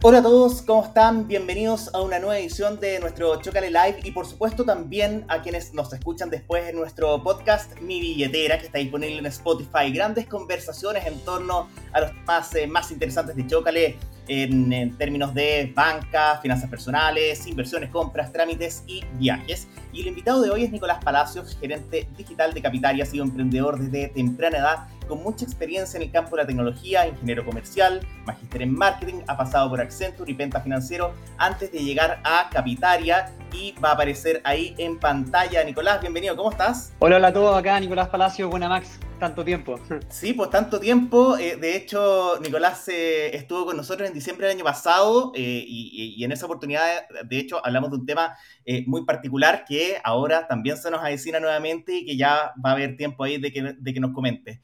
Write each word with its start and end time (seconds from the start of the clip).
Hola 0.00 0.18
a 0.18 0.22
todos, 0.22 0.62
¿cómo 0.62 0.84
están? 0.84 1.26
Bienvenidos 1.26 1.92
a 1.92 2.00
una 2.02 2.20
nueva 2.20 2.38
edición 2.38 2.78
de 2.78 3.00
nuestro 3.00 3.42
Chocale 3.42 3.68
Live 3.68 3.98
y 4.04 4.12
por 4.12 4.26
supuesto 4.26 4.64
también 4.64 5.24
a 5.26 5.42
quienes 5.42 5.74
nos 5.74 5.92
escuchan 5.92 6.30
después 6.30 6.68
en 6.68 6.76
nuestro 6.76 7.20
podcast 7.20 7.76
Mi 7.80 8.00
Billetera 8.00 8.60
que 8.60 8.66
está 8.66 8.78
disponible 8.78 9.18
en 9.18 9.26
Spotify. 9.26 9.90
Grandes 9.92 10.28
conversaciones 10.28 11.04
en 11.04 11.18
torno 11.24 11.68
a 11.92 12.00
los 12.02 12.12
temas 12.12 12.54
eh, 12.54 12.68
más 12.68 12.92
interesantes 12.92 13.34
de 13.34 13.44
Chocale 13.48 13.96
en, 14.28 14.96
términos 14.98 15.34
de 15.34 15.72
banca, 15.74 16.38
finanzas 16.40 16.70
personales, 16.70 17.44
inversiones, 17.48 17.90
compras, 17.90 18.32
trámites 18.32 18.84
y 18.86 19.02
viajes. 19.14 19.66
Y 19.92 20.02
el 20.02 20.06
invitado 20.06 20.42
de 20.42 20.50
hoy 20.50 20.62
es 20.62 20.70
Nicolás 20.70 21.02
Palacios, 21.02 21.56
gerente 21.58 22.06
digital 22.16 22.54
de 22.54 22.62
Capitaria, 22.62 23.02
ha 23.02 23.06
sido 23.06 23.24
emprendedor 23.24 23.80
desde 23.80 24.06
temprana 24.10 24.58
edad 24.58 24.97
con 25.08 25.22
mucha 25.22 25.44
experiencia 25.44 25.96
en 25.96 26.04
el 26.04 26.12
campo 26.12 26.36
de 26.36 26.42
la 26.42 26.46
tecnología, 26.46 27.08
ingeniero 27.08 27.44
comercial, 27.44 28.06
magíster 28.26 28.62
en 28.62 28.74
marketing, 28.74 29.22
ha 29.26 29.36
pasado 29.36 29.70
por 29.70 29.80
Accenture 29.80 30.30
y 30.30 30.34
Penta 30.34 30.60
Financiero 30.60 31.14
antes 31.38 31.72
de 31.72 31.82
llegar 31.82 32.20
a 32.22 32.48
Capitaria 32.50 33.32
y 33.52 33.72
va 33.82 33.90
a 33.90 33.92
aparecer 33.94 34.40
ahí 34.44 34.74
en 34.78 34.98
pantalla. 34.98 35.64
Nicolás, 35.64 36.00
bienvenido, 36.00 36.36
¿cómo 36.36 36.50
estás? 36.50 36.92
Hola, 36.98 37.16
hola 37.16 37.28
a 37.28 37.32
todos, 37.32 37.56
acá 37.56 37.80
Nicolás 37.80 38.08
Palacio, 38.08 38.48
buena 38.50 38.68
Max, 38.68 39.00
tanto 39.18 39.44
tiempo. 39.44 39.80
Sí, 40.08 40.32
pues 40.32 40.50
tanto 40.50 40.78
tiempo. 40.78 41.38
Eh, 41.38 41.56
de 41.56 41.76
hecho, 41.76 42.38
Nicolás 42.40 42.88
eh, 42.88 43.34
estuvo 43.34 43.66
con 43.66 43.76
nosotros 43.76 44.08
en 44.08 44.14
diciembre 44.14 44.46
del 44.46 44.56
año 44.56 44.64
pasado 44.64 45.32
eh, 45.34 45.64
y, 45.66 46.14
y, 46.16 46.24
en 46.24 46.32
esa 46.32 46.46
oportunidad, 46.46 47.08
de 47.24 47.38
hecho, 47.38 47.64
hablamos 47.64 47.90
de 47.90 47.96
un 47.96 48.06
tema 48.06 48.36
muy 48.86 49.04
particular 49.04 49.64
que 49.66 49.96
ahora 50.04 50.46
también 50.46 50.76
se 50.76 50.90
nos 50.90 51.00
avecina 51.00 51.40
nuevamente 51.40 51.94
y 51.94 52.04
que 52.04 52.16
ya 52.16 52.52
va 52.64 52.70
a 52.70 52.72
haber 52.72 52.96
tiempo 52.96 53.24
ahí 53.24 53.38
de 53.38 53.50
que, 53.50 53.74
de 53.78 53.94
que 53.94 54.00
nos 54.00 54.12
comente. 54.12 54.60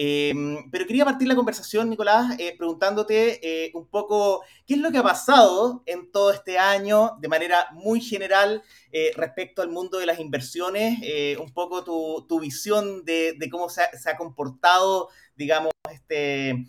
Eh, 0.00 0.32
pero 0.70 0.86
quería 0.86 1.04
partir 1.04 1.26
la 1.26 1.34
conversación, 1.34 1.90
Nicolás, 1.90 2.36
eh, 2.38 2.54
preguntándote 2.56 3.40
eh, 3.42 3.72
un 3.74 3.88
poco 3.88 4.44
qué 4.64 4.74
es 4.74 4.80
lo 4.80 4.92
que 4.92 4.98
ha 4.98 5.02
pasado 5.02 5.82
en 5.86 6.12
todo 6.12 6.30
este 6.30 6.56
año 6.56 7.16
de 7.20 7.26
manera 7.26 7.66
muy 7.72 8.00
general 8.00 8.62
eh, 8.92 9.10
respecto 9.16 9.60
al 9.60 9.70
mundo 9.70 9.98
de 9.98 10.06
las 10.06 10.20
inversiones, 10.20 11.00
eh, 11.02 11.36
un 11.40 11.52
poco 11.52 11.82
tu, 11.82 12.40
visión 12.40 13.04
de, 13.04 13.36
cómo 13.50 13.68
se 13.68 13.82
ha, 13.82 14.16
comportado, 14.16 15.08
digamos, 15.34 15.72
este, 15.92 16.64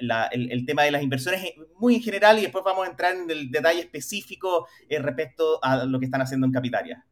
la, 0.00 0.26
el, 0.32 0.50
el, 0.50 0.66
tema 0.66 0.82
de 0.82 0.90
las 0.90 1.04
inversiones 1.04 1.52
muy 1.78 1.94
en 1.94 2.02
general 2.02 2.36
y 2.40 2.42
después 2.42 2.64
vamos 2.64 2.84
a 2.84 2.90
entrar 2.90 3.14
en 3.14 3.30
el 3.30 3.48
detalle 3.48 3.78
específico 3.78 4.66
respecto 4.90 5.60
a 5.62 5.84
lo 5.84 6.00
que 6.00 6.06
están 6.06 6.22
haciendo 6.22 6.48
en 6.48 6.52
Capitaria. 6.52 7.06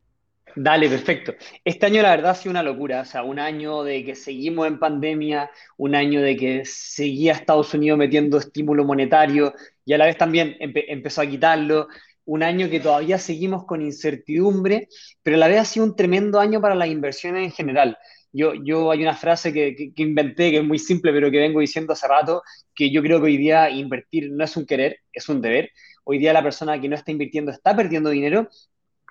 Dale, 0.59 0.89
perfecto. 0.89 1.35
Este 1.63 1.85
año 1.85 2.01
la 2.01 2.11
verdad 2.17 2.31
ha 2.31 2.35
sido 2.35 2.51
una 2.51 2.63
locura, 2.63 3.03
o 3.03 3.05
sea, 3.05 3.23
un 3.23 3.39
año 3.39 3.83
de 3.83 4.03
que 4.03 4.15
seguimos 4.15 4.67
en 4.67 4.79
pandemia, 4.79 5.51
un 5.77 5.95
año 5.95 6.23
de 6.23 6.35
que 6.35 6.65
seguía 6.65 7.33
Estados 7.35 7.75
Unidos 7.75 7.99
metiendo 7.99 8.39
estímulo 8.39 8.83
monetario 8.87 9.53
y 9.85 9.93
a 9.93 9.99
la 9.99 10.07
vez 10.07 10.17
también 10.17 10.57
empe 10.59 10.91
empezó 10.91 11.21
a 11.21 11.27
quitarlo, 11.27 11.89
un 12.25 12.43
año 12.43 12.71
que 12.71 12.81
todavía 12.81 13.19
seguimos 13.19 13.67
con 13.67 13.83
incertidumbre, 13.83 14.89
pero 15.23 15.37
a 15.37 15.41
la 15.41 15.49
vez 15.49 15.59
ha 15.61 15.65
sido 15.67 15.85
un 15.85 15.95
tremendo 15.95 16.41
año 16.41 16.59
para 16.59 16.75
las 16.75 16.89
inversiones 16.89 17.45
en 17.45 17.53
general. 17.53 17.99
Yo, 18.33 18.55
yo 18.55 18.91
hay 18.91 19.03
una 19.03 19.15
frase 19.15 19.53
que, 19.53 19.77
que, 19.77 19.93
que, 19.93 20.03
inventé 20.03 20.51
que 20.51 20.59
es 20.59 20.65
muy 20.65 20.79
simple, 20.79 21.13
pero 21.13 21.31
que 21.31 21.39
vengo 21.39 21.61
diciendo 21.61 21.93
hace 21.93 22.09
rato, 22.09 22.43
que 22.75 22.91
yo 22.91 23.03
creo 23.03 23.19
que 23.19 23.27
hoy 23.27 23.37
día 23.37 23.69
invertir 23.69 24.31
no 24.33 24.43
es 24.45 24.57
un 24.57 24.65
querer, 24.65 25.01
es 25.13 25.29
un 25.29 25.43
deber. 25.43 25.71
Hoy 26.05 26.19
día 26.19 26.33
la 26.33 26.43
persona 26.43 26.81
que 26.81 26.89
no 26.89 26.95
está 26.97 27.11
invirtiendo 27.11 27.51
está 27.51 27.77
perdiendo 27.77 28.11
dinero 28.11 28.49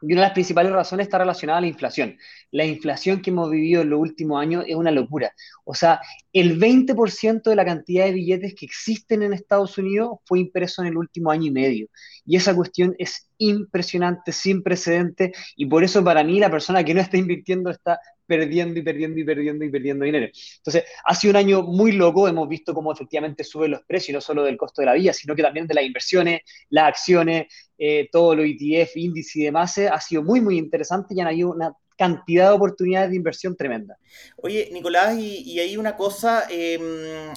y 0.07 0.13
una 0.13 0.21
de 0.21 0.27
las 0.27 0.33
principales 0.33 0.71
razones 0.71 1.07
está 1.07 1.17
relacionada 1.17 1.57
a 1.57 1.61
la 1.61 1.67
inflación. 1.67 2.17
La 2.51 2.65
inflación 2.65 3.21
que 3.21 3.31
hemos 3.31 3.49
vivido 3.49 3.81
en 3.81 3.89
los 3.89 3.99
últimos 3.99 4.39
años 4.39 4.63
es 4.67 4.75
una 4.75 4.91
locura. 4.91 5.33
O 5.63 5.73
sea, 5.73 5.99
el 6.31 6.59
20% 6.59 7.41
de 7.43 7.55
la 7.55 7.65
cantidad 7.65 8.05
de 8.05 8.11
billetes 8.11 8.53
que 8.55 8.65
existen 8.65 9.23
en 9.23 9.33
Estados 9.33 9.77
Unidos 9.77 10.19
fue 10.25 10.39
impreso 10.39 10.81
en 10.81 10.89
el 10.89 10.97
último 10.97 11.31
año 11.31 11.47
y 11.47 11.51
medio. 11.51 11.87
Y 12.25 12.35
esa 12.35 12.55
cuestión 12.55 12.95
es 12.99 13.29
impresionante, 13.37 14.31
sin 14.31 14.63
precedente, 14.63 15.33
y 15.55 15.65
por 15.65 15.83
eso 15.83 16.03
para 16.03 16.23
mí 16.23 16.39
la 16.39 16.51
persona 16.51 16.83
que 16.83 16.93
no 16.93 17.01
está 17.01 17.17
invirtiendo 17.17 17.69
está 17.69 17.99
perdiendo 18.25 18.79
y 18.79 18.83
perdiendo 18.83 19.19
y 19.19 19.23
perdiendo 19.23 19.65
y 19.65 19.69
perdiendo 19.69 20.05
dinero. 20.05 20.27
Entonces, 20.57 20.83
ha 21.03 21.15
sido 21.15 21.31
un 21.31 21.37
año 21.37 21.63
muy 21.63 21.91
loco, 21.91 22.27
hemos 22.27 22.47
visto 22.47 22.73
cómo 22.73 22.91
efectivamente 22.91 23.43
suben 23.43 23.71
los 23.71 23.83
precios, 23.83 24.13
no 24.15 24.21
solo 24.21 24.43
del 24.43 24.57
costo 24.57 24.81
de 24.81 24.87
la 24.87 24.93
vida, 24.93 25.13
sino 25.13 25.35
que 25.35 25.43
también 25.43 25.67
de 25.67 25.73
las 25.73 25.83
inversiones, 25.83 26.41
las 26.69 26.89
acciones, 26.89 27.47
eh, 27.77 28.09
todo 28.11 28.35
lo 28.35 28.43
ETF, 28.43 28.95
índice 28.97 29.39
y 29.39 29.43
demás, 29.43 29.77
eh, 29.77 29.87
ha 29.87 29.99
sido 29.99 30.23
muy, 30.23 30.41
muy 30.41 30.57
interesante 30.57 31.13
y 31.15 31.21
han 31.21 31.27
habido 31.27 31.51
una 31.51 31.73
cantidad 31.97 32.49
de 32.49 32.55
oportunidades 32.55 33.09
de 33.09 33.15
inversión 33.15 33.55
tremenda. 33.55 33.97
Oye, 34.37 34.69
Nicolás, 34.71 35.17
y, 35.17 35.43
y 35.43 35.59
hay 35.59 35.77
una 35.77 35.95
cosa, 35.95 36.43
eh, 36.49 36.79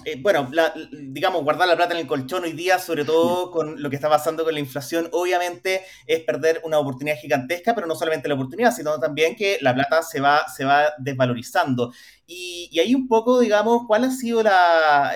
eh, 0.05 0.17
bueno, 0.21 0.49
la, 0.53 0.75
digamos, 0.93 1.43
guardar 1.43 1.69
la 1.69 1.77
plata 1.77 1.95
en 1.95 2.01
el 2.01 2.07
colchón 2.07 2.45
hoy 2.45 2.53
día, 2.53 2.79
sobre 2.79 3.05
todo 3.05 3.51
con 3.51 3.81
lo 3.83 3.91
que 3.91 3.97
está 3.97 4.09
pasando 4.09 4.45
con 4.45 4.55
la 4.55 4.61
inflación, 4.61 5.09
obviamente 5.13 5.83
es 6.07 6.21
perder 6.21 6.61
una 6.65 6.79
oportunidad 6.79 7.17
gigantesca, 7.17 7.75
pero 7.75 7.87
no 7.87 7.95
solamente 7.95 8.29
la 8.29 8.35
oportunidad, 8.35 8.75
sino 8.75 8.99
también 8.99 9.37
que 9.37 9.59
la 9.61 9.75
plata 9.75 10.03
se 10.03 10.21
va, 10.21 10.47
se 10.49 10.65
va 10.65 10.93
desvalorizando. 10.99 11.93
Y, 12.27 12.69
y 12.73 12.81
ahí 12.81 12.95
un 12.95 13.09
poco, 13.09 13.41
digamos, 13.41 13.83
¿cuál 13.87 14.05
ha 14.05 14.11
sido 14.11 14.43
la 14.43 15.15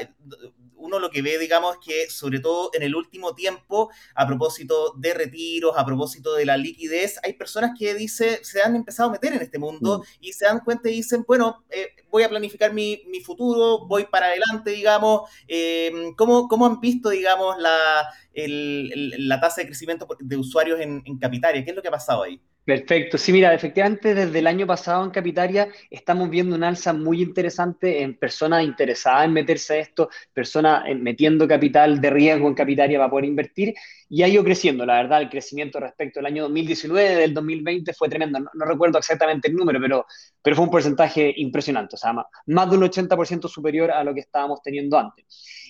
uno 0.82 0.98
lo 0.98 1.10
que 1.10 1.22
ve, 1.22 1.38
digamos, 1.38 1.78
que 1.78 2.10
sobre 2.10 2.40
todo 2.40 2.70
en 2.74 2.82
el 2.82 2.94
último 2.94 3.34
tiempo, 3.34 3.90
a 4.14 4.26
propósito 4.26 4.94
de 4.96 5.14
retiros, 5.14 5.74
a 5.76 5.86
propósito 5.86 6.34
de 6.34 6.44
la 6.44 6.56
liquidez, 6.56 7.18
hay 7.22 7.34
personas 7.34 7.72
que 7.78 7.94
dice, 7.94 8.40
se 8.42 8.62
han 8.62 8.76
empezado 8.76 9.08
a 9.08 9.12
meter 9.12 9.32
en 9.32 9.42
este 9.42 9.58
mundo 9.58 10.00
mm. 10.00 10.02
y 10.20 10.32
se 10.32 10.44
dan 10.44 10.60
cuenta 10.60 10.90
y 10.90 10.94
dicen, 10.94 11.24
bueno, 11.26 11.64
eh, 11.70 11.88
voy 12.10 12.24
a 12.24 12.28
planificar 12.28 12.72
mi, 12.72 13.02
mi, 13.06 13.20
futuro, 13.20 13.86
voy 13.86 14.04
para 14.06 14.26
adelante, 14.26 14.72
digamos. 14.72 15.30
Eh, 15.46 16.12
¿cómo, 16.16 16.48
¿cómo, 16.48 16.66
han 16.66 16.80
visto, 16.80 17.10
digamos, 17.10 17.56
la, 17.58 18.08
el, 18.34 18.90
el, 18.92 19.28
la 19.28 19.40
tasa 19.40 19.60
de 19.60 19.68
crecimiento 19.68 20.08
de 20.18 20.36
usuarios 20.36 20.80
en, 20.80 21.02
en 21.04 21.18
Capitaria? 21.18 21.64
¿Qué 21.64 21.70
es 21.70 21.76
lo 21.76 21.82
que 21.82 21.88
ha 21.88 21.92
pasado 21.92 22.24
ahí? 22.24 22.40
Perfecto. 22.64 23.18
Sí, 23.18 23.32
mira, 23.32 23.52
efectivamente 23.52 24.14
desde 24.14 24.38
el 24.38 24.46
año 24.46 24.68
pasado 24.68 25.02
en 25.04 25.10
Capitaria 25.10 25.66
estamos 25.90 26.30
viendo 26.30 26.54
un 26.54 26.62
alza 26.62 26.92
muy 26.92 27.20
interesante 27.20 28.02
en 28.02 28.16
personas 28.16 28.62
interesadas 28.62 29.24
en 29.24 29.32
meterse 29.32 29.74
a 29.74 29.76
esto, 29.78 30.08
personas 30.32 30.84
metiendo 30.96 31.48
capital 31.48 32.00
de 32.00 32.10
riesgo 32.10 32.46
en 32.46 32.54
Capitaria 32.54 32.98
para 33.00 33.10
poder 33.10 33.24
invertir 33.24 33.74
y 34.08 34.22
ha 34.22 34.28
ido 34.28 34.44
creciendo. 34.44 34.86
La 34.86 34.94
verdad, 35.02 35.22
el 35.22 35.28
crecimiento 35.28 35.80
respecto 35.80 36.20
al 36.20 36.26
año 36.26 36.44
2019, 36.44 37.16
del 37.16 37.34
2020 37.34 37.92
fue 37.94 38.08
tremendo. 38.08 38.38
No, 38.38 38.48
no 38.54 38.64
recuerdo 38.64 38.96
exactamente 38.98 39.48
el 39.48 39.56
número, 39.56 39.80
pero, 39.80 40.06
pero 40.40 40.54
fue 40.54 40.64
un 40.64 40.70
porcentaje 40.70 41.34
impresionante, 41.38 41.96
o 41.96 41.98
sea, 41.98 42.12
más, 42.12 42.26
más 42.46 42.70
de 42.70 42.76
un 42.76 42.84
80% 42.84 43.48
superior 43.48 43.90
a 43.90 44.04
lo 44.04 44.14
que 44.14 44.20
estábamos 44.20 44.62
teniendo 44.62 44.96
antes. 44.96 45.24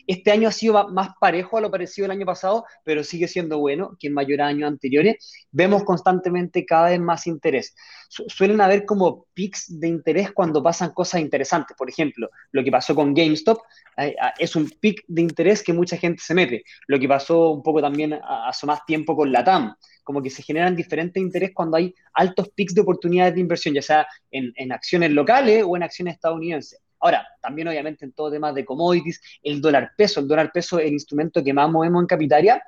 Este 0.06 0.30
año 0.30 0.48
ha 0.48 0.52
sido 0.52 0.88
más 0.88 1.10
parejo 1.20 1.58
a 1.58 1.60
lo 1.60 1.70
parecido 1.70 2.06
el 2.06 2.10
año 2.10 2.26
pasado, 2.26 2.64
pero 2.84 3.04
sigue 3.04 3.28
siendo 3.28 3.58
bueno 3.58 3.96
que 3.98 4.08
en 4.08 4.14
mayor 4.14 4.40
años 4.40 4.68
anteriores. 4.68 5.32
Vemos 5.50 5.84
constantemente 5.84 6.64
cada 6.64 6.90
vez 6.90 7.00
más 7.00 7.26
interés. 7.26 7.74
Suelen 8.08 8.60
haber 8.60 8.84
como 8.84 9.26
pics 9.34 9.80
de 9.80 9.88
interés 9.88 10.32
cuando 10.32 10.62
pasan 10.62 10.90
cosas 10.90 11.20
interesantes. 11.20 11.76
Por 11.76 11.88
ejemplo, 11.88 12.28
lo 12.50 12.62
que 12.62 12.70
pasó 12.70 12.94
con 12.94 13.14
GameStop 13.14 13.60
eh, 13.96 14.14
es 14.38 14.56
un 14.56 14.68
pic 14.68 15.02
de 15.06 15.22
interés 15.22 15.62
que 15.62 15.72
mucha 15.72 15.96
gente 15.96 16.22
se 16.22 16.34
mete. 16.34 16.64
Lo 16.86 16.98
que 16.98 17.08
pasó 17.08 17.50
un 17.50 17.62
poco 17.62 17.80
también 17.80 18.18
hace 18.22 18.66
más 18.66 18.84
tiempo 18.86 19.16
con 19.16 19.32
la 19.32 19.44
TAM 19.44 19.74
como 20.04 20.20
que 20.20 20.30
se 20.30 20.42
generan 20.42 20.74
diferentes 20.74 21.22
intereses 21.22 21.54
cuando 21.54 21.76
hay 21.76 21.94
altos 22.14 22.48
pics 22.56 22.74
de 22.74 22.80
oportunidades 22.80 23.34
de 23.34 23.40
inversión, 23.40 23.72
ya 23.72 23.82
sea 23.82 24.06
en 24.32 24.72
acciones 24.72 25.12
locales 25.12 25.64
o 25.64 25.76
en 25.76 25.84
acciones 25.84 26.14
estadounidenses. 26.14 26.80
Ahora, 27.02 27.26
también 27.40 27.66
obviamente 27.66 28.04
en 28.04 28.12
todo 28.12 28.30
temas 28.30 28.54
de 28.54 28.64
commodities, 28.64 29.20
el 29.42 29.60
dólar 29.60 29.90
peso, 29.96 30.20
el 30.20 30.28
dólar 30.28 30.52
peso 30.52 30.78
es 30.78 30.86
el 30.86 30.92
instrumento 30.92 31.42
que 31.42 31.52
más 31.52 31.68
movemos 31.68 32.00
en 32.00 32.06
Capitaria, 32.06 32.62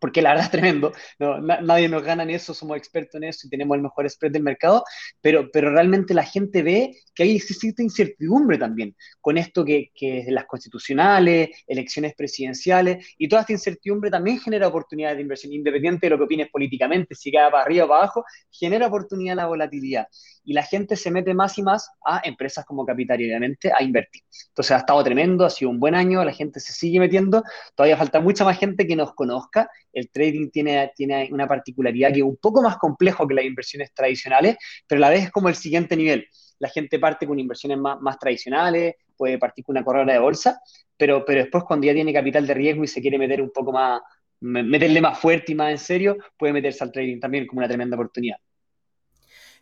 porque 0.00 0.22
la 0.22 0.30
verdad 0.30 0.46
es 0.46 0.50
tremendo, 0.52 0.92
no, 1.18 1.40
na, 1.40 1.60
nadie 1.60 1.88
nos 1.88 2.02
gana 2.02 2.22
en 2.22 2.30
eso, 2.30 2.54
somos 2.54 2.76
expertos 2.76 3.16
en 3.16 3.24
eso 3.24 3.46
y 3.46 3.50
tenemos 3.50 3.76
el 3.76 3.82
mejor 3.82 4.08
spread 4.08 4.32
del 4.32 4.42
mercado, 4.42 4.84
pero, 5.20 5.50
pero 5.52 5.70
realmente 5.70 6.14
la 6.14 6.24
gente 6.24 6.62
ve 6.62 6.96
que 7.14 7.22
hay 7.22 7.38
cierta 7.40 7.82
incertidumbre 7.82 8.58
también 8.58 8.94
con 9.20 9.38
esto 9.38 9.64
que, 9.64 9.90
que 9.94 10.24
las 10.28 10.44
constitucionales, 10.44 11.50
elecciones 11.66 12.14
presidenciales, 12.14 13.14
y 13.18 13.28
toda 13.28 13.42
esta 13.42 13.52
incertidumbre 13.52 14.10
también 14.10 14.38
genera 14.40 14.68
oportunidades 14.68 15.16
de 15.16 15.22
inversión, 15.22 15.52
independiente 15.52 16.06
de 16.06 16.10
lo 16.10 16.18
que 16.18 16.24
opines 16.24 16.50
políticamente, 16.50 17.14
si 17.14 17.30
queda 17.30 17.50
para 17.50 17.64
arriba 17.64 17.84
o 17.84 17.88
para 17.88 18.00
abajo, 18.00 18.24
genera 18.50 18.86
oportunidad 18.86 19.36
la 19.36 19.46
volatilidad. 19.46 20.06
Y 20.44 20.52
la 20.52 20.62
gente 20.62 20.94
se 20.96 21.10
mete 21.10 21.34
más 21.34 21.58
y 21.58 21.62
más 21.62 21.90
a 22.04 22.20
empresas 22.24 22.64
como 22.64 22.86
Capital, 22.86 23.18
obviamente, 23.18 23.72
a 23.72 23.82
invertir. 23.82 24.22
Entonces 24.48 24.72
ha 24.72 24.78
estado 24.78 25.02
tremendo, 25.02 25.44
ha 25.44 25.50
sido 25.50 25.70
un 25.70 25.80
buen 25.80 25.94
año, 25.94 26.24
la 26.24 26.32
gente 26.32 26.60
se 26.60 26.72
sigue 26.72 27.00
metiendo, 27.00 27.42
todavía 27.74 27.96
falta 27.96 28.20
mucha 28.20 28.44
más 28.44 28.58
gente 28.58 28.86
que 28.86 28.94
nos 28.96 29.14
conozca 29.14 29.68
el 29.96 30.10
trading 30.10 30.50
tiene, 30.50 30.92
tiene 30.94 31.28
una 31.32 31.48
particularidad 31.48 32.12
que 32.12 32.18
es 32.18 32.24
un 32.24 32.36
poco 32.36 32.62
más 32.62 32.76
complejo 32.76 33.26
que 33.26 33.34
las 33.34 33.46
inversiones 33.46 33.94
tradicionales, 33.94 34.56
pero 34.86 34.98
a 34.98 35.00
la 35.00 35.08
vez 35.08 35.24
es 35.24 35.30
como 35.30 35.48
el 35.48 35.54
siguiente 35.54 35.96
nivel. 35.96 36.28
La 36.58 36.68
gente 36.68 36.98
parte 36.98 37.26
con 37.26 37.38
inversiones 37.38 37.78
más, 37.78 37.98
más 38.02 38.18
tradicionales, 38.18 38.94
puede 39.16 39.38
partir 39.38 39.64
con 39.64 39.74
una 39.74 39.84
corredora 39.84 40.12
de 40.12 40.18
bolsa, 40.18 40.60
pero, 40.98 41.24
pero 41.24 41.40
después 41.40 41.64
cuando 41.64 41.86
ya 41.86 41.94
tiene 41.94 42.12
capital 42.12 42.46
de 42.46 42.52
riesgo 42.52 42.84
y 42.84 42.88
se 42.88 43.00
quiere 43.00 43.16
meter 43.16 43.40
un 43.40 43.50
poco 43.50 43.72
más, 43.72 44.02
meterle 44.40 45.00
más 45.00 45.18
fuerte 45.18 45.52
y 45.52 45.54
más 45.54 45.70
en 45.70 45.78
serio, 45.78 46.18
puede 46.36 46.52
meterse 46.52 46.84
al 46.84 46.92
trading 46.92 47.18
también 47.18 47.46
como 47.46 47.60
una 47.60 47.68
tremenda 47.68 47.96
oportunidad. 47.96 48.36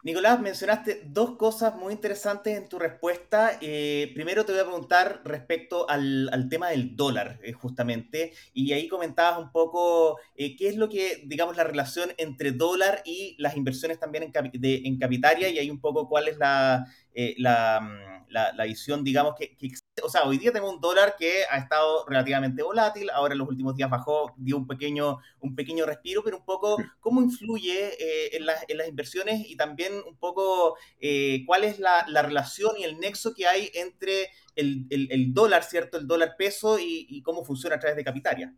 Nicolás, 0.05 0.39
mencionaste 0.39 1.01
dos 1.07 1.39
cosas 1.39 1.77
muy 1.77 1.95
interesantes 1.95 2.59
en 2.59 2.69
tu 2.69 2.79
respuesta. 2.79 3.57
Eh, 3.63 4.11
primero 4.13 4.45
te 4.45 4.53
voy 4.53 4.61
a 4.61 4.65
preguntar 4.65 5.23
respecto 5.25 5.89
al, 5.89 6.47
tema 6.51 6.69
del 6.69 6.95
dólar, 6.95 7.41
eh, 7.43 7.53
justamente, 7.53 8.35
y 8.53 8.71
ahí 8.75 8.87
comentabas 8.87 9.39
un 9.39 9.51
poco 9.51 10.19
eh, 10.37 10.57
qué 10.57 10.69
es 10.69 10.77
lo 10.77 10.91
que, 10.91 11.23
digamos, 11.25 11.57
la 11.57 11.65
relación 11.65 12.11
entre 12.19 12.53
dólar 12.53 13.01
y 13.07 13.35
las 13.39 13.57
inversiones 13.57 13.99
también 13.99 14.25
en, 14.25 14.31
en 14.63 14.99
capitaria, 14.99 15.49
y 15.49 15.59
ahí 15.59 15.71
un 15.71 15.81
poco 15.81 16.07
cuál 16.07 16.29
es 16.29 16.37
la, 16.37 16.85
mm, 17.17 18.31
la, 18.31 18.65
visión, 18.67 19.05
digamos, 19.05 19.35
que, 19.39 19.57
que 19.57 19.69
o 20.03 20.09
sea, 20.09 20.25
hoy 20.25 20.39
día 20.39 20.51
tenemos 20.51 20.75
un 20.75 20.81
dólar 20.81 21.15
que 21.17 21.45
ha 21.49 21.59
estado 21.59 22.05
relativamente 22.07 22.63
volátil, 22.63 23.11
ahora 23.11 23.35
en 23.35 23.39
los 23.39 23.49
últimos 23.49 23.77
días 23.77 23.89
bajó, 23.89 24.35
dio 24.37 24.57
un 24.57 24.67
pequeño, 24.67 25.19
un 25.41 25.55
pequeño 25.55 25.87
respiro, 25.87 26.23
pero 26.25 26.39
un 26.39 26.45
poco 26.45 26.77
cómo 27.01 27.23
influye 27.23 27.95
eh, 27.99 28.37
en, 28.37 28.47
las, 28.47 28.65
en, 28.69 28.79
las, 28.79 28.89
inversiones 28.89 29.49
y 29.49 29.57
también 29.57 29.93
un 30.07 30.17
poco 30.17 30.77
eh, 31.01 31.45
cuál 31.47 31.65
es 31.65 31.79
la, 31.79 32.05
la, 32.09 32.23
relación 32.23 32.77
y 32.77 32.85
el 32.85 32.99
nexo 32.99 33.35
que 33.35 33.47
hay 33.47 33.71
entre 33.75 34.31
el, 34.57 34.87
el, 34.91 35.09
el 35.11 35.33
dólar, 35.33 35.63
¿cierto? 35.63 35.99
El 35.99 36.07
dólar 36.07 36.35
peso 36.37 36.79
y, 36.79 37.07
y, 37.09 37.23
cómo 37.23 37.45
funciona 37.45 37.77
a 37.77 37.79
través 37.79 37.97
de 37.97 38.05
Capitaria. 38.05 38.53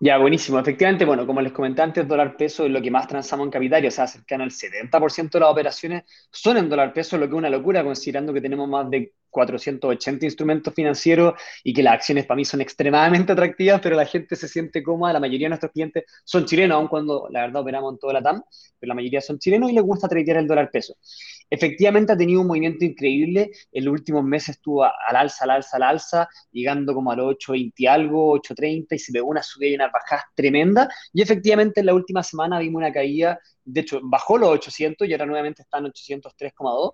Ya, 0.00 0.16
buenísimo. 0.18 0.60
Efectivamente, 0.60 1.04
bueno, 1.04 1.26
como 1.26 1.40
les 1.40 1.52
comenté 1.52 1.82
antes, 1.82 2.06
dólar 2.06 2.36
peso 2.36 2.64
es 2.64 2.70
lo 2.70 2.80
que 2.80 2.90
más 2.90 3.08
transamos 3.08 3.46
en 3.46 3.50
Capitaria, 3.50 3.88
o 3.88 3.90
sea, 3.90 4.06
cercano 4.06 4.44
al 4.44 4.50
70% 4.50 5.30
de 5.30 5.40
las 5.40 5.50
operaciones 5.50 6.04
son 6.30 6.56
en 6.56 6.68
dólar 6.68 6.92
peso, 6.92 7.18
lo 7.18 7.26
que 7.26 7.32
es 7.32 7.38
una 7.38 7.50
locura 7.50 7.82
considerando 7.82 8.32
que 8.32 8.40
tenemos 8.40 8.68
más 8.68 8.88
de 8.90 9.12
480 9.30 10.24
instrumentos 10.24 10.74
financieros 10.74 11.34
y 11.64 11.72
que 11.72 11.82
las 11.82 11.94
acciones 11.94 12.26
para 12.26 12.36
mí 12.36 12.44
son 12.44 12.60
extremadamente 12.60 13.32
atractivas, 13.32 13.80
pero 13.80 13.96
la 13.96 14.06
gente 14.06 14.36
se 14.36 14.48
siente 14.48 14.82
cómoda, 14.82 15.12
la 15.12 15.20
mayoría 15.20 15.46
de 15.46 15.50
nuestros 15.50 15.72
clientes 15.72 16.04
son 16.24 16.44
chilenos, 16.44 16.76
aun 16.76 16.88
cuando 16.88 17.28
la 17.30 17.42
verdad 17.42 17.62
operamos 17.62 17.92
en 17.92 17.98
toda 17.98 18.12
la 18.14 18.22
TAM, 18.22 18.42
pero 18.78 18.88
la 18.88 18.94
mayoría 18.94 19.20
son 19.20 19.38
chilenos 19.38 19.70
y 19.70 19.74
les 19.74 19.82
gusta 19.82 20.08
tradear 20.08 20.38
el 20.38 20.46
dólar 20.46 20.70
peso. 20.70 20.96
Efectivamente 21.50 22.12
ha 22.12 22.16
tenido 22.16 22.42
un 22.42 22.46
movimiento 22.46 22.84
increíble, 22.84 23.50
en 23.72 23.84
los 23.84 23.92
últimos 23.92 24.22
meses 24.22 24.56
estuvo 24.56 24.84
al 24.84 25.16
alza, 25.16 25.44
al 25.44 25.50
alza, 25.50 25.76
al 25.76 25.82
alza, 25.82 26.28
llegando 26.52 26.94
como 26.94 27.10
al 27.10 27.20
8.20 27.20 27.72
y 27.76 27.86
algo, 27.86 28.38
8.30 28.38 28.86
y 28.90 28.98
se 28.98 29.12
pegó 29.12 29.28
una 29.28 29.42
subida 29.42 29.70
y 29.70 29.74
una 29.74 29.88
bajada 29.88 30.24
tremenda 30.34 30.88
y 31.12 31.22
efectivamente 31.22 31.80
en 31.80 31.86
la 31.86 31.94
última 31.94 32.22
semana 32.22 32.58
vimos 32.58 32.80
una 32.80 32.92
caída, 32.92 33.38
de 33.64 33.80
hecho 33.80 34.00
bajó 34.02 34.38
los 34.38 34.50
800 34.50 35.08
y 35.08 35.12
ahora 35.12 35.26
nuevamente 35.26 35.62
está 35.62 35.78
en 35.78 35.84
803,2 35.84 36.92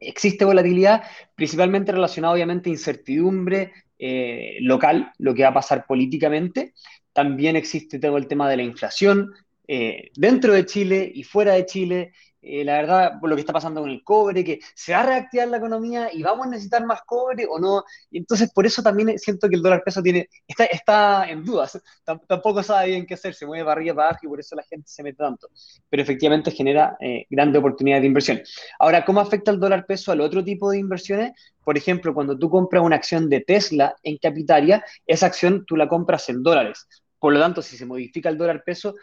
existe 0.00 0.44
volatilidad, 0.44 1.02
principalmente 1.34 1.92
relacionada 1.92 2.34
obviamente 2.34 2.70
a 2.70 2.72
incertidumbre 2.72 3.72
eh, 3.98 4.56
local, 4.60 5.12
lo 5.18 5.34
que 5.34 5.42
va 5.42 5.50
a 5.50 5.54
pasar 5.54 5.86
políticamente. 5.86 6.72
También 7.12 7.56
existe 7.56 7.98
todo 7.98 8.16
el 8.16 8.26
tema 8.26 8.48
de 8.48 8.56
la 8.56 8.62
inflación 8.62 9.30
eh, 9.68 10.10
dentro 10.16 10.54
de 10.54 10.66
Chile 10.66 11.12
y 11.14 11.22
fuera 11.22 11.52
de 11.52 11.66
Chile. 11.66 12.12
Eh, 12.42 12.64
la 12.64 12.74
verdad, 12.74 13.20
por 13.20 13.28
lo 13.28 13.36
que 13.36 13.40
está 13.40 13.52
pasando 13.52 13.82
con 13.82 13.90
el 13.90 14.02
cobre, 14.02 14.42
que 14.42 14.60
se 14.74 14.92
va 14.92 15.00
a 15.00 15.06
reactivar 15.06 15.48
la 15.48 15.58
economía 15.58 16.08
y 16.12 16.22
vamos 16.22 16.46
a 16.46 16.50
necesitar 16.50 16.84
más 16.86 17.02
cobre 17.02 17.46
o 17.48 17.58
no. 17.58 17.84
Y 18.10 18.18
entonces, 18.18 18.50
por 18.52 18.64
eso 18.64 18.82
también 18.82 19.18
siento 19.18 19.48
que 19.48 19.56
el 19.56 19.62
dólar 19.62 19.82
peso 19.84 20.02
tiene, 20.02 20.28
está, 20.46 20.64
está 20.64 21.28
en 21.28 21.44
dudas. 21.44 21.80
tampoco 22.26 22.62
sabe 22.62 22.88
bien 22.88 23.06
qué 23.06 23.14
hacer, 23.14 23.34
se 23.34 23.46
mueve 23.46 23.64
para 23.64 23.78
arriba, 23.78 23.94
para 23.94 24.08
abajo 24.08 24.20
y 24.26 24.28
por 24.28 24.40
eso 24.40 24.56
la 24.56 24.62
gente 24.62 24.88
se 24.88 25.02
mete 25.02 25.18
tanto. 25.18 25.48
Pero 25.88 26.02
efectivamente 26.02 26.50
genera 26.50 26.96
eh, 27.00 27.26
grandes 27.28 27.60
oportunidades 27.60 28.02
de 28.02 28.08
inversión. 28.08 28.40
Ahora, 28.78 29.04
¿cómo 29.04 29.20
afecta 29.20 29.50
el 29.50 29.60
dólar 29.60 29.84
peso 29.86 30.12
al 30.12 30.20
otro 30.20 30.42
tipo 30.42 30.70
de 30.70 30.78
inversiones? 30.78 31.32
Por 31.62 31.76
ejemplo, 31.76 32.14
cuando 32.14 32.38
tú 32.38 32.48
compras 32.48 32.82
una 32.82 32.96
acción 32.96 33.28
de 33.28 33.40
Tesla 33.40 33.94
en 34.02 34.16
Capitaria, 34.16 34.82
esa 35.06 35.26
acción 35.26 35.64
tú 35.66 35.76
la 35.76 35.88
compras 35.88 36.28
en 36.30 36.42
dólares. 36.42 36.86
Por 37.18 37.34
lo 37.34 37.38
tanto, 37.38 37.60
si 37.60 37.76
se 37.76 37.84
modifica 37.84 38.30
el 38.30 38.38
dólar 38.38 38.64
peso, 38.64 38.94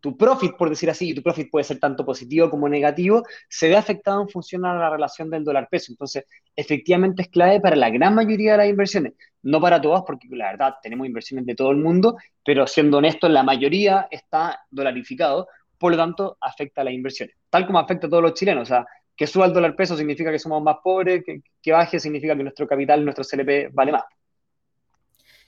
tu, 0.00 0.16
profit, 0.16 0.52
por 0.56 0.70
decir 0.70 0.88
así, 0.88 1.10
y 1.10 1.14
tu 1.14 1.22
profit 1.22 1.50
puede 1.50 1.64
ser 1.64 1.80
tanto 1.80 2.04
positivo 2.04 2.48
como 2.48 2.68
negativo, 2.68 3.24
se 3.48 3.68
ve 3.68 3.76
afectado 3.76 4.22
en 4.22 4.28
función 4.28 4.64
a 4.64 4.74
la 4.74 4.88
relación 4.88 5.30
del 5.30 5.42
dólar 5.42 5.68
peso. 5.68 5.90
Entonces, 5.90 6.24
efectivamente 6.54 7.22
es 7.22 7.28
clave 7.28 7.60
para 7.60 7.74
la 7.74 7.90
gran 7.90 8.14
mayoría 8.14 8.52
de 8.52 8.58
las 8.58 8.68
inversiones, 8.68 9.14
no 9.42 9.60
para 9.60 9.80
todas, 9.80 10.02
porque 10.06 10.28
la 10.30 10.52
verdad 10.52 10.74
tenemos 10.80 11.06
inversiones 11.06 11.44
de 11.46 11.56
todo 11.56 11.72
el 11.72 11.78
mundo, 11.78 12.16
pero 12.44 12.66
siendo 12.68 12.98
honesto, 12.98 13.28
la 13.28 13.42
mayoría 13.42 14.06
está 14.10 14.60
dolarificado, 14.70 15.48
por 15.76 15.90
lo 15.90 15.98
tanto, 15.98 16.38
afecta 16.40 16.82
a 16.82 16.84
las 16.84 16.94
inversiones, 16.94 17.34
tal 17.50 17.66
como 17.66 17.80
afecta 17.80 18.06
a 18.06 18.10
todos 18.10 18.22
los 18.22 18.34
chilenos. 18.34 18.62
O 18.62 18.66
sea, 18.66 18.86
que 19.16 19.26
suba 19.26 19.46
el 19.46 19.52
dólar 19.52 19.74
peso 19.74 19.96
significa 19.96 20.30
que 20.30 20.38
somos 20.38 20.62
más 20.62 20.76
pobres, 20.84 21.24
que, 21.24 21.42
que 21.60 21.72
baje 21.72 21.98
significa 21.98 22.36
que 22.36 22.42
nuestro 22.44 22.68
capital, 22.68 23.04
nuestro 23.04 23.24
CLP 23.24 23.72
vale 23.72 23.92
más. 23.92 24.04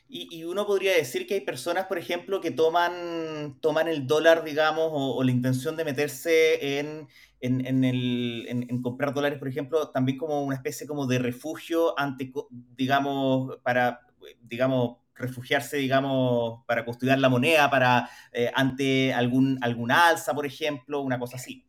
Y, 0.09 0.45
uno 0.45 0.67
podría 0.67 0.93
decir 0.93 1.27
que 1.27 1.35
hay 1.35 1.41
personas, 1.41 1.87
por 1.87 1.99
ejemplo, 1.99 2.41
que 2.41 2.53
toman, 2.53 3.59
toman 3.61 3.89
el 3.89 4.07
dólar, 4.07 4.45
digamos, 4.45 4.91
o, 4.93 5.23
la 5.25 5.33
intención 5.33 5.77
de 5.77 5.85
meterse 5.85 6.79
en, 6.79 7.09
en, 7.41 7.85
el, 7.85 8.47
en, 8.49 8.83
comprar 8.83 9.13
dólares, 9.13 9.39
por 9.39 9.49
ejemplo, 9.49 9.91
también 9.91 10.17
como 10.17 10.45
una 10.45 10.55
especie 10.55 10.87
como 10.87 11.07
de 11.07 11.19
refugio 11.19 11.99
ante, 11.99 12.33
digamos, 12.77 13.57
para, 13.65 14.01
digamos, 14.43 14.99
refugiarse, 15.17 15.79
digamos, 15.79 16.65
para 16.67 16.85
custodiar 16.85 17.19
la 17.19 17.29
moneda, 17.29 17.69
para 17.69 18.09
eh, 18.33 18.51
ante 18.55 19.13
algún, 19.13 19.59
algún 19.61 19.91
alza, 19.91 20.35
por 20.35 20.47
ejemplo, 20.47 21.01
una 21.01 21.19
cosa 21.19 21.37
así. 21.37 21.66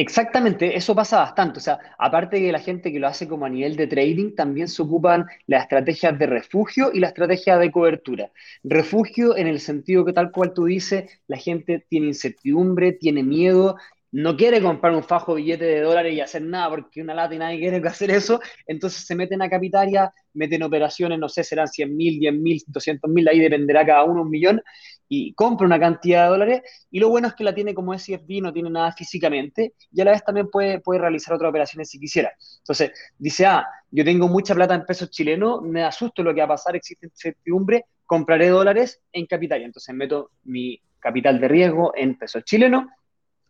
Exactamente, 0.00 0.76
eso 0.76 0.94
pasa 0.94 1.18
bastante. 1.18 1.58
O 1.58 1.60
sea, 1.62 1.78
aparte 1.98 2.38
de 2.38 2.52
la 2.52 2.60
gente 2.60 2.92
que 2.92 3.00
lo 3.00 3.08
hace 3.08 3.26
como 3.26 3.46
a 3.46 3.48
nivel 3.48 3.74
de 3.74 3.88
trading, 3.88 4.32
también 4.36 4.68
se 4.68 4.80
ocupan 4.82 5.26
las 5.48 5.62
estrategias 5.64 6.16
de 6.16 6.26
refugio 6.26 6.90
y 6.94 7.00
la 7.00 7.08
estrategia 7.08 7.58
de 7.58 7.72
cobertura. 7.72 8.30
Refugio 8.62 9.36
en 9.36 9.48
el 9.48 9.58
sentido 9.58 10.04
que 10.04 10.12
tal 10.12 10.30
cual 10.30 10.52
tú 10.54 10.66
dices, 10.66 11.10
la 11.26 11.36
gente 11.36 11.84
tiene 11.88 12.06
incertidumbre, 12.08 12.92
tiene 12.92 13.22
miedo 13.24 13.76
no 14.10 14.38
quiere 14.38 14.62
comprar 14.62 14.94
un 14.94 15.02
fajo 15.04 15.34
billete 15.34 15.66
de 15.66 15.80
dólares 15.82 16.14
y 16.14 16.20
hacer 16.22 16.40
nada 16.40 16.70
porque 16.70 17.02
una 17.02 17.12
lata 17.14 17.34
y 17.34 17.38
nadie 17.38 17.58
quiere 17.58 17.86
hacer 17.86 18.10
eso, 18.10 18.40
entonces 18.66 19.04
se 19.06 19.14
meten 19.14 19.42
a 19.42 19.50
capitaria, 19.50 20.10
meten 20.32 20.62
operaciones, 20.62 21.18
no 21.18 21.28
sé, 21.28 21.44
serán 21.44 21.68
100 21.68 21.94
mil, 21.94 22.18
10 22.18 22.32
mil, 22.32 22.62
200 22.68 23.10
mil, 23.10 23.28
ahí 23.28 23.38
dependerá 23.38 23.84
cada 23.84 24.04
uno 24.04 24.22
un 24.22 24.30
millón, 24.30 24.62
y 25.08 25.32
compra 25.34 25.66
una 25.66 25.80
cantidad 25.80 26.24
de 26.24 26.30
dólares, 26.30 26.62
y 26.90 27.00
lo 27.00 27.08
bueno 27.08 27.28
es 27.28 27.34
que 27.34 27.44
la 27.44 27.54
tiene 27.54 27.74
como 27.74 27.94
SFB, 27.94 28.42
no 28.42 28.52
tiene 28.52 28.70
nada 28.70 28.92
físicamente, 28.92 29.74
y 29.90 30.00
a 30.00 30.04
la 30.04 30.10
vez 30.12 30.24
también 30.24 30.50
puede, 30.50 30.80
puede 30.80 31.00
realizar 31.00 31.34
otras 31.34 31.48
operaciones 31.48 31.88
si 31.88 31.98
quisiera. 31.98 32.32
Entonces, 32.58 32.92
dice, 33.18 33.46
ah, 33.46 33.66
yo 33.90 34.04
tengo 34.04 34.28
mucha 34.28 34.54
plata 34.54 34.74
en 34.74 34.84
pesos 34.84 35.10
chilenos, 35.10 35.62
me 35.62 35.84
asusto 35.84 36.22
lo 36.22 36.34
que 36.34 36.40
va 36.40 36.44
a 36.44 36.48
pasar, 36.48 36.76
existe 36.76 37.06
incertidumbre, 37.06 37.86
compraré 38.04 38.48
dólares 38.48 39.00
en 39.12 39.26
capitaria, 39.26 39.66
entonces 39.66 39.94
meto 39.94 40.30
mi 40.44 40.80
capital 40.98 41.40
de 41.40 41.48
riesgo 41.48 41.92
en 41.94 42.18
pesos 42.18 42.44
chilenos, 42.44 42.84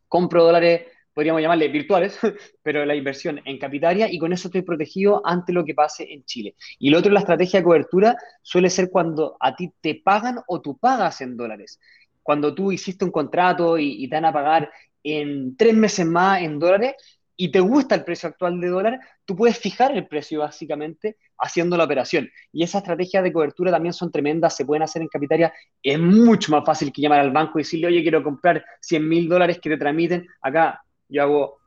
compro 0.06 0.44
dólares, 0.44 0.86
podríamos 1.18 1.42
llamarle 1.42 1.66
virtuales, 1.66 2.16
pero 2.62 2.84
la 2.84 2.94
inversión 2.94 3.40
en 3.44 3.58
capitaria 3.58 4.06
y 4.08 4.20
con 4.20 4.32
eso 4.32 4.46
estoy 4.46 4.62
protegido 4.62 5.20
ante 5.24 5.52
lo 5.52 5.64
que 5.64 5.74
pase 5.74 6.12
en 6.12 6.22
Chile. 6.24 6.54
Y 6.78 6.90
lo 6.90 6.98
otro, 6.98 7.10
la 7.10 7.18
estrategia 7.18 7.58
de 7.58 7.64
cobertura 7.64 8.16
suele 8.40 8.70
ser 8.70 8.88
cuando 8.88 9.36
a 9.40 9.56
ti 9.56 9.72
te 9.80 9.96
pagan 9.96 10.38
o 10.46 10.60
tú 10.60 10.78
pagas 10.78 11.20
en 11.20 11.36
dólares. 11.36 11.80
Cuando 12.22 12.54
tú 12.54 12.70
hiciste 12.70 13.04
un 13.04 13.10
contrato 13.10 13.78
y, 13.78 14.08
te 14.08 14.14
van 14.14 14.26
a 14.26 14.32
pagar 14.32 14.70
en 15.02 15.56
tres 15.56 15.74
meses 15.74 16.06
más 16.06 16.40
en 16.40 16.60
dólares, 16.60 16.94
y 17.36 17.50
te 17.50 17.58
gusta 17.58 17.96
el 17.96 18.04
precio 18.04 18.28
actual 18.28 18.60
de 18.60 18.68
dólar, 18.68 19.00
tú 19.24 19.34
puedes 19.34 19.58
fijar 19.58 19.96
el 19.96 20.06
precio 20.06 20.40
básicamente 20.40 21.16
haciendo 21.38 21.76
la 21.76 21.84
operación. 21.84 22.30
Y 22.52 22.62
esas 22.62 22.82
estrategias 22.82 23.24
de 23.24 23.32
cobertura 23.32 23.72
también 23.72 23.92
son 23.92 24.12
tremendas, 24.12 24.54
se 24.54 24.64
pueden 24.64 24.84
hacer 24.84 25.02
en 25.02 25.08
capitaria. 25.08 25.52
Es 25.82 25.98
mucho 25.98 26.52
más 26.52 26.64
fácil 26.64 26.92
que 26.92 27.02
llamar 27.02 27.18
al 27.18 27.32
banco 27.32 27.58
y 27.58 27.62
decirle, 27.62 27.88
oye, 27.88 28.02
quiero 28.02 28.22
comprar 28.22 28.64
100 28.80 29.08
mil 29.08 29.28
dólares 29.28 29.58
que 29.60 29.70
te 29.70 29.76
tramiten. 29.76 30.24
Acá 30.40 30.80
yo 31.08 31.22
hago 31.22 31.58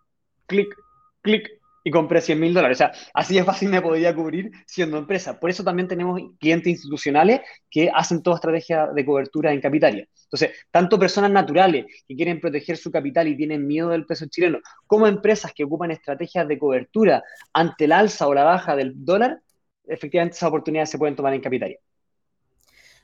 clic, 0.47 0.75
clic, 1.21 1.61
y 1.83 1.91
compré 1.91 2.21
100 2.21 2.39
mil 2.39 2.53
dólares. 2.53 2.77
O 2.77 2.79
sea, 2.79 2.91
así 3.13 3.35
de 3.35 3.43
fácil 3.43 3.69
me 3.69 3.81
podría 3.81 4.15
cubrir 4.15 4.51
siendo 4.65 4.97
empresa. 4.97 5.39
Por 5.39 5.49
eso 5.49 5.63
también 5.63 5.87
tenemos 5.87 6.19
clientes 6.39 6.71
institucionales 6.71 7.41
que 7.69 7.89
hacen 7.93 8.21
toda 8.21 8.35
estrategia 8.37 8.87
de 8.87 9.05
cobertura 9.05 9.51
en 9.51 9.61
capitalia. 9.61 10.07
Entonces, 10.23 10.51
tanto 10.71 10.99
personas 10.99 11.31
naturales 11.31 11.85
que 12.07 12.15
quieren 12.15 12.39
proteger 12.39 12.77
su 12.77 12.91
capital 12.91 13.27
y 13.27 13.35
tienen 13.35 13.67
miedo 13.67 13.89
del 13.89 14.05
peso 14.05 14.25
chileno, 14.27 14.59
como 14.87 15.07
empresas 15.07 15.53
que 15.53 15.63
ocupan 15.63 15.91
estrategias 15.91 16.47
de 16.47 16.59
cobertura 16.59 17.23
ante 17.53 17.85
el 17.85 17.91
alza 17.91 18.27
o 18.27 18.33
la 18.33 18.43
baja 18.43 18.75
del 18.75 18.93
dólar, 19.03 19.41
efectivamente 19.85 20.35
esas 20.35 20.49
oportunidades 20.49 20.89
se 20.89 20.97
pueden 20.97 21.15
tomar 21.15 21.33
en 21.33 21.41
capitalia. 21.41 21.77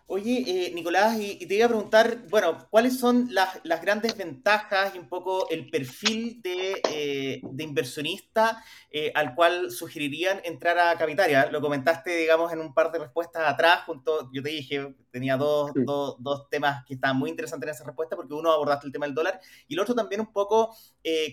Oye, 0.09 0.45
eh, 0.47 0.71
Nicolás, 0.73 1.19
y, 1.19 1.45
te 1.47 1.55
iba 1.55 1.65
a 1.65 1.67
preguntar, 1.67 2.29
bueno, 2.29 2.65
¿cuáles 2.69 2.97
son 2.97 3.27
las, 3.31 3.61
grandes 3.81 4.15
ventajas 4.15 4.95
y 4.95 4.99
un 4.99 5.09
poco 5.09 5.49
el 5.49 5.69
perfil 5.69 6.41
de, 6.41 6.81
eh, 6.89 7.41
inversionista 7.59 8.63
eh, 8.89 9.11
al 9.13 9.35
cual 9.35 9.69
sugerirían 9.69 10.39
entrar 10.45 10.79
a 10.79 10.97
Capitaria? 10.97 11.51
Lo 11.51 11.59
comentaste, 11.59 12.15
digamos, 12.15 12.53
en 12.53 12.61
un 12.61 12.73
par 12.73 12.89
de 12.89 12.99
respuestas 12.99 13.43
atrás, 13.45 13.81
junto, 13.85 14.31
yo 14.31 14.41
te 14.41 14.47
dije, 14.47 14.95
tenía 15.11 15.35
dos, 15.35 15.71
dos, 15.75 16.49
temas 16.49 16.85
que 16.85 16.93
estaban 16.93 17.17
muy 17.17 17.29
interesantes 17.29 17.67
en 17.67 17.75
esa 17.75 17.83
respuesta, 17.83 18.15
porque 18.15 18.33
uno 18.33 18.49
abordaste 18.49 18.87
el 18.87 18.93
tema 18.93 19.07
del 19.07 19.15
dólar, 19.15 19.41
y 19.67 19.73
el 19.73 19.81
otro 19.81 19.93
también 19.93 20.21
un 20.21 20.31
poco 20.31 20.73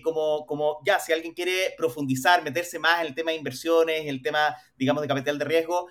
como, 0.03 0.45
como, 0.45 0.81
ya, 0.85 0.99
si 0.99 1.13
alguien 1.13 1.33
quiere 1.33 1.73
profundizar, 1.77 2.43
meterse 2.43 2.77
más 2.77 2.99
en 2.99 3.07
el 3.07 3.15
tema 3.15 3.31
de 3.31 3.37
inversiones, 3.37 4.05
el 4.05 4.21
tema, 4.21 4.53
digamos, 4.77 5.01
de 5.01 5.07
capital 5.07 5.39
de 5.39 5.45
riesgo, 5.45 5.87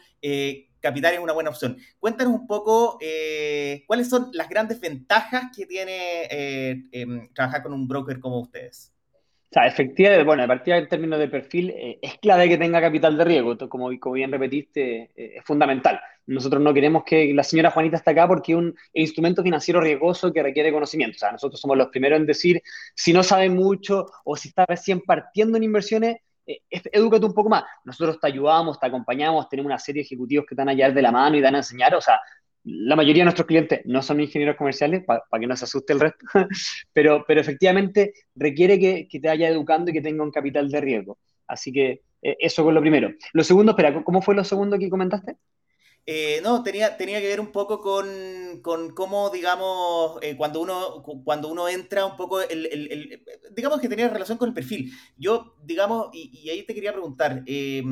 Capital 0.85 1.15
es 1.15 1.21
una 1.21 1.33
buena 1.33 1.49
opción. 1.49 1.79
Cuéntanos 1.99 2.35
un 2.35 2.47
poco 2.47 2.99
eh, 3.01 3.85
cuáles 3.87 4.07
son 4.07 4.29
las 4.35 4.51
grandes 4.51 4.79
ventajas 4.79 5.45
que 5.57 5.65
tiene 5.65 6.25
eh, 6.31 6.83
em, 6.93 7.33
trabajar 7.33 7.63
con 7.63 7.73
un 7.73 7.89
broker 7.89 8.21
como 8.21 8.41
ustedes. 8.41 8.93
sea, 9.51 9.67
efectivamente, 9.67 10.25
bueno, 10.25 10.43
a 10.43 10.47
partir 10.47 10.75
del 10.75 10.87
término 10.87 11.17
de 11.17 11.29
perfil, 11.29 11.71
eh, 11.71 11.99
es 12.03 12.19
clave 12.19 12.51
que 12.51 12.59
tenga 12.59 12.83
capital 12.83 13.17
de 13.17 13.25
riesgo, 13.25 13.57
como, 13.67 13.99
como 13.99 14.15
bien 14.17 14.31
repetiste, 14.31 15.11
es 15.17 15.43
fundamental. 15.43 15.99
Nosotros 16.27 16.63
no 16.63 16.75
queremos 16.75 17.03
que 17.05 17.33
la 17.33 17.45
señora 17.45 17.71
Juanita 17.71 17.97
esté 17.97 18.11
acá 18.11 18.29
porque 18.29 18.53
es 18.53 18.59
un 18.59 18.77
instrumento 18.93 19.43
financiero 19.43 19.81
riesgoso 19.81 20.35
que 20.35 20.43
requiere 20.43 20.71
conocimiento. 20.71 21.17
O 21.17 21.19
sea, 21.19 21.33
nosotros 21.33 21.59
somos 21.59 21.79
los 21.79 21.89
primeros 21.89 22.21
en 22.21 22.27
decir, 22.27 22.61
si 22.95 23.15
no 23.15 23.23
sabe 23.23 23.49
mucho 23.49 24.05
o 24.25 24.37
si 24.37 24.49
está 24.49 24.67
recién 24.67 25.01
partiendo 25.01 25.57
en 25.57 25.65
inversiones, 25.65 26.17
eh, 26.47 26.61
edúcate 26.71 27.27
un 27.27 27.35
poco 27.35 27.49
más. 27.49 27.65
Nosotros 27.85 28.19
te 28.21 28.27
ayudamos, 28.27 28.79
te 28.79 28.87
acompañamos, 28.87 29.49
tenemos 29.49 29.71
una 29.71 29.79
serie 29.79 30.01
de 30.03 30.07
ejecutivos 30.07 30.47
que 30.47 30.55
están 30.55 30.69
allá 30.69 30.91
de 30.91 31.03
la 31.03 31.13
mano 31.13 31.37
y 31.37 31.41
dan 31.41 31.55
a 31.55 31.59
enseñar. 31.59 31.95
O 31.95 32.01
sea, 32.01 32.21
la 32.65 32.97
mayoría 32.97 33.21
de 33.21 33.27
nuestros 33.27 33.47
clientes 33.47 33.81
no 33.85 34.03
son 34.03 34.21
ingenieros 34.21 34.57
comerciales, 34.57 35.05
para 35.05 35.23
que 35.39 35.47
no 35.47 35.57
se 35.57 35.65
asuste 35.65 35.93
el 35.93 36.01
resto, 36.01 36.25
pero, 36.93 37.25
pero 37.27 37.41
efectivamente 37.41 38.15
requiere 38.35 38.79
que, 38.79 39.07
que, 39.09 39.21
te 39.21 39.29
vaya 39.29 39.49
educando 39.49 39.91
y 39.91 39.95
que 39.95 40.01
tenga 40.01 40.23
un 40.23 40.31
capital 40.31 40.71
de 40.71 40.81
riesgo. 40.81 41.19
Así 41.47 41.73
que 41.73 42.03
eh, 42.23 42.37
eso 42.41 42.67
es 42.67 42.75
lo 42.75 42.81
primero. 42.81 43.13
Lo 43.33 43.45
segundo, 43.45 43.73
espera, 43.73 44.03
¿cómo 44.03 44.23
fue 44.23 44.35
lo 44.35 44.45
segundo 44.45 44.79
que 44.79 44.89
comentaste? 44.89 45.37
Eh, 46.07 46.41
no, 46.43 46.63
tenía, 46.63 46.97
tenía 46.97 47.21
que 47.21 47.29
ver 47.29 47.41
un 47.41 47.51
poco 47.51 47.81
con, 47.81 48.61
con 48.63 48.95
cómo, 48.95 49.31
digamos, 49.31 50.19
eh, 50.21 50.37
cuando, 50.37 50.61
uno, 50.61 51.03
cuando 51.25 51.49
uno 51.49 51.69
entra 51.69 52.05
un 52.05 52.17
poco, 52.17 52.43
el, 52.43 52.67
el, 52.67 52.93
el, 52.93 53.25
digamos 53.53 53.81
que 53.81 53.89
tenía 53.89 54.09
relación 54.09 54.37
con 54.37 54.49
el 54.49 54.55
perfil. 54.55 54.93
Yo, 55.17 55.55
digamos, 55.63 56.11
y, 56.13 56.31
y 56.43 56.51
ahí 56.51 56.63
te 56.65 56.75
quería 56.75 56.93
preguntar, 56.93 57.43
eh, 57.47 57.83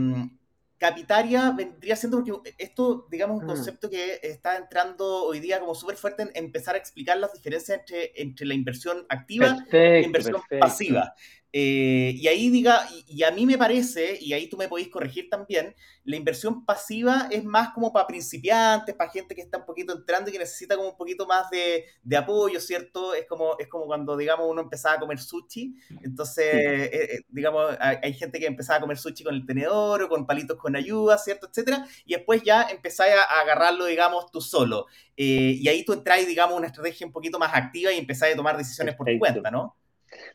Capitaria 0.82 1.52
vendría 1.52 1.94
siendo, 1.94 2.24
porque 2.24 2.54
esto, 2.58 3.06
digamos, 3.08 3.38
un 3.38 3.44
mm. 3.44 3.46
concepto 3.46 3.88
que 3.88 4.18
está 4.20 4.56
entrando 4.56 5.26
hoy 5.26 5.38
día 5.38 5.60
como 5.60 5.76
súper 5.76 5.94
fuerte 5.94 6.24
en 6.24 6.30
empezar 6.34 6.74
a 6.74 6.78
explicar 6.78 7.18
las 7.18 7.32
diferencias 7.32 7.78
entre, 7.78 8.10
entre 8.20 8.46
la 8.46 8.54
inversión 8.54 9.06
activa 9.08 9.64
y 9.70 9.76
la 9.76 10.00
inversión 10.00 10.42
pasiva. 10.58 11.14
Eh, 11.54 12.14
y 12.16 12.26
ahí 12.28 12.48
diga, 12.48 12.88
y, 13.06 13.22
a 13.24 13.30
mí 13.30 13.44
me 13.44 13.58
parece, 13.58 14.16
y 14.18 14.32
ahí 14.32 14.48
tú 14.48 14.56
me 14.56 14.68
podéis 14.68 14.88
corregir 14.88 15.28
también, 15.28 15.74
la 16.02 16.16
inversión 16.16 16.64
pasiva 16.64 17.28
es 17.30 17.44
más 17.44 17.74
como 17.74 17.92
para 17.92 18.06
principiantes, 18.06 18.94
para 18.94 19.10
gente 19.10 19.34
que 19.34 19.42
está 19.42 19.58
un 19.58 19.66
poquito 19.66 19.92
entrando 19.92 20.30
y 20.30 20.32
que 20.32 20.38
necesita 20.38 20.76
como 20.76 20.88
un 20.88 20.96
poquito 20.96 21.26
más 21.26 21.50
de, 21.50 21.84
de 22.02 22.16
apoyo, 22.16 22.58
¿cierto? 22.58 23.12
Es 23.14 23.26
como, 23.26 23.56
es 23.58 23.68
como 23.68 23.84
cuando, 23.84 24.16
digamos, 24.16 24.46
uno 24.48 24.62
empezaba 24.62 24.94
a 24.94 25.00
comer 25.00 25.18
sushi, 25.18 25.74
entonces, 26.02 26.54
eh, 26.54 26.90
eh, 26.92 27.20
digamos, 27.28 27.76
hay, 27.78 28.14
gente 28.14 28.40
que 28.40 28.46
empezaba 28.46 28.78
a 28.78 28.80
comer 28.80 28.96
sushi 28.96 29.22
con 29.22 29.34
el 29.34 29.44
tenedor 29.44 30.04
o 30.04 30.08
con 30.08 30.26
palitos 30.26 30.56
con 30.56 30.74
ayuda, 30.74 31.18
¿cierto? 31.18 31.48
Etcétera, 31.48 31.86
y 32.06 32.14
después 32.14 32.42
ya 32.42 32.62
empezáis 32.62 33.12
a, 33.14 33.40
agarrarlo, 33.42 33.84
digamos, 33.84 34.30
tú 34.32 34.40
solo. 34.40 34.86
y 35.16 35.68
ahí 35.68 35.84
tú 35.84 35.92
entráis, 35.92 36.26
digamos, 36.26 36.56
una 36.56 36.68
estrategia 36.68 37.06
un 37.06 37.12
poquito 37.12 37.38
más 37.38 37.54
activa 37.54 37.92
y 37.92 37.98
empezáis 37.98 38.32
a 38.32 38.36
tomar 38.38 38.56
decisiones 38.56 38.94
por 38.94 39.06
tu 39.06 39.18
cuenta, 39.18 39.50
¿no? 39.50 39.76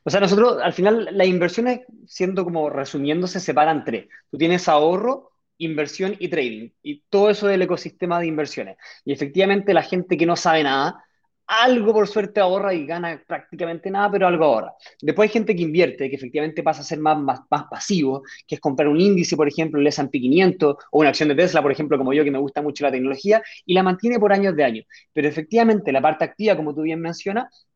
O 0.04 0.10
sea, 0.10 0.20
nosotros 0.20 0.58
al 0.62 0.74
final 0.74 1.10
las 1.12 1.28
inversiones, 1.28 1.82
siendo 2.06 2.44
como 2.44 2.70
resumiendo, 2.70 3.28
se 3.28 3.40
separan 3.40 3.84
tres. 3.84 4.08
Tú 4.30 4.38
tienes 4.38 4.68
ahorro, 4.68 5.32
inversión 5.58 6.16
y 6.20 6.30
trading. 6.30 6.70
Y 6.82 7.04
todo 7.10 7.30
eso 7.30 7.48
del 7.48 7.62
ecosistema 7.62 8.20
de 8.20 8.28
inversiones. 8.28 8.78
Y 9.06 9.14
efectivamente 9.14 9.74
la 9.74 9.84
gente 9.84 10.18
que 10.18 10.26
no 10.26 10.36
sabe 10.36 10.64
nada, 10.64 11.04
algo 11.48 11.94
por 11.94 12.08
suerte 12.08 12.42
ahorra 12.42 12.74
y 12.74 12.86
gana 12.86 13.22
prácticamente 13.26 13.90
nada, 13.90 14.12
pero 14.12 14.28
algo 14.28 14.44
ahorra. 14.46 14.74
Después 15.02 15.30
hay 15.30 15.34
gente 15.34 15.56
que 15.56 15.62
invierte, 15.64 16.10
que 16.10 16.16
efectivamente 16.18 16.62
pasa 16.62 16.82
a 16.82 16.84
ser 16.84 17.00
más, 17.00 17.18
más, 17.20 17.40
más 17.50 17.64
pasivo, 17.70 18.24
que 18.46 18.56
es 18.56 18.62
comprar 18.62 18.90
un 18.90 19.00
índice, 19.00 19.38
por 19.38 19.48
ejemplo, 19.48 19.80
el 19.80 19.88
S&P 19.88 20.20
500 20.20 20.76
o 20.92 21.00
una 21.00 21.10
acción 21.10 21.30
de 21.30 21.36
Tesla, 21.36 21.62
por 21.62 21.72
ejemplo, 21.72 21.98
como 21.98 22.14
yo, 22.14 22.24
que 22.26 22.32
me 22.32 22.38
gusta 22.38 22.62
mucho 22.62 22.84
la 22.84 22.92
tecnología, 22.92 23.42
y 23.66 23.74
la 23.74 23.84
mantiene 23.84 24.20
por 24.20 24.34
años 24.34 24.56
de 24.56 24.64
años. 24.66 24.86
Pero 25.14 25.28
efectivamente 25.30 25.92
la 25.92 26.02
parte 26.02 26.26
activa, 26.26 26.56
como 26.58 26.76
tú 26.76 26.82
bien 26.82 27.00
mencionas, 27.00 27.68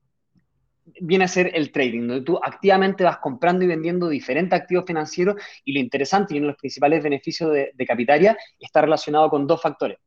viene 1.00 1.26
a 1.26 1.28
ser 1.28 1.52
el 1.54 1.72
trading, 1.72 2.08
donde 2.08 2.26
tú 2.26 2.40
activamente 2.42 3.04
vas 3.04 3.18
comprando 3.18 3.64
y 3.64 3.68
vendiendo 3.68 4.10
diferentes 4.10 4.60
activos 4.60 4.86
financieros 4.86 5.36
y 5.64 5.74
lo 5.74 5.80
interesante 5.80 6.34
y 6.34 6.38
uno 6.38 6.48
de 6.48 6.54
los 6.54 6.60
principales 6.60 7.04
beneficios 7.04 7.52
de, 7.52 7.86
Capitaria 7.86 8.38
está 8.60 8.82
relacionado 8.82 9.30
con 9.30 9.48
dos 9.48 9.62
factores. 9.62 9.98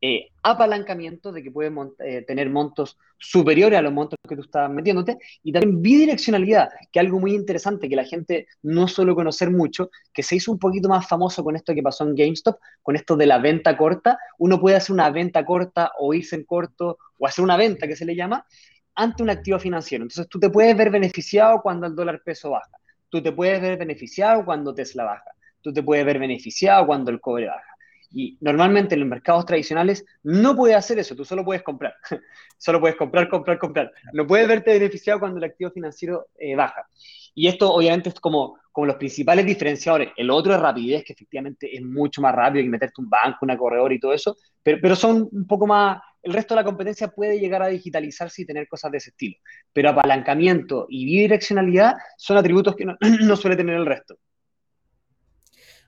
Eh, 0.00 0.28
apalancamiento 0.42 1.32
de 1.32 1.42
que 1.42 1.50
puedes 1.50 1.72
eh, 2.00 2.22
tener 2.22 2.50
montos 2.50 2.98
superiores 3.18 3.78
a 3.78 3.82
los 3.82 3.92
montos 3.92 4.18
que 4.28 4.36
tú 4.36 4.42
estás 4.42 4.70
metiéndote 4.70 5.16
y 5.42 5.52
también 5.52 5.80
bidireccionalidad, 5.80 6.68
que 6.92 6.98
es 6.98 7.04
algo 7.04 7.18
muy 7.18 7.34
interesante 7.34 7.88
que 7.88 7.96
la 7.96 8.04
gente 8.04 8.46
no 8.62 8.88
suele 8.88 9.14
conocer 9.14 9.50
mucho, 9.50 9.90
que 10.12 10.22
se 10.22 10.36
hizo 10.36 10.52
un 10.52 10.58
poquito 10.58 10.88
más 10.88 11.08
famoso 11.08 11.42
con 11.42 11.56
esto 11.56 11.74
que 11.74 11.82
pasó 11.82 12.04
en 12.04 12.14
GameStop, 12.14 12.58
con 12.82 12.94
esto 12.94 13.16
de 13.16 13.26
la 13.26 13.38
venta 13.38 13.76
corta. 13.76 14.18
Uno 14.38 14.60
puede 14.60 14.76
hacer 14.76 14.92
una 14.92 15.10
venta 15.10 15.44
corta 15.44 15.92
o 15.98 16.12
irse 16.12 16.36
en 16.36 16.44
corto 16.44 16.98
o 17.18 17.26
hacer 17.26 17.42
una 17.42 17.56
venta 17.56 17.88
que 17.88 17.96
se 17.96 18.04
le 18.04 18.14
llama 18.14 18.46
ante 18.96 19.22
un 19.22 19.30
activo 19.30 19.58
financiero. 19.58 20.02
Entonces 20.02 20.28
tú 20.28 20.40
te 20.40 20.50
puedes 20.50 20.76
ver 20.76 20.90
beneficiado 20.90 21.60
cuando 21.62 21.86
el 21.86 21.94
dólar 21.94 22.22
peso 22.24 22.50
baja, 22.50 22.76
tú 23.08 23.22
te 23.22 23.30
puedes 23.30 23.60
ver 23.60 23.78
beneficiado 23.78 24.44
cuando 24.44 24.74
Tesla 24.74 25.04
baja, 25.04 25.30
tú 25.60 25.72
te 25.72 25.82
puedes 25.82 26.04
ver 26.04 26.18
beneficiado 26.18 26.86
cuando 26.86 27.10
el 27.10 27.20
cobre 27.20 27.46
baja. 27.46 27.76
Y 28.12 28.38
normalmente 28.40 28.94
en 28.94 29.00
los 29.00 29.08
mercados 29.08 29.44
tradicionales 29.44 30.04
no 30.22 30.56
puedes 30.56 30.76
hacer 30.76 30.98
eso, 30.98 31.14
tú 31.14 31.24
solo 31.24 31.44
puedes 31.44 31.62
comprar. 31.62 31.94
solo 32.56 32.80
puedes 32.80 32.96
comprar, 32.96 33.28
comprar, 33.28 33.58
comprar. 33.58 33.92
No 34.12 34.26
puedes 34.26 34.48
verte 34.48 34.72
beneficiado 34.72 35.20
cuando 35.20 35.38
el 35.38 35.44
activo 35.44 35.70
financiero 35.70 36.28
eh, 36.38 36.56
baja. 36.56 36.88
Y 37.34 37.48
esto 37.48 37.70
obviamente 37.70 38.08
es 38.08 38.14
como, 38.18 38.58
como 38.72 38.86
los 38.86 38.96
principales 38.96 39.44
diferenciadores. 39.44 40.12
El 40.16 40.30
otro 40.30 40.54
es 40.54 40.60
rapidez, 40.60 41.04
que 41.04 41.12
efectivamente 41.12 41.76
es 41.76 41.82
mucho 41.82 42.22
más 42.22 42.34
rápido 42.34 42.64
que 42.64 42.70
meterte 42.70 43.02
un 43.02 43.10
banco, 43.10 43.40
una 43.42 43.58
corredora 43.58 43.92
y 43.92 44.00
todo 44.00 44.14
eso, 44.14 44.36
pero, 44.62 44.78
pero 44.80 44.96
son 44.96 45.28
un 45.30 45.46
poco 45.46 45.66
más, 45.66 46.00
el 46.26 46.32
resto 46.32 46.54
de 46.54 46.60
la 46.60 46.64
competencia 46.64 47.08
puede 47.08 47.38
llegar 47.38 47.62
a 47.62 47.68
digitalizarse 47.68 48.42
y 48.42 48.46
tener 48.46 48.66
cosas 48.66 48.90
de 48.90 48.98
ese 48.98 49.10
estilo. 49.10 49.36
Pero 49.72 49.90
apalancamiento 49.90 50.86
y 50.88 51.04
bidireccionalidad 51.04 51.94
son 52.18 52.36
atributos 52.36 52.74
que 52.74 52.84
no, 52.84 52.96
no 53.22 53.36
suele 53.36 53.56
tener 53.56 53.76
el 53.76 53.86
resto. 53.86 54.18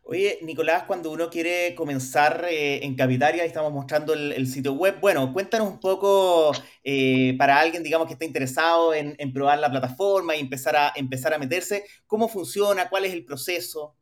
Oye, 0.05 0.39
Nicolás, 0.41 0.85
cuando 0.85 1.11
uno 1.11 1.29
quiere 1.29 1.75
comenzar 1.75 2.47
eh, 2.49 2.83
en 2.83 2.95
Capitaria, 2.95 3.45
estamos 3.45 3.71
mostrando 3.73 4.15
el, 4.15 4.47
sitio 4.47 4.73
web. 4.73 4.99
Bueno, 5.03 5.31
cuéntanos 5.35 5.69
un 5.69 5.81
poco 5.81 6.53
eh, 6.83 7.35
para 7.37 7.61
alguien, 7.61 7.83
digamos, 7.83 8.07
que 8.07 8.15
está 8.15 8.25
interesado 8.25 8.95
en, 8.95 9.17
probar 9.35 9.59
la 9.59 9.71
plataforma 9.71 10.35
y 10.35 10.41
empezar 10.41 10.77
a, 10.77 10.93
empezar 10.97 11.35
a 11.35 11.39
meterse, 11.39 11.85
cómo 12.07 12.27
funciona, 12.27 12.89
cuál 12.89 13.05
es 13.05 13.13
el 13.13 13.27
proceso. 13.27 13.97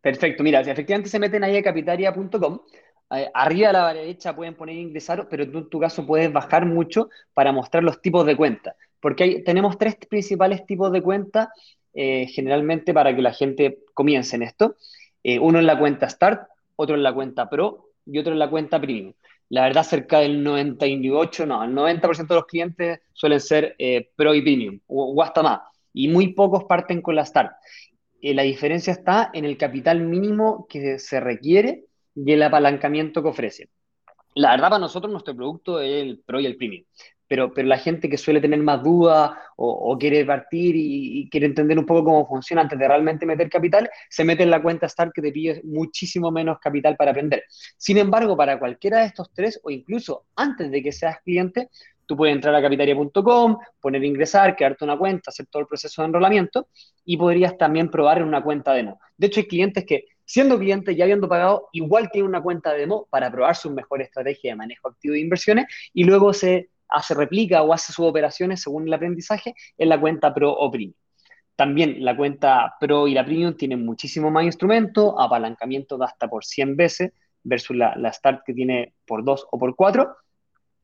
Perfecto, 0.00 0.42
mira, 0.42 0.64
si 0.64 0.70
efectivamente 0.70 1.10
se 1.10 1.20
meten 1.20 1.44
ahí 1.44 1.56
a 1.56 1.62
capitaria.com, 1.62 2.60
arriba 3.34 3.70
a 3.70 3.72
la 3.72 3.92
derecha 3.92 4.36
pueden 4.36 4.54
poner 4.54 4.76
ingresar, 4.76 5.28
pero 5.28 5.50
tú 5.50 5.58
en 5.58 5.68
tu 5.68 5.80
caso 5.80 6.06
puedes 6.06 6.32
bajar 6.32 6.64
mucho 6.66 7.08
para 7.34 7.52
mostrar 7.52 7.82
los 7.82 8.00
tipos 8.00 8.24
de 8.24 8.36
cuentas, 8.36 8.76
porque 9.00 9.42
tenemos 9.44 9.78
tres 9.78 9.96
principales 9.96 10.64
tipos 10.66 10.92
de 10.92 11.02
cuentas 11.02 11.48
generalmente 11.92 12.94
para 12.94 13.14
que 13.14 13.20
la 13.20 13.32
gente 13.32 13.80
comience 13.94 14.36
en 14.36 14.42
esto. 14.44 14.76
Eh, 15.22 15.38
uno 15.38 15.58
en 15.58 15.66
la 15.66 15.78
cuenta 15.78 16.08
Start, 16.08 16.48
otro 16.76 16.94
en 16.94 17.02
la 17.02 17.12
cuenta 17.12 17.48
Pro 17.48 17.90
y 18.06 18.18
otro 18.18 18.32
en 18.32 18.38
la 18.38 18.48
cuenta 18.48 18.80
Premium. 18.80 19.12
La 19.48 19.62
verdad, 19.62 19.82
cerca 19.82 20.20
del 20.20 20.42
98, 20.42 21.44
no, 21.44 21.64
el 21.64 21.74
90% 21.74 22.28
de 22.28 22.34
los 22.34 22.46
clientes 22.46 23.00
suelen 23.12 23.40
ser 23.40 23.74
eh, 23.78 24.10
Pro 24.14 24.34
y 24.34 24.42
Premium, 24.42 24.80
o, 24.86 25.20
hasta 25.22 25.42
más, 25.42 25.60
y 25.92 26.08
muy 26.08 26.28
pocos 26.28 26.64
parten 26.64 27.02
con 27.02 27.16
la 27.16 27.26
Start. 27.26 27.52
Eh, 28.22 28.32
la 28.32 28.42
diferencia 28.42 28.92
está 28.92 29.30
en 29.32 29.44
el 29.44 29.56
capital 29.56 30.00
mínimo 30.00 30.66
que 30.68 30.98
se 30.98 31.20
requiere 31.20 31.84
y 32.14 32.32
el 32.32 32.42
apalancamiento 32.42 33.22
que 33.22 33.28
ofrece. 33.28 33.68
La 34.34 34.52
verdad, 34.52 34.70
para 34.70 34.80
nosotros 34.80 35.10
nuestro 35.10 35.34
producto 35.34 35.80
es 35.80 36.02
el 36.02 36.22
Pro 36.24 36.40
y 36.40 36.46
el 36.46 36.56
Premium 36.56 36.84
pero, 37.30 37.54
pero 37.54 37.68
la 37.68 37.78
gente 37.78 38.08
que 38.08 38.18
suele 38.18 38.40
tener 38.40 38.58
más 38.58 38.82
dudas 38.82 39.30
o, 39.54 39.96
quiere 40.00 40.24
partir 40.24 40.74
y, 40.76 41.28
quiere 41.30 41.46
entender 41.46 41.78
un 41.78 41.86
poco 41.86 42.02
cómo 42.02 42.26
funciona 42.26 42.62
antes 42.62 42.76
de 42.76 42.88
realmente 42.88 43.24
meter 43.24 43.48
capital, 43.48 43.88
se 44.08 44.24
mete 44.24 44.42
en 44.42 44.50
la 44.50 44.60
cuenta 44.60 44.88
Start 44.88 45.12
que 45.14 45.22
te 45.22 45.30
pide 45.30 45.60
muchísimo 45.62 46.32
menos 46.32 46.58
capital 46.58 46.96
para 46.96 47.12
aprender. 47.12 47.44
Sin 47.76 47.98
embargo, 47.98 48.36
para 48.36 48.58
cualquiera 48.58 48.98
de 48.98 49.06
estos 49.06 49.30
tres 49.32 49.60
o 49.62 49.70
incluso 49.70 50.24
antes 50.34 50.72
de 50.72 50.82
que 50.82 50.90
seas 50.90 51.20
cliente, 51.22 51.68
tú 52.04 52.16
puedes 52.16 52.34
entrar 52.34 52.52
a 52.52 52.60
capitaria.com, 52.60 53.58
poner 53.80 54.02
ingresar, 54.02 54.56
crearte 54.56 54.84
una 54.84 54.98
cuenta, 54.98 55.30
hacer 55.30 55.46
todo 55.46 55.62
el 55.62 55.68
proceso 55.68 56.02
de 56.02 56.08
enrolamiento 56.08 56.66
y 57.04 57.16
podrías 57.16 57.56
también 57.56 57.92
probar 57.92 58.18
en 58.18 58.24
una 58.24 58.42
cuenta 58.42 58.74
demo. 58.74 58.98
De 59.16 59.28
hecho, 59.28 59.38
hay 59.38 59.46
clientes 59.46 59.84
que 59.86 60.06
siendo 60.30 60.60
clientes 60.60 60.96
ya 60.96 61.02
habiendo 61.02 61.28
pagado, 61.28 61.68
igual 61.72 62.08
tienen 62.08 62.28
una 62.28 62.40
cuenta 62.40 62.72
demo 62.72 63.08
para 63.10 63.32
probar 63.32 63.56
su 63.56 63.68
mejor 63.68 64.00
estrategia 64.00 64.52
de 64.52 64.56
manejo 64.56 64.86
activo 64.86 65.14
de 65.14 65.20
inversiones 65.20 65.66
y 65.92 66.04
luego 66.04 66.32
se 66.32 66.70
hace 66.88 67.14
replica 67.14 67.62
o 67.62 67.72
hace 67.72 67.92
sus 67.92 68.06
operaciones 68.06 68.62
según 68.62 68.86
el 68.86 68.94
aprendizaje 68.94 69.54
en 69.76 69.88
la 69.88 70.00
cuenta 70.00 70.32
Pro 70.32 70.52
o 70.52 70.70
Premium. 70.70 70.94
También 71.56 72.04
la 72.04 72.16
cuenta 72.16 72.76
Pro 72.78 73.08
y 73.08 73.14
la 73.14 73.24
Premium 73.24 73.56
tienen 73.56 73.84
muchísimo 73.84 74.30
más 74.30 74.44
instrumentos, 74.44 75.14
apalancamiento 75.18 75.98
de 75.98 76.04
hasta 76.04 76.28
por 76.28 76.44
100 76.44 76.76
veces 76.76 77.12
versus 77.42 77.76
la, 77.76 77.96
la 77.96 78.12
Start 78.12 78.44
que 78.46 78.54
tiene 78.54 78.94
por 79.04 79.24
2 79.24 79.48
o 79.50 79.58
por 79.58 79.74
4 79.74 80.14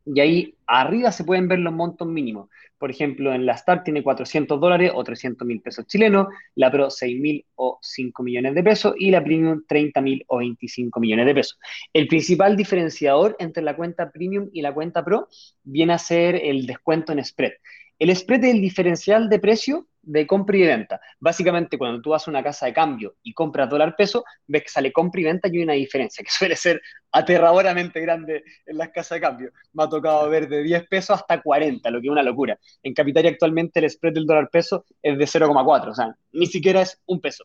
y 0.06 0.20
ahí 0.20 0.54
arriba 0.66 1.10
se 1.10 1.24
pueden 1.24 1.48
ver 1.48 1.58
los 1.58 1.72
montos 1.72 2.06
mínimos. 2.06 2.48
Por 2.78 2.90
ejemplo, 2.90 3.32
en 3.34 3.46
la 3.46 3.56
Start 3.56 3.84
tiene 3.84 4.02
400 4.02 4.60
dólares 4.60 4.92
o 4.94 5.02
300 5.02 5.46
mil 5.46 5.60
pesos 5.60 5.86
chilenos, 5.86 6.28
la 6.54 6.70
Pro 6.70 6.90
6 6.90 7.20
mil 7.20 7.44
o 7.56 7.78
5 7.82 8.22
millones 8.22 8.54
de 8.54 8.62
pesos 8.62 8.94
y 8.98 9.10
la 9.10 9.24
Premium 9.24 9.62
30 9.66 10.00
mil 10.02 10.24
o 10.28 10.38
25 10.38 11.00
millones 11.00 11.26
de 11.26 11.34
pesos. 11.34 11.58
El 11.92 12.06
principal 12.06 12.56
diferenciador 12.56 13.34
entre 13.38 13.62
la 13.62 13.74
cuenta 13.74 14.12
Premium 14.12 14.48
y 14.52 14.62
la 14.62 14.72
cuenta 14.72 15.04
Pro 15.04 15.28
viene 15.64 15.94
a 15.94 15.98
ser 15.98 16.36
el 16.36 16.66
descuento 16.66 17.12
en 17.12 17.24
spread. 17.24 17.52
El 17.98 18.14
spread 18.14 18.44
es 18.44 18.54
el 18.54 18.60
diferencial 18.60 19.28
de 19.28 19.38
precio 19.38 19.88
de 20.06 20.26
compra 20.26 20.56
y 20.56 20.62
venta. 20.62 21.00
Básicamente, 21.18 21.76
cuando 21.76 22.00
tú 22.00 22.10
vas 22.10 22.26
a 22.26 22.30
una 22.30 22.42
casa 22.42 22.66
de 22.66 22.72
cambio 22.72 23.16
y 23.22 23.34
compras 23.34 23.68
dólar 23.68 23.96
peso, 23.96 24.24
ves 24.46 24.62
que 24.62 24.68
sale 24.68 24.92
compra 24.92 25.20
y 25.20 25.24
venta 25.24 25.48
y 25.48 25.56
hay 25.58 25.62
una 25.64 25.72
diferencia 25.74 26.24
que 26.24 26.30
suele 26.38 26.56
ser 26.56 26.80
aterradoramente 27.12 28.00
grande 28.00 28.44
en 28.64 28.78
las 28.78 28.90
casas 28.90 29.16
de 29.16 29.20
cambio. 29.20 29.52
Me 29.72 29.82
ha 29.82 29.88
tocado 29.88 30.30
ver 30.30 30.48
de 30.48 30.62
10 30.62 30.86
pesos 30.88 31.16
hasta 31.16 31.42
40, 31.42 31.90
lo 31.90 32.00
que 32.00 32.06
es 32.06 32.12
una 32.12 32.22
locura. 32.22 32.58
En 32.82 32.94
Capitalia 32.94 33.30
actualmente 33.30 33.80
el 33.80 33.90
spread 33.90 34.14
del 34.14 34.26
dólar 34.26 34.48
peso 34.50 34.84
es 35.02 35.18
de 35.18 35.24
0,4, 35.24 35.90
o 35.90 35.94
sea, 35.94 36.16
ni 36.32 36.46
siquiera 36.46 36.82
es 36.82 37.00
un 37.06 37.20
peso. 37.20 37.44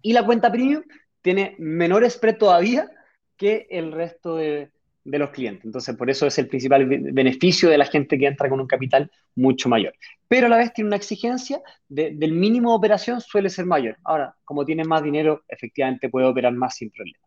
Y 0.00 0.14
la 0.14 0.24
cuenta 0.24 0.50
premium 0.50 0.82
tiene 1.20 1.54
menor 1.58 2.08
spread 2.10 2.38
todavía 2.38 2.90
que 3.36 3.66
el 3.70 3.92
resto 3.92 4.36
de, 4.36 4.70
de 5.04 5.18
los 5.18 5.30
clientes. 5.30 5.64
Entonces, 5.64 5.96
por 5.96 6.10
eso 6.10 6.26
es 6.26 6.38
el 6.38 6.48
principal 6.48 6.86
beneficio 6.86 7.68
de 7.68 7.78
la 7.78 7.84
gente 7.84 8.18
que 8.18 8.26
entra 8.26 8.48
con 8.48 8.60
un 8.60 8.66
capital 8.66 9.10
mucho 9.36 9.68
mayor. 9.68 9.94
Pero 10.28 10.46
a 10.46 10.48
la 10.48 10.56
vez 10.56 10.72
tiene 10.72 10.88
una 10.88 10.96
exigencia 10.96 11.60
del 11.88 12.32
mínimo 12.32 12.70
de 12.70 12.76
operación 12.76 13.20
suele 13.20 13.50
ser 13.50 13.66
mayor. 13.66 13.98
Ahora, 14.04 14.34
como 14.44 14.64
tiene 14.64 14.84
más 14.84 15.02
dinero, 15.02 15.44
efectivamente 15.48 16.08
puede 16.08 16.26
operar 16.26 16.52
más 16.54 16.76
sin 16.76 16.90
problema. 16.90 17.18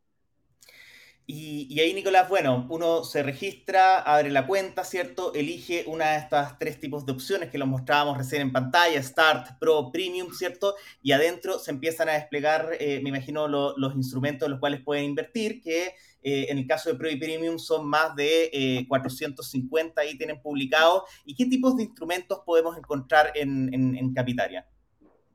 Y, 1.30 1.78
ahí, 1.82 1.94
Nicolás, 1.94 2.30
bueno, 2.30 2.66
uno 2.70 3.04
se 3.04 3.22
registra, 3.22 4.00
abre 4.00 4.32
la 4.32 4.48
cuenta, 4.48 4.86
¿cierto? 4.86 5.34
Elige 5.34 5.84
una 5.86 6.12
de 6.12 6.20
estas 6.20 6.58
tres 6.58 6.80
tipos 6.80 7.06
de 7.06 7.12
opciones 7.12 7.50
que 7.50 7.58
los 7.58 7.68
mostrábamos 7.68 8.18
recién 8.18 8.44
en 8.44 8.54
pantalla, 8.54 9.04
Start, 9.04 9.60
Pro, 9.60 9.92
Premium, 9.92 10.32
¿cierto? 10.32 10.76
Y 11.04 11.12
adentro 11.12 11.60
se 11.60 11.72
empiezan 11.72 12.08
a 12.08 12.14
desplegar, 12.14 12.70
eh, 12.80 13.02
me 13.04 13.10
imagino, 13.10 13.50
los 13.50 13.94
instrumentos 13.96 14.46
en 14.46 14.52
los 14.52 14.62
cuales 14.62 14.80
pueden 14.86 15.04
invertir, 15.04 15.62
que 15.62 15.88
eh, 16.24 16.46
en 16.48 16.60
el 16.60 16.66
caso 16.66 16.90
de 16.90 16.96
Pro 16.96 17.10
y 17.10 17.18
Premium 17.18 17.60
son 17.60 17.86
más 17.86 18.16
de 18.16 18.86
450 18.88 20.02
eh, 20.02 20.08
ahí 20.08 20.18
tienen 20.18 20.42
publicado. 20.42 21.04
¿Y 21.26 21.36
qué 21.36 21.46
tipos 21.46 21.76
de 21.76 21.84
instrumentos 21.84 22.40
podemos 22.46 22.78
encontrar 22.78 23.34
en, 23.36 23.74
en, 23.74 23.98
en 23.98 24.14
Capitaria? 24.14 24.66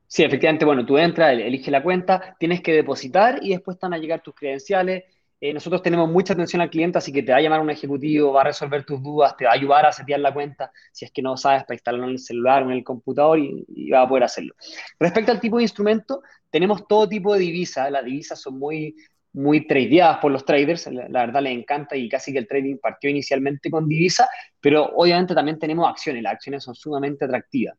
Sí, 0.07 0.23
efectivamente, 0.23 0.65
bueno, 0.65 0.87
tú 0.87 0.97
entras, 0.97 1.33
eliges 1.33 1.69
la 1.69 1.83
cuenta, 1.83 2.35
tienes 2.39 2.61
que 2.61 2.73
depositar 2.73 3.37
y 3.43 3.49
después 3.49 3.75
están 3.75 3.93
a 3.93 3.99
llegar 3.99 4.23
tus 4.23 4.33
credenciales 4.33 5.03
eh, 5.45 5.53
nosotros 5.53 5.81
tenemos 5.81 6.09
mucha 6.09 6.31
atención 6.31 6.61
al 6.61 6.69
cliente, 6.69 6.99
así 6.99 7.11
que 7.11 7.21
te 7.21 7.33
va 7.33 7.39
a 7.39 7.41
llamar 7.41 7.59
un 7.59 7.69
ejecutivo, 7.69 8.31
va 8.31 8.39
a 8.39 8.45
resolver 8.45 8.85
tus 8.85 9.03
dudas, 9.03 9.35
te 9.35 9.43
va 9.43 9.51
a 9.51 9.55
ayudar 9.55 9.85
a 9.85 9.91
setear 9.91 10.21
la 10.21 10.33
cuenta 10.33 10.71
si 10.93 11.03
es 11.03 11.11
que 11.11 11.21
no 11.21 11.35
sabes 11.35 11.65
para 11.65 11.75
instalarlo 11.75 12.05
en 12.05 12.11
el 12.11 12.19
celular 12.19 12.63
o 12.63 12.67
en 12.67 12.77
el 12.77 12.83
computador 12.85 13.37
y, 13.39 13.89
va 13.91 14.03
a 14.03 14.07
poder 14.07 14.23
hacerlo. 14.23 14.55
Respecto 14.97 15.33
al 15.33 15.41
tipo 15.41 15.57
de 15.57 15.63
instrumento, 15.63 16.21
tenemos 16.49 16.87
todo 16.87 17.09
tipo 17.09 17.33
de 17.33 17.41
divisas. 17.41 17.91
Las 17.91 18.05
divisas 18.05 18.39
son 18.39 18.57
muy, 18.57 18.95
muy 19.33 19.67
tradeadas 19.67 20.19
por 20.19 20.31
los 20.31 20.45
traders, 20.45 20.87
la, 20.87 21.25
verdad 21.25 21.41
les 21.41 21.57
encanta 21.57 21.97
y 21.97 22.07
casi 22.07 22.31
que 22.31 22.39
el 22.39 22.47
trading 22.47 22.77
partió 22.77 23.09
inicialmente 23.09 23.69
con 23.69 23.85
divisa, 23.85 24.29
pero 24.61 24.93
obviamente 24.95 25.35
también 25.35 25.59
tenemos 25.59 25.89
acciones, 25.89 26.23
las 26.23 26.35
acciones 26.35 26.63
son 26.63 26.73
sumamente 26.73 27.25
atractivas. 27.25 27.77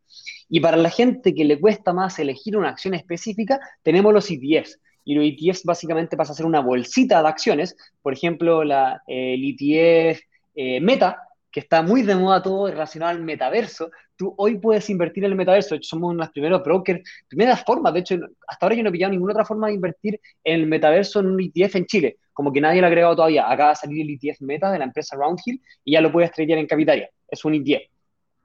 Y 0.51 0.61
para 0.61 0.77
la 0.77 0.91
gente 0.91 1.35
que 1.35 1.47
le 1.47 1.59
cuesta 1.59 1.95
más 1.95 2.19
elegir 2.19 2.59
una 2.59 2.69
acción 2.69 2.93
específica, 2.93 3.59
tenemos 3.83 4.13
los 4.13 4.31
ETFs 4.31 4.79
y 5.05 5.15
los 5.15 5.25
ETFs 5.25 5.65
básicamente 5.65 6.17
pasa 6.17 6.33
a 6.33 6.37
ser 6.37 6.47
una 6.47 6.61
bolsita 6.61 7.23
de 7.23 7.29
acciones, 7.29 7.77
por 8.03 8.13
ejemplo, 8.13 8.65
la, 8.65 9.03
el 9.07 9.43
ETF 9.45 10.21
eh, 10.55 10.81
Meta, 10.81 11.29
que 11.51 11.61
está 11.61 11.83
muy 11.83 12.03
de 12.03 12.17
moda 12.17 12.43
todo 12.43 12.69
relacionado 12.69 13.13
al 13.13 13.23
metaverso, 13.23 13.91
tú 14.17 14.35
hoy 14.39 14.59
puedes 14.59 14.91
invertir 14.91 15.25
en 15.25 15.31
el 15.31 15.37
metaverso, 15.37 15.77
somos 15.83 16.11
uno 16.11 16.19
de 16.19 16.25
los 16.27 16.33
primeros 16.33 16.63
brokers, 16.65 17.03
primeras 17.29 17.63
formas, 17.65 17.93
de 17.93 18.01
hecho 18.01 18.17
hasta 18.49 18.67
ahora 18.67 18.75
yo 18.75 18.83
no 18.83 18.89
he 18.89 18.93
pillado 18.93 19.13
ninguna 19.13 19.35
otra 19.35 19.45
forma 19.45 19.69
de 19.69 19.75
invertir 19.75 20.21
en 20.43 20.61
el 20.61 20.67
metaverso 20.67 21.21
en 21.21 21.27
un 21.27 21.41
ETF 21.41 21.77
en 21.77 21.87
Chile, 21.87 22.17
como 22.33 22.53
que 22.53 22.61
nadie 22.61 22.81
lo 22.81 22.87
ha 22.87 22.89
agregado 22.89 23.17
todavía, 23.17 23.49
acaba 23.49 23.71
de 23.71 23.77
salir 23.77 24.03
el 24.03 24.19
ETF 24.21 24.41
Meta 24.41 24.73
de 24.73 24.79
la 24.79 24.85
empresa 24.85 25.17
Roundhill 25.17 25.61
y 25.85 25.93
ya 25.93 26.01
lo 26.01 26.11
puedes 26.11 26.33
tradear 26.33 26.59
en 26.59 26.67
Capitalia, 26.67 27.09
es 27.29 27.45
un 27.45 27.55
ETF. 27.55 27.94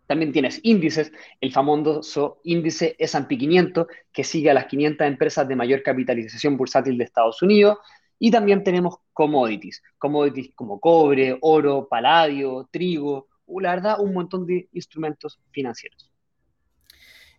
También 0.09 0.31
tienes 0.31 0.59
índices, 0.63 1.11
el 1.39 1.51
famoso 1.51 2.41
índice 2.43 2.95
S&P 2.97 3.37
500, 3.37 3.85
que 4.11 4.23
sigue 4.23 4.49
a 4.49 4.55
las 4.55 4.65
500 4.65 5.05
empresas 5.05 5.47
de 5.47 5.55
mayor 5.55 5.83
capitalización 5.83 6.57
bursátil 6.57 6.97
de 6.97 7.03
Estados 7.03 7.43
Unidos. 7.43 7.77
Y 8.17 8.31
también 8.31 8.63
tenemos 8.63 8.95
commodities, 9.13 9.83
commodities 9.99 10.51
como 10.55 10.79
cobre, 10.79 11.37
oro, 11.41 11.87
paladio, 11.87 12.67
trigo, 12.71 13.27
la 13.61 13.75
verdad, 13.75 13.99
un 13.99 14.15
montón 14.15 14.47
de 14.47 14.67
instrumentos 14.73 15.39
financieros. 15.51 16.11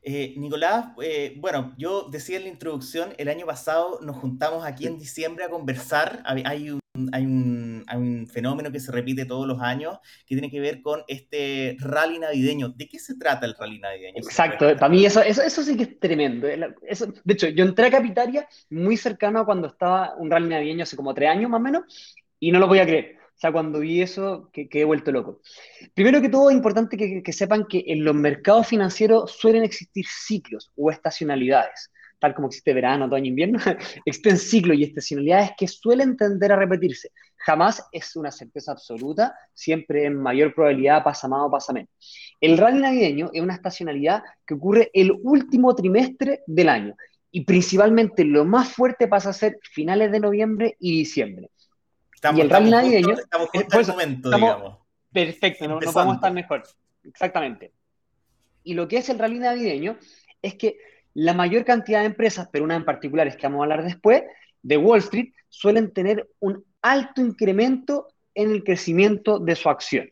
Eh, 0.03 0.35
Nicolás, 0.37 0.91
eh, 1.03 1.35
bueno, 1.39 1.75
yo 1.77 2.09
decía 2.09 2.37
en 2.37 2.45
la 2.45 2.51
introducción, 2.51 3.15
el 3.19 3.29
año 3.29 3.47
pasado 3.47 3.99
nos 4.01 4.17
juntamos 4.17 4.65
aquí 4.65 4.87
en 4.87 4.97
diciembre 4.97 5.45
a 5.45 5.51
conversar. 5.51 6.23
Hay 6.25 6.71
hay 7.13 7.25
un, 7.25 7.85
hay 7.87 7.99
un 7.99 8.27
fenómeno 8.27 8.71
que 8.71 8.81
se 8.81 8.93
repite 8.93 9.25
todos 9.25 9.47
los 9.47 9.61
años 9.61 9.99
que 10.27 10.35
tiene 10.35 10.51
que 10.51 10.61
ver 10.61 10.83
con 10.83 11.03
este 11.09 11.77
rally 11.81 12.19
navideño. 12.19 12.71
¿De 12.71 12.89
qué 12.89 12.99
se 12.99 13.17
trata 13.17 13.47
el 13.47 13.55
rally 13.59 13.79
navideño? 13.79 14.19
Exacto, 14.19 14.75
para 14.77 14.89
mí 14.89 15.05
eso, 15.05 15.23
eso, 15.23 15.43
eso, 15.43 15.63
sí 15.63 15.77
que 15.77 15.85
es 15.85 15.99
tremendo. 15.99 16.47
Eso, 16.83 17.13
de 17.25 17.35
hecho, 17.35 17.49
yo 17.49 17.65
entré 17.65 17.87
a 17.87 17.91
Capitaria 17.91 18.49
muy 18.71 18.97
cercano 18.97 19.41
a 19.41 19.47
cuando 19.47 19.69
estaba 19.69 20.15
un 20.17 20.31
rally 20.31 20.49
navideño 20.49 20.83
hace 20.83 20.97
como 20.97 21.15
tres 21.15 21.31
años 21.31 21.51
más 21.51 21.61
o 21.61 21.63
menos 21.63 22.17
y 22.39 22.53
no 22.53 22.59
lo 22.59 22.67
voy 22.67 22.81
a 22.81 22.87
creer. 22.87 23.21
O 23.21 23.41
sea, 23.41 23.53
cuando 23.53 23.81
vi 23.81 24.03
eso, 24.03 24.51
que, 24.53 24.69
he 24.71 24.85
vuelto 24.85 25.11
loco. 25.13 25.41
Primero 25.95 26.21
que 26.21 26.29
todo, 26.29 26.51
es 26.51 26.57
importante 26.57 26.99
que, 26.99 27.23
que, 27.23 27.33
sepan 27.33 27.65
que 27.67 27.85
en 27.87 28.05
los 28.05 28.15
mercados 28.15 28.67
financieros 28.67 29.33
suelen 29.33 29.65
existir 29.65 30.05
ciclos 30.07 30.71
o 30.77 30.91
estacionalidades, 30.91 31.91
tal 32.21 32.35
como 32.35 32.49
existe 32.49 32.73
verano, 32.73 33.07
otoño, 33.07 33.27
invierno, 33.27 33.59
existen 34.05 34.39
ciclos 34.39 34.77
y 34.77 34.85
estacionalidades 34.85 35.53
que 35.59 35.67
suelen 35.67 36.17
tender 36.17 36.53
a 36.53 36.57
repetirse. 36.57 37.11
Jamás 37.39 37.85
es 37.91 38.15
una 38.17 38.31
certeza 38.31 38.73
absoluta, 38.73 39.35
siempre 39.55 40.05
en 40.05 40.17
mayor 40.17 40.55
probabilidad 40.55 41.03
pasa 41.03 41.27
más 41.27 41.41
o 41.43 41.51
pasa 41.51 41.73
menos. 41.73 41.91
El 42.41 42.59
rally 42.59 42.81
navideño 42.81 43.31
es 43.33 43.43
una 43.43 43.55
estacionalidad 43.55 44.23
que 44.47 44.55
ocurre 44.55 44.91
el 44.93 45.13
último 45.23 45.75
trimestre 45.75 46.43
del 46.47 46.69
año 46.69 46.95
y 47.33 47.45
principalmente 47.45 48.25
lo 48.25 48.45
más 48.45 48.69
fuerte 48.69 49.09
pasa 49.09 49.31
a 49.31 49.33
ser 49.33 49.59
finales 49.63 50.13
de 50.13 50.21
noviembre 50.21 50.77
y 50.79 50.99
diciembre 50.99 51.51
y 52.35 52.41
el 52.41 52.51
rally 52.51 52.71
navideño. 52.71 53.15
estamos 53.15 53.49
justo 53.49 53.75
en 53.75 53.81
el 53.81 53.87
momento, 53.87 54.31
digamos. 54.31 54.79
Perfecto, 55.13 55.67
no, 55.67 55.81
no, 55.81 55.93
podemos 55.93 56.15
estar 56.17 56.33
mejor. 56.33 56.63
Exactamente. 57.05 57.73
Y 58.63 58.75
lo 58.75 58.87
que 58.87 58.99
es 58.99 59.09
el 59.09 59.19
rally 59.19 59.39
navideño 59.39 59.99
es 60.43 60.55
que 60.55 60.77
la 61.15 61.35
mayor 61.35 61.65
cantidad 61.65 62.01
de 62.01 62.07
empresas, 62.07 62.49
pero 62.53 62.65
una 62.65 62.77
en 62.77 62.85
particular 62.85 63.27
es 63.27 63.37
que 63.37 63.47
vamos 63.47 63.61
a 63.61 63.65
hablar 63.65 63.85
después, 63.85 64.23
de 64.63 64.77
Wall 64.77 64.99
Street, 65.01 65.33
suelen 65.49 65.93
tener 65.93 66.29
un 66.39 66.65
alto 66.83 67.21
incremento 67.21 68.09
en 68.35 68.53
el 68.53 68.65
crecimiento 68.65 69.39
de 69.39 69.57
su 69.57 69.69
acción, 69.69 70.11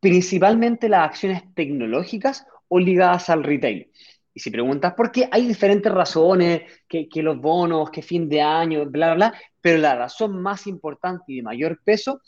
principalmente 0.00 0.88
las 0.88 1.08
acciones 1.08 1.42
tecnológicas 1.54 2.46
o 2.68 2.78
ligadas 2.78 3.30
al 3.30 3.44
retail. 3.44 3.90
Y 4.32 4.40
si 4.40 4.50
preguntas 4.50 4.94
por 4.94 5.10
qué, 5.10 5.28
hay 5.32 5.46
diferentes 5.46 5.90
razones, 5.90 6.62
que, 6.86 7.08
los 7.16 7.40
bonos, 7.40 7.90
que 7.90 8.02
fin 8.02 8.28
de 8.28 8.40
año, 8.40 8.86
bla, 8.86 9.14
bla, 9.14 9.30
bla, 9.30 9.40
pero 9.60 9.78
la 9.78 9.96
razón 9.96 10.40
más 10.40 10.66
importante 10.66 11.24
y 11.32 11.36
de 11.36 11.42
mayor 11.42 11.80
peso 11.82 12.20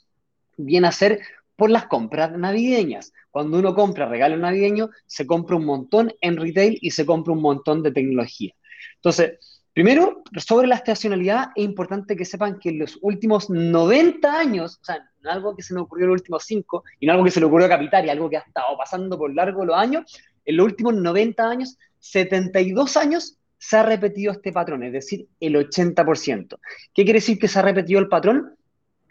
viene 0.56 0.88
a 0.88 0.92
ser 0.92 1.20
por 1.60 1.70
las 1.70 1.88
compras 1.88 2.32
navideñas. 2.38 3.12
Cuando 3.30 3.58
uno 3.58 3.74
compra 3.74 4.08
regalo 4.08 4.38
navideño, 4.38 4.88
se 5.04 5.26
compra 5.26 5.56
un 5.56 5.66
montón 5.66 6.10
en 6.22 6.38
retail 6.38 6.78
y 6.80 6.90
se 6.90 7.04
compra 7.04 7.34
un 7.34 7.42
montón 7.42 7.82
de 7.82 7.92
tecnología. 7.92 8.54
Entonces, 8.94 9.32
primero, 9.74 10.22
sobre 10.38 10.66
la 10.66 10.76
estacionalidad, 10.76 11.50
es 11.54 11.62
importante 11.62 12.16
que 12.16 12.24
sepan 12.24 12.58
que 12.58 12.70
en 12.70 12.78
los 12.78 12.98
últimos 13.02 13.50
90 13.50 14.38
años, 14.38 14.78
o 14.80 14.84
sea, 14.86 15.06
no 15.20 15.30
algo 15.30 15.54
que 15.54 15.62
se 15.62 15.74
me 15.74 15.80
ocurrió 15.80 16.06
en 16.06 16.12
los 16.12 16.20
últimos 16.22 16.44
5, 16.46 16.82
y 16.98 17.06
no 17.06 17.12
algo 17.12 17.24
que 17.24 17.30
se 17.30 17.40
le 17.40 17.46
ocurrió 17.46 17.66
a 17.66 17.76
Capitaria, 17.76 18.12
algo 18.12 18.30
que 18.30 18.38
ha 18.38 18.40
estado 18.40 18.78
pasando 18.78 19.18
por 19.18 19.34
largo 19.34 19.66
los 19.66 19.76
años, 19.76 20.18
en 20.46 20.56
los 20.56 20.64
últimos 20.64 20.94
90 20.94 21.46
años 21.46 21.76
72 21.98 22.96
años 22.96 23.36
se 23.58 23.76
ha 23.76 23.82
repetido 23.82 24.32
este 24.32 24.50
patrón, 24.50 24.82
es 24.84 24.94
decir, 24.94 25.28
el 25.38 25.56
80%. 25.56 26.58
¿Qué 26.94 27.04
quiere 27.04 27.18
decir 27.18 27.38
que 27.38 27.48
se 27.48 27.58
ha 27.58 27.62
repetido 27.62 28.00
el 28.00 28.08
patrón? 28.08 28.56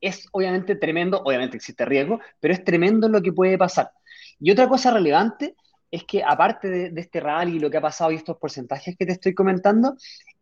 es 0.00 0.26
obviamente 0.32 0.74
tremendo, 0.74 1.22
obviamente 1.24 1.56
existe 1.56 1.84
riesgo, 1.84 2.18
pero 2.40 2.54
es 2.54 2.64
tremendo 2.64 3.08
lo 3.08 3.22
que 3.22 3.32
puede 3.32 3.56
pasar. 3.56 3.92
Y 4.40 4.50
otra 4.50 4.68
cosa 4.68 4.90
relevante 4.90 5.54
es 5.92 6.02
que 6.02 6.24
aparte 6.24 6.68
de, 6.68 6.90
de 6.90 7.00
este 7.00 7.20
rally 7.20 7.58
y 7.58 7.60
lo 7.60 7.70
que 7.70 7.76
ha 7.76 7.80
pasado 7.80 8.10
y 8.10 8.16
estos 8.16 8.36
porcentajes 8.36 8.96
que 8.98 9.06
te 9.06 9.12
estoy 9.12 9.32
comentando, 9.32 9.94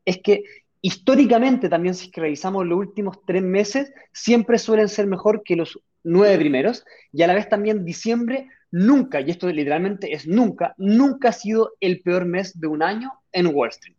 es 0.06 0.22
que 0.22 0.44
Históricamente, 0.86 1.68
también 1.68 1.96
si 1.96 2.12
revisamos 2.14 2.64
los 2.64 2.78
últimos 2.78 3.18
tres 3.26 3.42
meses, 3.42 3.92
siempre 4.12 4.56
suelen 4.56 4.88
ser 4.88 5.08
mejor 5.08 5.42
que 5.42 5.56
los 5.56 5.80
nueve 6.04 6.38
primeros, 6.38 6.84
y 7.12 7.22
a 7.22 7.26
la 7.26 7.34
vez 7.34 7.48
también 7.48 7.84
diciembre 7.84 8.46
nunca, 8.70 9.20
y 9.20 9.32
esto 9.32 9.48
literalmente 9.48 10.14
es 10.14 10.28
nunca, 10.28 10.76
nunca 10.78 11.30
ha 11.30 11.32
sido 11.32 11.72
el 11.80 12.02
peor 12.02 12.24
mes 12.24 12.60
de 12.60 12.68
un 12.68 12.84
año 12.84 13.10
en 13.32 13.48
Wall 13.48 13.70
Street. 13.70 13.96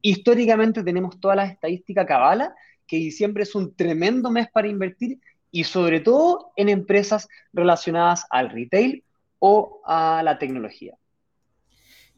históricamente 0.00 0.84
tenemos 0.84 1.18
todas 1.18 1.36
las 1.36 1.50
estadísticas 1.50 2.06
cabala 2.06 2.54
que 2.86 2.98
diciembre 2.98 3.42
es 3.42 3.56
un 3.56 3.74
tremendo 3.74 4.30
mes 4.30 4.46
para 4.48 4.68
invertir 4.68 5.18
y 5.50 5.64
sobre 5.64 5.98
todo 5.98 6.52
en 6.54 6.68
empresas 6.68 7.28
relacionadas 7.52 8.26
al 8.30 8.50
retail 8.50 9.02
o 9.40 9.80
a 9.84 10.22
la 10.22 10.38
tecnología. 10.38 10.94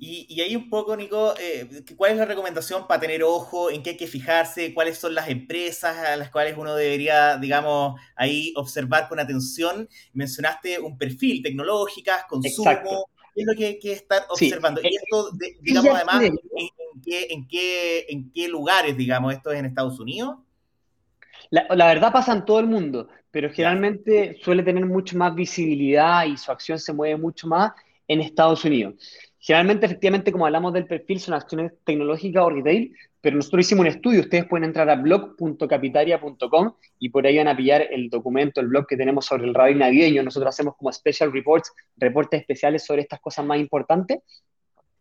Y, 0.02 0.40
ahí 0.40 0.56
un 0.56 0.70
poco, 0.70 0.96
Nico, 0.96 1.34
eh, 1.38 1.84
¿cuál 1.94 2.12
es 2.12 2.16
la 2.16 2.24
recomendación 2.24 2.86
para 2.86 2.98
tener 2.98 3.22
ojo? 3.22 3.70
¿En 3.70 3.82
qué 3.82 3.90
hay 3.90 3.96
que 3.98 4.06
fijarse? 4.06 4.72
¿Cuáles 4.72 4.96
son 4.96 5.14
las 5.14 5.28
empresas 5.28 5.94
a 5.98 6.16
las 6.16 6.30
cuales 6.30 6.56
uno 6.56 6.74
debería, 6.74 7.36
digamos, 7.36 8.00
ahí 8.16 8.54
observar 8.56 9.10
con 9.10 9.20
atención? 9.20 9.86
Mencionaste 10.14 10.80
un 10.80 10.96
perfil, 10.96 11.42
tecnológicas, 11.42 12.24
consumo. 12.24 13.04
¿Qué 13.34 13.42
es 13.42 13.46
lo 13.46 13.52
que 13.54 13.66
hay 13.66 13.78
que 13.78 13.92
estar 13.92 14.22
observando? 14.30 14.80
Y 14.82 14.96
esto, 14.96 15.32
digamos, 15.60 15.94
además, 15.94 16.22
¿en, 16.22 16.38
qué, 17.04 17.26
en, 17.28 17.46
qué, 17.46 18.06
¿en 18.08 18.32
qué 18.32 18.48
lugares, 18.48 18.96
digamos, 18.96 19.34
esto 19.34 19.52
es 19.52 19.58
en 19.58 19.66
Estados 19.66 20.00
Unidos? 20.00 20.36
La, 21.50 21.66
la, 21.76 21.88
verdad 21.88 22.10
pasa 22.10 22.32
en 22.32 22.46
todo 22.46 22.60
el 22.60 22.66
mundo, 22.66 23.08
pero 23.30 23.50
generalmente 23.50 24.38
suele 24.42 24.62
tener 24.62 24.86
mucho 24.86 25.18
más 25.18 25.34
visibilidad 25.34 26.24
y 26.24 26.38
su 26.38 26.50
acción 26.50 26.78
se 26.78 26.94
mueve 26.94 27.18
mucho 27.18 27.46
más 27.48 27.72
en 28.08 28.22
Estados 28.22 28.64
Unidos. 28.64 28.94
Generalmente, 29.42 29.86
efectivamente, 29.86 30.32
como 30.32 30.44
hablamos 30.44 30.74
del 30.74 30.86
perfil, 30.86 31.18
son 31.18 31.32
acciones 31.32 31.72
tecnológicas 31.84 32.44
o 32.44 32.50
retail, 32.50 32.94
pero 33.22 33.36
nosotros 33.36 33.64
hicimos 33.66 33.80
un 33.80 33.86
estudio. 33.86 34.20
Ustedes 34.20 34.44
pueden 34.46 34.64
entrar 34.64 34.90
a 34.90 34.96
blog.capitaria.com 34.96 36.74
y 36.98 37.08
por 37.08 37.26
ahí 37.26 37.38
van 37.38 37.48
a 37.48 37.56
pillar 37.56 37.86
el 37.90 38.10
documento, 38.10 38.60
el 38.60 38.66
blog 38.68 38.86
que 38.86 38.98
tenemos 38.98 39.24
sobre 39.24 39.44
el 39.44 39.54
radio 39.54 39.76
navideño. 39.76 40.22
Nosotros 40.22 40.54
hacemos 40.54 40.76
como 40.76 40.92
special 40.92 41.32
reports, 41.32 41.72
reportes 41.96 42.42
especiales 42.42 42.84
sobre 42.84 43.00
estas 43.00 43.18
cosas 43.20 43.46
más 43.46 43.58
importantes. 43.58 44.18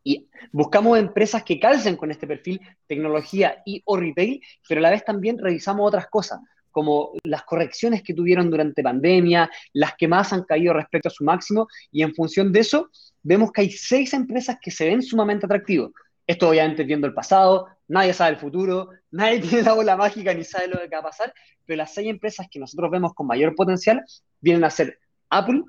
Y 0.06 0.30
buscamos 0.54 0.97
empresas 0.97 1.43
que 1.43 1.60
calcen 1.60 1.97
con 1.97 2.10
este 2.10 2.25
perfil, 2.25 2.62
tecnología 2.88 3.62
y 3.65 3.82
o 3.84 3.97
retail, 3.97 4.41
pero 4.69 4.80
a 4.80 4.84
la 4.84 4.91
vez 4.91 5.04
también 5.04 5.38
revisamos 5.38 5.86
otras 5.86 6.08
cosas 6.08 6.39
como 6.72 7.12
las 7.24 7.44
correcciones 7.44 8.04
que 8.04 8.14
tuvieron 8.14 8.50
durante 8.50 8.84
pandemia, 8.84 9.50
las 9.74 9.94
que 9.98 10.08
más 10.08 10.34
han 10.34 10.44
caído 10.44 10.74
respecto 10.74 11.10
a 11.10 11.12
su 11.12 11.24
máximo, 11.24 11.68
y 11.92 12.04
en 12.04 12.14
función 12.14 12.52
de 12.52 12.62
eso, 12.62 12.90
vemos 13.24 13.52
que 13.52 13.62
hay 13.62 13.72
seis 13.72 14.14
empresas 14.14 14.58
que 14.62 14.72
se 14.72 14.86
ven 14.86 15.02
sumamente 15.02 15.46
atractivos. 15.46 15.92
Esto 16.26 16.50
obviamente 16.50 16.84
viendo 16.84 17.08
el 17.08 17.14
pasado, 17.14 17.68
nadie 17.88 18.14
sabe 18.14 18.32
el 18.32 18.38
futuro, 18.38 18.90
nadie 19.12 19.40
tiene 19.42 19.64
la 19.64 19.74
bola 19.74 19.98
mágica 19.98 20.34
ni 20.34 20.44
sabe 20.44 20.68
lo 20.68 20.80
que 20.80 20.88
va 20.88 21.00
a 21.00 21.04
pasar, 21.04 21.34
pero 21.66 21.78
las 21.78 21.94
seis 21.94 22.08
empresas 22.08 22.48
que 22.50 22.60
nosotros 22.60 22.92
vemos 22.92 23.14
con 23.14 23.28
mayor 23.28 23.56
potencial 23.56 24.04
vienen 24.40 24.64
a 24.64 24.70
ser 24.70 25.00
Apple, 25.30 25.64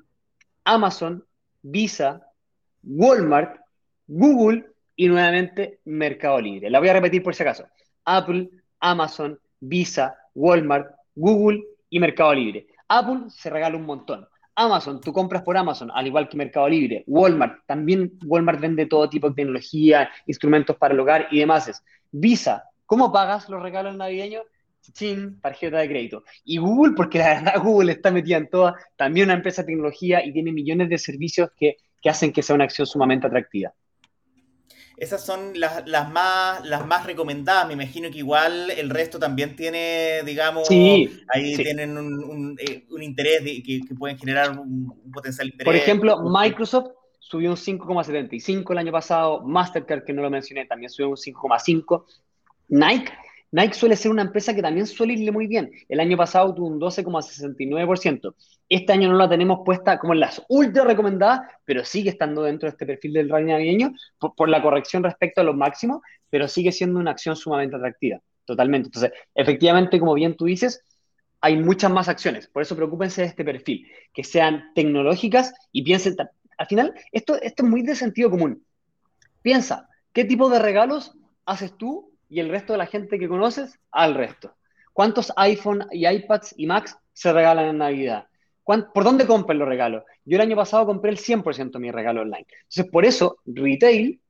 Amazon, 0.63 1.25
Visa, 1.61 2.27
Walmart, 2.83 3.59
Google 4.07 4.65
y 4.95 5.07
nuevamente 5.07 5.79
Mercado 5.85 6.39
Libre. 6.39 6.69
La 6.69 6.79
voy 6.79 6.89
a 6.89 6.93
repetir 6.93 7.23
por 7.23 7.33
si 7.33 7.43
acaso. 7.43 7.65
Apple, 8.05 8.49
Amazon, 8.79 9.39
Visa, 9.61 10.17
Walmart, 10.35 10.87
Google 11.15 11.63
y 11.89 11.99
Mercado 11.99 12.33
Libre. 12.33 12.67
Apple 12.89 13.29
se 13.29 13.49
regala 13.49 13.77
un 13.77 13.85
montón. 13.85 14.27
Amazon, 14.55 14.99
tú 14.99 15.13
compras 15.13 15.43
por 15.43 15.55
Amazon, 15.55 15.89
al 15.93 16.07
igual 16.07 16.27
que 16.27 16.37
Mercado 16.37 16.67
Libre. 16.67 17.03
Walmart, 17.07 17.65
también 17.65 18.19
Walmart 18.25 18.59
vende 18.59 18.85
todo 18.85 19.09
tipo 19.09 19.29
de 19.29 19.35
tecnología, 19.35 20.09
instrumentos 20.27 20.75
para 20.75 20.93
el 20.93 20.99
hogar 20.99 21.27
y 21.31 21.39
demás. 21.39 21.83
Visa, 22.11 22.65
¿cómo 22.85 23.11
pagas 23.11 23.47
los 23.49 23.61
regalos 23.61 23.95
navideños? 23.95 24.43
Chin, 24.81 25.39
tarjeta 25.39 25.77
de 25.77 25.87
crédito. 25.87 26.23
Y 26.43 26.57
Google, 26.57 26.93
porque 26.95 27.19
la 27.19 27.35
verdad 27.35 27.53
Google 27.63 27.93
está 27.93 28.11
metida 28.11 28.37
en 28.37 28.49
toda, 28.49 28.75
también 28.97 29.27
una 29.27 29.35
empresa 29.35 29.61
de 29.61 29.67
tecnología 29.67 30.25
y 30.25 30.33
tiene 30.33 30.51
millones 30.51 30.89
de 30.89 30.97
servicios 30.97 31.49
que, 31.55 31.77
que 32.01 32.09
hacen 32.09 32.33
que 32.33 32.41
sea 32.41 32.55
una 32.55 32.65
acción 32.65 32.87
sumamente 32.87 33.27
atractiva. 33.27 33.73
Esas 35.01 35.25
son 35.25 35.59
las, 35.59 35.81
las, 35.87 36.11
más, 36.11 36.63
las 36.63 36.85
más 36.85 37.07
recomendadas. 37.07 37.65
Me 37.65 37.73
imagino 37.73 38.11
que 38.11 38.19
igual 38.19 38.69
el 38.69 38.87
resto 38.91 39.17
también 39.17 39.55
tiene, 39.55 40.21
digamos, 40.23 40.69
ahí 40.69 41.55
tienen 41.55 41.97
un, 41.97 42.55
eh, 42.59 42.85
interés 42.99 43.41
que, 43.41 43.81
pueden 43.97 44.19
generar 44.19 44.51
un, 44.51 45.11
potencial 45.11 45.47
interés. 45.47 45.65
Por 45.65 45.75
ejemplo, 45.75 46.21
Microsoft 46.29 46.91
subió 47.17 47.49
un 47.49 47.55
5,75 47.55 48.73
el 48.73 48.77
año 48.77 48.91
pasado, 48.91 49.41
Mastercard, 49.41 50.03
que 50.03 50.13
no 50.13 50.21
lo 50.21 50.29
mencioné, 50.29 50.67
también 50.67 50.91
subió 50.91 51.09
un 51.09 51.15
5,5. 51.15 52.05
Nike 52.69 53.11
Nike 53.51 53.73
suele 53.73 53.97
ser 53.97 54.11
una 54.11 54.21
empresa 54.21 54.55
que 54.55 54.61
también 54.61 54.87
suele 54.87 55.13
irle 55.13 55.31
muy 55.31 55.45
bien. 55.45 55.71
El 55.89 55.99
año 55.99 56.15
pasado 56.15 56.53
tuvo 56.55 56.67
un 56.67 56.79
12,69%. 56.79 58.33
Este 58.69 58.93
año 58.93 59.09
no 59.09 59.17
la 59.17 59.27
tenemos 59.27 59.59
puesta 59.65 59.99
como 59.99 60.13
en 60.13 60.21
las 60.21 60.41
ultra 60.47 60.85
recomendadas, 60.85 61.41
pero 61.65 61.83
sigue 61.83 62.09
estando 62.09 62.43
dentro 62.43 62.67
de 62.67 62.71
este 62.71 62.85
perfil 62.85 63.11
del 63.13 63.29
ranking 63.29 63.51
navideño 63.51 63.93
por, 64.17 64.47
la 64.47 64.61
corrección 64.61 65.03
respecto 65.03 65.41
a 65.41 65.43
los 65.43 65.55
máximos, 65.55 66.01
pero 66.29 66.47
sigue 66.47 66.71
siendo 66.71 66.99
una 66.99 67.11
acción 67.11 67.35
sumamente 67.35 67.75
atractiva. 67.75 68.21
Totalmente. 68.45 68.87
Entonces, 68.87 69.11
efectivamente, 69.35 69.99
como 69.99 70.13
bien 70.13 70.37
tú 70.37 70.45
dices, 70.45 70.85
hay 71.41 71.57
muchas 71.57 71.91
más 71.91 72.07
acciones. 72.07 72.47
Por 72.47 72.61
eso 72.61 72.77
preocúpense 72.77 73.21
de 73.21 73.27
este 73.27 73.43
perfil, 73.43 73.85
que 74.13 74.23
sean 74.23 74.71
tecnológicas 74.75 75.53
y 75.73 75.83
piensen, 75.83 76.15
al 76.57 76.67
final, 76.67 76.93
esto, 77.11 77.35
esto 77.41 77.63
es 77.63 77.69
muy 77.69 77.81
de 77.81 77.95
sentido 77.95 78.29
común. 78.29 78.63
Piensa, 79.41 79.89
¿qué 80.13 80.23
tipo 80.23 80.49
de 80.49 80.59
regalos 80.59 81.17
haces 81.45 81.75
tú 81.75 82.10
y 82.31 82.39
el 82.39 82.49
resto 82.49 82.73
de 82.73 82.77
la 82.77 82.85
gente 82.87 83.19
que 83.19 83.27
conoces 83.27 83.77
al 83.91 84.15
resto. 84.15 84.55
¿Cuántos 84.93 85.33
iPhone 85.35 85.85
y 85.91 86.07
iPads 86.07 86.55
y 86.57 86.65
Macs 86.65 86.97
se 87.11 87.33
regalan 87.33 87.67
en 87.67 87.77
Navidad? 87.77 88.25
¿Por 88.63 89.03
dónde 89.03 89.27
compran 89.27 89.59
los 89.59 89.67
regalos? 89.67 90.03
Yo 90.23 90.37
el 90.37 90.41
año 90.41 90.55
pasado 90.55 90.85
compré 90.85 91.11
el 91.11 91.17
100% 91.17 91.71
de 91.71 91.79
mi 91.79 91.91
regalo 91.91 92.21
online. 92.21 92.47
Entonces, 92.61 92.85
por 92.89 93.05
eso, 93.05 93.39
retail 93.45 94.21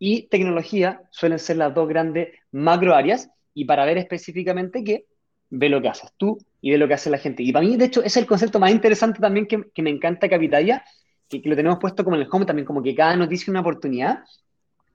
y 0.00 0.22
tecnología 0.22 1.02
suelen 1.10 1.38
ser 1.38 1.58
las 1.58 1.72
dos 1.72 1.88
grandes 1.88 2.30
macro 2.50 2.96
áreas 2.96 3.30
y 3.54 3.64
para 3.64 3.84
ver 3.84 3.98
específicamente 3.98 4.82
qué, 4.82 5.06
ve 5.48 5.68
lo 5.68 5.80
que 5.80 5.88
haces 5.88 6.10
tú 6.16 6.38
y 6.60 6.72
ve 6.72 6.78
lo 6.78 6.88
que 6.88 6.94
hace 6.94 7.10
la 7.10 7.18
gente. 7.18 7.44
Y 7.44 7.52
para 7.52 7.64
mí, 7.64 7.76
de 7.76 7.84
hecho, 7.84 8.02
es 8.02 8.16
el 8.16 8.26
concepto 8.26 8.58
más 8.58 8.72
interesante 8.72 9.20
también 9.20 9.46
que, 9.46 9.82
me 9.82 9.90
encanta 9.90 10.28
Capitalia, 10.28 10.84
que, 11.28 11.40
que, 11.40 11.48
lo 11.48 11.54
tenemos 11.54 11.78
puesto 11.78 12.02
como 12.02 12.16
en 12.16 12.22
el 12.22 12.28
home 12.28 12.44
también, 12.44 12.66
como 12.66 12.82
que 12.82 12.92
cada 12.92 13.14
noticia 13.14 13.44
es 13.44 13.48
una 13.50 13.60
oportunidad 13.60 14.24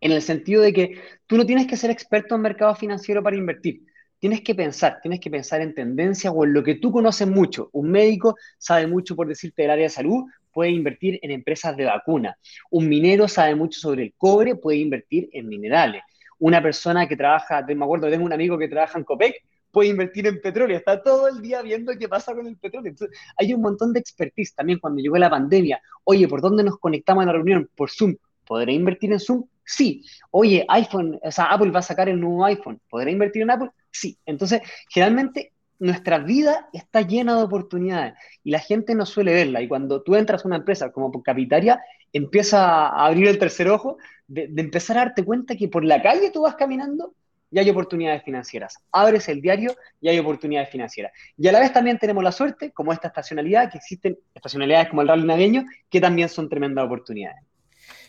en 0.01 0.11
el 0.11 0.21
sentido 0.21 0.61
de 0.61 0.73
que 0.73 1.01
tú 1.27 1.37
no 1.37 1.45
tienes 1.45 1.67
que 1.67 1.77
ser 1.77 1.91
experto 1.91 2.35
en 2.35 2.41
mercado 2.41 2.75
financiero 2.75 3.23
para 3.23 3.37
invertir. 3.37 3.83
Tienes 4.19 4.41
que 4.41 4.53
pensar, 4.53 4.99
tienes 5.01 5.19
que 5.19 5.31
pensar 5.31 5.61
en 5.61 5.73
tendencias 5.73 6.33
o 6.35 6.43
en 6.43 6.53
lo 6.53 6.63
que 6.63 6.75
tú 6.75 6.91
conoces 6.91 7.27
mucho. 7.27 7.69
Un 7.71 7.89
médico 7.89 8.35
sabe 8.57 8.85
mucho, 8.85 9.15
por 9.15 9.27
decirte, 9.27 9.61
del 9.63 9.71
área 9.71 9.85
de 9.85 9.89
salud, 9.89 10.25
puede 10.51 10.71
invertir 10.71 11.19
en 11.21 11.31
empresas 11.31 11.75
de 11.77 11.85
vacuna. 11.85 12.37
Un 12.69 12.87
minero 12.89 13.27
sabe 13.27 13.55
mucho 13.55 13.79
sobre 13.79 14.03
el 14.03 14.13
cobre, 14.17 14.55
puede 14.55 14.77
invertir 14.77 15.29
en 15.31 15.47
minerales. 15.47 16.03
Una 16.39 16.61
persona 16.61 17.07
que 17.07 17.15
trabaja, 17.15 17.65
me 17.67 17.83
acuerdo, 17.83 18.09
tengo 18.09 18.25
un 18.25 18.33
amigo 18.33 18.57
que 18.57 18.67
trabaja 18.67 18.97
en 18.97 19.05
COPEC, 19.05 19.35
puede 19.71 19.89
invertir 19.89 20.27
en 20.27 20.41
petróleo, 20.41 20.77
está 20.77 21.01
todo 21.01 21.27
el 21.27 21.41
día 21.41 21.61
viendo 21.61 21.97
qué 21.97 22.09
pasa 22.09 22.35
con 22.35 22.45
el 22.45 22.57
petróleo. 22.57 22.89
Entonces, 22.91 23.17
hay 23.37 23.53
un 23.53 23.61
montón 23.61 23.93
de 23.93 23.99
expertise 23.99 24.53
también 24.53 24.79
cuando 24.79 25.01
llegó 25.01 25.17
la 25.17 25.29
pandemia. 25.29 25.81
Oye, 26.03 26.27
¿por 26.27 26.41
dónde 26.41 26.63
nos 26.63 26.77
conectamos 26.77 27.23
a 27.23 27.27
la 27.27 27.33
reunión? 27.33 27.69
Por 27.75 27.89
Zoom. 27.89 28.15
¿Podré 28.51 28.73
invertir 28.73 29.13
en 29.13 29.19
Zoom? 29.21 29.45
Sí. 29.63 30.03
Oye, 30.29 30.65
iPhone, 30.67 31.17
o 31.23 31.31
sea, 31.31 31.45
Apple 31.45 31.71
va 31.71 31.79
a 31.79 31.83
sacar 31.83 32.09
el 32.09 32.19
nuevo 32.19 32.43
iPhone. 32.43 32.81
¿Podré 32.89 33.09
invertir 33.09 33.43
en 33.43 33.51
Apple? 33.51 33.69
Sí. 33.91 34.17
Entonces, 34.25 34.61
generalmente 34.89 35.53
nuestra 35.79 36.17
vida 36.17 36.67
está 36.73 36.99
llena 36.99 37.37
de 37.37 37.43
oportunidades 37.43 38.15
y 38.43 38.51
la 38.51 38.59
gente 38.59 38.93
no 38.93 39.05
suele 39.05 39.31
verla. 39.31 39.61
Y 39.61 39.69
cuando 39.69 40.01
tú 40.01 40.17
entras 40.17 40.43
a 40.43 40.49
una 40.49 40.57
empresa 40.57 40.91
como 40.91 41.23
Capitaria, 41.23 41.81
empieza 42.11 42.87
a 42.87 43.05
abrir 43.05 43.29
el 43.29 43.39
tercer 43.39 43.69
ojo 43.69 43.95
de, 44.27 44.51
empezar 44.57 44.97
a 44.97 45.05
darte 45.05 45.23
cuenta 45.23 45.55
que 45.55 45.69
por 45.69 45.85
la 45.85 46.01
calle 46.01 46.29
tú 46.29 46.41
vas 46.41 46.55
caminando 46.55 47.13
y 47.51 47.59
hay 47.59 47.69
oportunidades 47.69 48.21
financieras. 48.23 48.79
Abres 48.91 49.29
el 49.29 49.41
diario 49.41 49.77
y 50.01 50.09
hay 50.09 50.19
oportunidades 50.19 50.69
financieras. 50.69 51.13
Y 51.37 51.47
a 51.47 51.53
la 51.53 51.61
vez 51.61 51.71
también 51.71 51.97
tenemos 51.97 52.21
la 52.21 52.33
suerte, 52.33 52.71
como 52.71 52.91
esta 52.91 53.07
estacionalidad, 53.07 53.71
que 53.71 53.77
existen 53.77 54.19
estacionalidades 54.35 54.89
como 54.89 55.03
el 55.03 55.07
rally 55.07 55.23
navideño, 55.23 55.63
que 55.89 56.01
también 56.01 56.27
son 56.27 56.49
tremendas 56.49 56.83
oportunidades. 56.83 57.45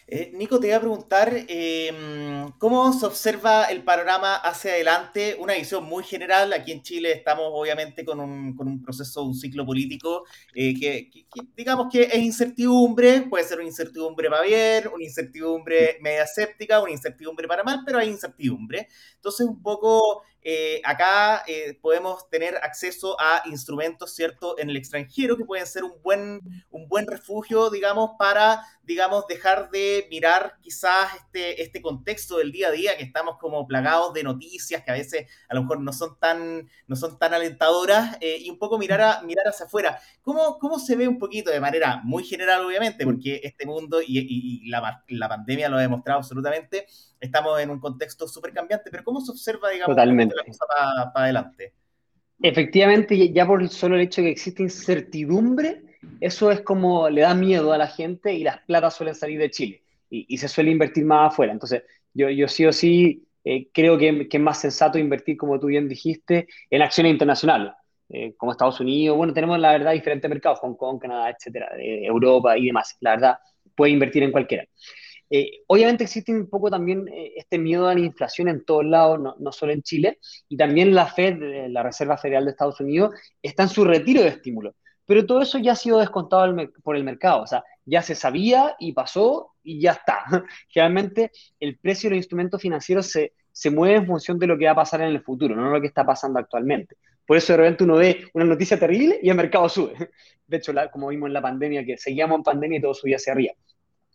Eh, 0.06 0.32
Nico, 0.34 0.58
te 0.60 0.66
iba 0.66 0.76
a 0.76 0.80
preguntar, 0.80 1.32
em, 1.48 2.50
¿cómo 2.58 2.92
se 2.92 3.06
observa 3.06 3.64
el 3.66 3.82
panorama 3.84 4.34
hacia 4.36 4.72
adelante? 4.72 5.36
Una 5.38 5.54
visión 5.54 5.84
muy 5.84 6.02
general. 6.04 6.52
Aquí 6.52 6.72
en 6.72 6.82
Chile 6.82 7.12
estamos 7.12 7.46
obviamente 7.52 8.04
con 8.04 8.20
un, 8.20 8.54
con 8.56 8.68
un 8.68 8.82
proceso, 8.82 9.22
un 9.22 9.34
ciclo 9.34 9.64
político 9.64 10.24
eh, 10.54 10.74
que, 10.78 11.10
digamos 11.56 11.86
que 11.90 12.02
es 12.02 12.16
incertidumbre, 12.16 13.22
puede 13.22 13.44
ser 13.44 13.58
una 13.58 13.68
incertidumbre 13.68 14.28
para 14.28 14.42
bien, 14.42 14.88
una 14.92 15.04
incertidumbre 15.04 15.98
media 16.02 16.26
séptica, 16.26 16.82
una 16.82 16.92
incertidumbre 16.92 17.46
para 17.48 17.62
mal, 17.64 17.82
pero 17.86 17.98
hay 17.98 18.08
incertidumbre. 18.08 18.88
Entonces, 19.14 19.46
un 19.46 19.62
poco 19.62 20.22
eh, 20.44 20.80
acá 20.84 21.44
eh, 21.46 21.78
podemos 21.80 22.28
tener 22.28 22.56
acceso 22.56 23.16
a 23.20 23.42
instrumentos, 23.46 24.12
¿cierto?, 24.12 24.58
en 24.58 24.70
el 24.70 24.76
extranjero 24.76 25.36
que 25.36 25.44
pueden 25.44 25.66
ser 25.66 25.84
un 25.84 25.94
buen, 26.02 26.40
un 26.70 26.88
buen 26.88 27.06
refugio, 27.06 27.70
digamos, 27.70 28.12
para, 28.18 28.62
digamos, 28.82 29.26
dejar 29.28 29.70
de 29.70 30.08
mirar 30.10 30.56
quizás 30.60 31.14
este, 31.14 31.62
este 31.62 31.80
contexto 31.80 32.38
del 32.38 32.50
día 32.50 32.68
a 32.68 32.70
día, 32.72 32.96
que 32.96 33.04
estamos 33.04 33.38
como 33.38 33.66
plagados 33.68 34.12
de 34.14 34.24
noticias 34.24 34.82
que 34.82 34.90
a 34.90 34.94
veces 34.94 35.28
a 35.48 35.54
lo 35.54 35.62
mejor 35.62 35.80
no 35.80 35.92
son 35.92 36.18
tan, 36.18 36.68
no 36.88 36.96
son 36.96 37.18
tan 37.20 37.34
alentadoras, 37.34 38.16
eh, 38.20 38.38
y 38.40 38.50
un 38.50 38.58
poco 38.58 38.78
mirar, 38.78 39.00
a, 39.00 39.22
mirar 39.22 39.46
hacia 39.46 39.66
afuera. 39.66 40.00
¿Cómo, 40.22 40.58
¿Cómo 40.58 40.80
se 40.80 40.96
ve 40.96 41.06
un 41.06 41.20
poquito 41.20 41.50
de 41.52 41.60
manera 41.60 42.00
muy 42.02 42.24
general, 42.24 42.64
obviamente, 42.64 43.04
porque 43.04 43.40
este 43.44 43.64
mundo 43.64 44.02
y, 44.02 44.18
y, 44.18 44.68
la, 44.68 45.04
la 45.06 45.28
pandemia 45.28 45.68
lo 45.68 45.76
ha 45.76 45.80
demostrado 45.80 46.18
absolutamente, 46.18 46.86
estamos 47.22 47.60
en 47.60 47.70
un 47.70 47.78
contexto 47.78 48.26
súper 48.26 48.52
cambiante, 48.52 48.90
pero 48.90 49.04
¿cómo 49.04 49.20
se 49.20 49.30
observa, 49.30 49.70
digamos, 49.70 49.96
la 49.96 50.44
cosa 50.44 50.66
para 50.66 51.12
adelante? 51.14 51.72
Efectivamente, 52.42 53.32
ya 53.32 53.46
por 53.46 53.66
solo 53.68 53.94
el 53.94 54.02
hecho 54.02 54.20
de 54.20 54.26
que 54.26 54.32
existe 54.32 54.62
incertidumbre, 54.62 55.82
eso 56.20 56.50
es 56.50 56.62
como 56.62 57.08
le 57.08 57.20
da 57.20 57.34
miedo 57.34 57.72
a 57.72 57.78
la 57.78 57.86
gente 57.86 58.34
y 58.34 58.42
las 58.42 58.58
platas 58.62 58.96
suelen 58.96 59.14
salir 59.14 59.38
de 59.38 59.50
Chile 59.50 59.82
y, 60.10 60.36
se 60.36 60.48
suele 60.48 60.72
invertir 60.72 61.04
más 61.04 61.32
afuera. 61.32 61.52
Entonces, 61.52 61.84
yo, 62.12 62.28
yo 62.28 62.48
sí 62.48 62.66
o 62.66 62.72
sí 62.72 63.24
eh, 63.44 63.68
creo 63.72 63.96
que, 63.96 64.28
que, 64.28 64.36
es 64.36 64.42
más 64.42 64.60
sensato 64.60 64.98
invertir, 64.98 65.36
como 65.36 65.60
tú 65.60 65.68
bien 65.68 65.88
dijiste, 65.88 66.48
en 66.68 66.82
acciones 66.82 67.12
internacionales, 67.12 67.72
eh, 68.08 68.34
como 68.36 68.50
Estados 68.50 68.80
Unidos. 68.80 69.16
Bueno, 69.16 69.32
tenemos 69.32 69.60
la 69.60 69.70
verdad 69.70 69.92
diferentes 69.92 70.28
mercados, 70.28 70.58
Hong 70.58 70.74
Kong, 70.74 71.00
Canadá, 71.00 71.30
etcétera, 71.30 71.70
Europa 71.78 72.58
y 72.58 72.66
demás. 72.66 72.96
La 73.00 73.10
verdad, 73.10 73.38
puede 73.76 73.92
invertir 73.92 74.24
en 74.24 74.32
cualquiera. 74.32 74.66
Eh, 75.34 75.62
obviamente 75.66 76.04
existe 76.04 76.30
un 76.30 76.46
poco 76.46 76.70
también 76.70 77.08
eh, 77.08 77.32
este 77.36 77.56
miedo 77.56 77.88
a 77.88 77.94
la 77.94 78.00
inflación 78.00 78.48
en 78.48 78.66
todos 78.66 78.84
lados, 78.84 79.18
no, 79.18 79.52
solo 79.52 79.72
en 79.72 79.82
Chile, 79.82 80.18
y 80.46 80.58
también 80.58 80.94
la 80.94 81.06
Fed, 81.06 81.68
la 81.70 81.82
Reserva 81.82 82.18
Federal 82.18 82.44
de 82.44 82.50
Estados 82.50 82.78
Unidos, 82.80 83.14
está 83.40 83.62
en 83.62 83.70
su 83.70 83.82
retiro 83.82 84.20
de 84.20 84.28
estímulo. 84.28 84.74
Pero 85.06 85.24
todo 85.24 85.40
eso 85.40 85.58
ya 85.58 85.72
ha 85.72 85.76
sido 85.76 86.00
descontado 86.00 86.54
por 86.82 86.96
el 86.96 87.04
mercado, 87.04 87.40
o 87.42 87.46
sea, 87.46 87.64
ya 87.86 88.02
se 88.02 88.14
sabía 88.14 88.76
y 88.78 88.92
pasó 88.92 89.54
y 89.62 89.80
ya 89.80 89.92
está. 89.92 90.18
Generalmente 90.68 91.30
el 91.58 91.78
precio 91.78 92.10
de 92.10 92.16
los 92.16 92.24
instrumentos 92.24 92.60
financieros 92.60 93.06
se, 93.06 93.32
se 93.50 93.70
mueve 93.70 93.96
en 93.96 94.06
función 94.06 94.38
de 94.38 94.46
lo 94.46 94.58
que 94.58 94.66
va 94.66 94.72
a 94.72 94.76
pasar 94.76 95.00
en 95.00 95.08
el 95.08 95.22
futuro, 95.22 95.56
no 95.56 95.70
lo 95.70 95.80
que 95.80 95.86
está 95.86 96.04
pasando 96.04 96.40
actualmente. 96.40 96.96
Por 97.26 97.38
eso 97.38 97.54
de 97.54 97.56
repente 97.56 97.84
uno 97.84 97.96
ve 97.96 98.26
una 98.34 98.44
noticia 98.44 98.78
terrible 98.78 99.18
y 99.22 99.30
el 99.30 99.36
mercado 99.36 99.66
sube. 99.70 99.94
De 100.46 100.58
hecho, 100.58 100.74
como 100.92 101.08
vimos 101.08 101.28
en 101.28 101.32
la 101.32 101.40
pandemia, 101.40 101.86
que 101.86 101.96
seguíamos 101.96 102.36
en 102.36 102.42
pandemia 102.42 102.78
y 102.78 102.82
todo 102.82 102.92
subía 102.92 103.16
hacia 103.16 103.32
arriba. 103.32 103.54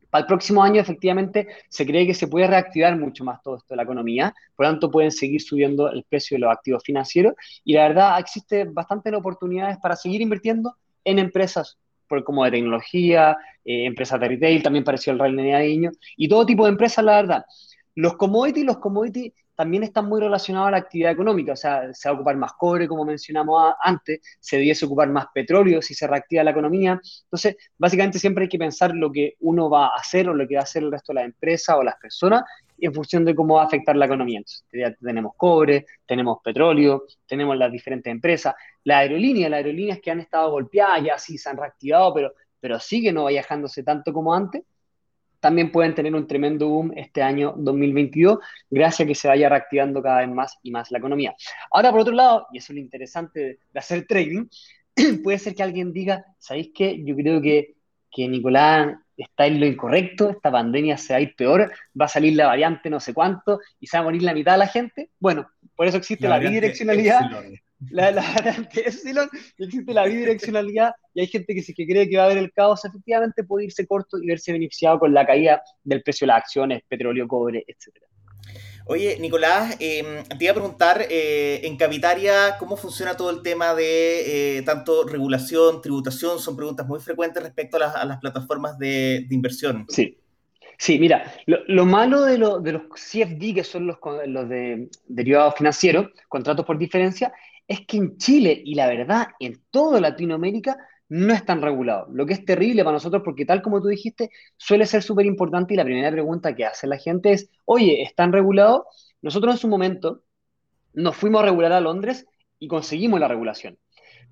Para 0.09 0.21
el 0.21 0.27
próximo 0.27 0.63
año, 0.63 0.79
efectivamente, 0.79 1.47
se 1.69 1.85
cree 1.85 2.07
que 2.07 2.13
se 2.13 2.27
puede 2.27 2.47
reactivar 2.47 2.97
mucho 2.97 3.23
más 3.23 3.41
todo 3.41 3.57
esto 3.57 3.73
de 3.73 3.77
la 3.77 3.83
economía, 3.83 4.33
por 4.55 4.65
lo 4.65 4.71
tanto, 4.71 4.91
pueden 4.91 5.11
seguir 5.11 5.41
subiendo 5.41 5.91
el 5.91 6.03
precio 6.03 6.35
de 6.35 6.41
los 6.41 6.51
activos 6.51 6.83
financieros 6.83 7.33
y 7.63 7.73
la 7.73 7.87
verdad 7.87 8.19
existe 8.19 8.65
bastantes 8.65 9.13
oportunidades 9.13 9.77
para 9.77 9.95
seguir 9.95 10.21
invirtiendo 10.21 10.75
en 11.03 11.19
empresas 11.19 11.77
como 12.23 12.45
de 12.45 12.51
tecnología, 12.51 13.37
eh, 13.65 13.85
empresas 13.85 14.19
de 14.19 14.27
retail, 14.27 14.63
también 14.63 14.83
pareció 14.83 15.13
el 15.13 15.19
Real 15.19 15.35
Niño, 15.35 15.91
y 16.15 16.27
todo 16.27 16.45
tipo 16.45 16.63
de 16.63 16.71
empresas, 16.71 17.03
la 17.03 17.15
verdad. 17.17 17.45
Los 17.95 18.15
commodities, 18.15 18.65
los 18.65 18.77
commodities 18.77 19.33
también 19.57 19.81
están 19.81 20.05
muy 20.05 20.21
relacionados 20.21 20.67
a 20.67 20.71
la 20.71 20.77
actividad 20.77 21.11
económica, 21.11 21.53
o 21.53 21.55
sea, 21.55 21.91
se 21.91 22.07
va 22.07 22.13
a 22.13 22.15
ocupar 22.15 22.37
más 22.37 22.53
cobre, 22.53 22.87
como 22.87 23.03
mencionamos 23.03 23.73
antes, 23.81 24.21
se 24.39 24.57
debiese 24.57 24.85
ocupar 24.85 25.09
más 25.09 25.25
petróleo 25.33 25.81
si 25.81 25.95
se 25.95 26.05
reactiva 26.05 26.43
la 26.43 26.51
economía. 26.51 27.01
Entonces, 27.23 27.57
básicamente 27.75 28.19
siempre 28.19 28.43
hay 28.43 28.49
que 28.49 28.59
pensar 28.59 28.93
lo 28.93 29.11
que 29.11 29.33
uno 29.39 29.67
va 29.67 29.87
a 29.87 29.95
hacer 29.95 30.29
o 30.29 30.35
lo 30.35 30.47
que 30.47 30.53
va 30.53 30.61
a 30.61 30.63
hacer 30.63 30.83
el 30.83 30.91
resto 30.91 31.11
de 31.11 31.15
las 31.15 31.25
empresas 31.25 31.75
o 31.75 31.81
las 31.81 31.95
personas 31.95 32.43
en 32.77 32.93
función 32.93 33.25
de 33.25 33.33
cómo 33.33 33.55
va 33.55 33.63
a 33.63 33.65
afectar 33.65 33.95
la 33.95 34.05
economía. 34.05 34.37
Entonces, 34.37 34.99
tenemos 35.01 35.33
cobre, 35.35 35.87
tenemos 36.05 36.37
petróleo, 36.43 37.05
tenemos 37.25 37.57
las 37.57 37.71
diferentes 37.71 38.11
empresas, 38.11 38.53
la 38.83 38.99
aerolínea, 38.99 39.49
las 39.49 39.57
aerolíneas 39.57 39.99
que 39.99 40.11
han 40.11 40.19
estado 40.19 40.51
golpeadas 40.51 41.03
ya 41.03 41.17
sí 41.17 41.35
se 41.39 41.49
han 41.49 41.57
reactivado, 41.57 42.13
pero, 42.13 42.33
pero 42.59 42.79
sigue 42.79 43.11
no 43.11 43.25
viajándose 43.25 43.81
tanto 43.81 44.13
como 44.13 44.35
antes 44.35 44.61
también 45.39 45.71
pueden 45.71 45.95
tener 45.95 46.13
un 46.15 46.27
tremendo 46.27 46.67
boom 46.67 46.93
este 46.95 47.21
año 47.21 47.53
2022, 47.57 48.39
gracias 48.69 49.05
a 49.05 49.07
que 49.07 49.15
se 49.15 49.27
vaya 49.27 49.49
reactivando 49.49 50.01
cada 50.01 50.19
vez 50.19 50.29
más 50.29 50.57
y 50.63 50.71
más 50.71 50.91
la 50.91 50.97
economía. 50.97 51.35
Ahora, 51.71 51.91
por 51.91 52.01
otro 52.01 52.13
lado, 52.13 52.47
y 52.51 52.57
eso 52.57 52.73
es 52.73 52.75
lo 52.77 52.81
interesante 52.81 53.59
de 53.71 53.79
hacer 53.79 54.05
trading, 54.07 54.45
puede 55.23 55.39
ser 55.39 55.55
que 55.55 55.63
alguien 55.63 55.93
diga, 55.93 56.25
¿sabéis 56.39 56.71
qué? 56.73 57.03
Yo 57.03 57.15
creo 57.15 57.41
que, 57.41 57.75
que 58.11 58.27
Nicolás 58.27 58.95
está 59.15 59.47
en 59.47 59.59
lo 59.59 59.65
incorrecto, 59.65 60.29
esta 60.29 60.51
pandemia 60.51 60.97
se 60.97 61.13
va 61.13 61.17
a 61.17 61.21
ir 61.21 61.35
peor, 61.35 61.71
va 61.99 62.05
a 62.05 62.09
salir 62.09 62.35
la 62.35 62.47
variante 62.47 62.89
no 62.89 62.99
sé 62.99 63.13
cuánto 63.13 63.59
y 63.79 63.87
se 63.87 63.97
va 63.97 64.01
a 64.01 64.03
morir 64.05 64.23
la 64.23 64.33
mitad 64.33 64.53
de 64.53 64.59
la 64.59 64.67
gente. 64.67 65.09
Bueno, 65.19 65.49
por 65.75 65.87
eso 65.87 65.97
existe 65.97 66.27
la, 66.27 66.39
bidireccionalidad 66.39 67.21
la, 67.91 68.11
la 68.11 68.67
epsilon, 68.75 69.29
existe 69.57 69.93
la 69.93 70.05
bidireccionalidad 70.05 70.93
y 71.13 71.21
hay 71.21 71.27
gente 71.27 71.53
que 71.53 71.61
si 71.61 71.73
que 71.73 71.85
cree 71.85 72.09
que 72.09 72.17
va 72.17 72.23
a 72.23 72.25
haber 72.25 72.37
el 72.37 72.51
caos, 72.51 72.83
efectivamente 72.85 73.43
puede 73.43 73.65
irse 73.65 73.85
corto 73.85 74.17
y 74.17 74.27
verse 74.27 74.51
beneficiado 74.51 74.99
con 74.99 75.13
la 75.13 75.25
caída 75.25 75.61
del 75.83 76.01
precio 76.03 76.25
de 76.25 76.29
las 76.29 76.37
acciones, 76.37 76.81
petróleo, 76.87 77.27
cobre, 77.27 77.63
etc. 77.67 77.95
Oye, 78.89 79.17
Nicolás, 79.19 79.75
em, 79.79 80.23
te 80.23 80.45
iba 80.45 80.51
a 80.51 80.55
preguntar, 80.55 81.05
eh, 81.09 81.59
en 81.63 81.75
Capitaria, 81.75 82.55
¿cómo 82.57 82.77
funciona 82.77 83.17
todo 83.17 83.29
el 83.29 83.41
tema 83.41 83.75
de 83.75 84.57
eh, 84.57 84.61
tanto 84.61 85.03
regulación, 85.05 85.81
tributación? 85.81 86.39
Son 86.39 86.55
preguntas 86.55 86.87
muy 86.87 87.01
frecuentes 87.01 87.43
respecto 87.43 87.75
a 87.77 88.05
las, 88.05 88.17
plataformas 88.19 88.77
de, 88.79 89.25
de, 89.27 89.35
inversión. 89.35 89.85
Sí, 89.89 90.17
Sí, 90.79 90.99
mira, 90.99 91.33
lo, 91.47 91.85
malo 91.85 92.21
de, 92.21 92.37
los 92.37 92.83
CFD, 92.93 93.55
que 93.55 93.63
son 93.63 93.87
los, 93.87 93.97
los 94.27 94.47
de 94.47 94.89
derivados 95.07 95.55
financieros, 95.55 96.09
contratos 96.29 96.67
por 96.67 96.77
diferencia, 96.77 97.33
es 97.67 97.85
que 97.85 97.97
en 97.97 98.17
Chile 98.17 98.61
y 98.63 98.75
la 98.75 98.87
verdad 98.87 99.27
en 99.39 99.61
toda 99.71 99.99
Latinoamérica 99.99 100.77
no 101.09 101.33
están 101.33 101.61
regulados, 101.61 102.09
lo 102.11 102.25
que 102.25 102.33
es 102.33 102.45
terrible 102.45 102.83
para 102.83 102.95
nosotros 102.95 103.21
porque 103.23 103.45
tal 103.45 103.61
como 103.61 103.81
tú 103.81 103.87
dijiste, 103.87 104.29
suele 104.57 104.85
ser 104.85 105.03
súper 105.03 105.25
importante 105.25 105.73
y 105.73 105.77
la 105.77 105.85
primera 105.85 106.11
pregunta 106.11 106.53
que 106.55 106.65
hace 106.65 106.87
la 106.87 106.97
gente 106.97 107.31
es, 107.31 107.49
oye, 107.65 108.03
¿están 108.03 108.33
regulados? 108.33 108.81
Nosotros 109.21 109.55
en 109.55 109.59
su 109.59 109.67
momento 109.67 110.23
nos 110.93 111.15
fuimos 111.15 111.41
a 111.41 111.45
regular 111.45 111.71
a 111.71 111.81
Londres 111.81 112.25
y 112.59 112.67
conseguimos 112.67 113.19
la 113.19 113.27
regulación. 113.27 113.77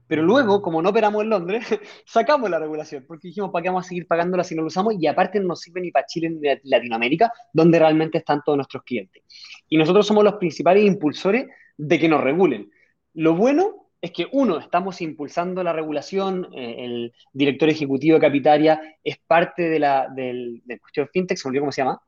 Pero 0.07 0.21
luego, 0.21 0.61
como 0.61 0.81
no 0.81 0.89
operamos 0.89 1.23
en 1.23 1.29
Londres, 1.29 1.65
sacamos 2.05 2.49
la 2.49 2.59
regulación, 2.59 3.05
porque 3.07 3.29
dijimos, 3.29 3.51
¿para 3.51 3.63
qué 3.63 3.69
vamos 3.69 3.85
a 3.85 3.89
seguir 3.89 4.07
pagándola 4.07 4.43
si 4.43 4.55
no 4.55 4.61
lo 4.61 4.67
usamos? 4.67 4.95
Y 4.99 5.07
aparte 5.07 5.39
no 5.39 5.47
nos 5.47 5.61
sirve 5.61 5.81
ni 5.81 5.91
para 5.91 6.05
Chile 6.05 6.29
ni 6.29 6.39
Latinoamérica, 6.63 7.31
donde 7.53 7.79
realmente 7.79 8.19
están 8.19 8.41
todos 8.45 8.57
nuestros 8.57 8.83
clientes. 8.83 9.23
Y 9.67 9.77
nosotros 9.77 10.05
somos 10.05 10.23
los 10.23 10.35
principales 10.35 10.85
impulsores 10.85 11.47
de 11.77 11.99
que 11.99 12.07
nos 12.07 12.21
regulen. 12.21 12.69
Lo 13.15 13.33
bueno 13.33 13.87
es 14.01 14.11
que, 14.11 14.27
uno, 14.31 14.59
estamos 14.59 15.01
impulsando 15.01 15.63
la 15.63 15.73
regulación, 15.73 16.49
eh, 16.53 16.85
el 16.85 17.13
director 17.33 17.69
ejecutivo 17.69 18.15
de 18.15 18.21
Capitaria 18.21 18.79
es 19.03 19.17
parte 19.17 19.63
de 19.63 19.79
la 19.79 20.07
del, 20.09 20.61
de 20.65 20.79
cuestión 20.79 21.09
FinTech, 21.11 21.37
se 21.37 21.47
me 21.47 21.49
olvidó 21.49 21.61
cómo 21.63 21.71
se 21.71 21.81
llama, 21.81 22.01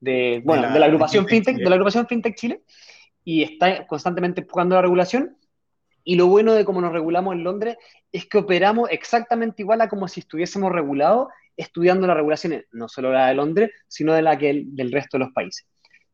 de, 0.00 0.40
bueno, 0.44 0.72
de 0.72 0.78
la, 0.78 0.86
agrupación 0.86 1.26
FinTech, 1.26 1.56
de 1.56 1.64
la 1.64 1.74
agrupación 1.74 2.06
FinTech 2.06 2.36
Chile, 2.36 2.62
y 3.24 3.42
está 3.42 3.86
constantemente 3.86 4.40
empujando 4.40 4.76
la 4.76 4.82
regulación. 4.82 5.36
Y 6.04 6.16
lo 6.16 6.26
bueno 6.26 6.54
de 6.54 6.64
cómo 6.64 6.80
nos 6.80 6.92
regulamos 6.92 7.34
en 7.34 7.44
Londres 7.44 7.76
es 8.10 8.26
que 8.26 8.38
operamos 8.38 8.88
exactamente 8.90 9.62
igual 9.62 9.80
a 9.80 9.88
como 9.88 10.08
si 10.08 10.20
estuviésemos 10.20 10.72
regulados 10.72 11.28
estudiando 11.56 12.06
las 12.06 12.16
regulaciones, 12.16 12.64
no 12.72 12.88
solo 12.88 13.12
la 13.12 13.28
de 13.28 13.34
Londres, 13.34 13.70
sino 13.86 14.14
de 14.14 14.22
la 14.22 14.38
que 14.38 14.64
del 14.66 14.90
resto 14.90 15.18
de 15.18 15.24
los 15.24 15.32
países. 15.32 15.66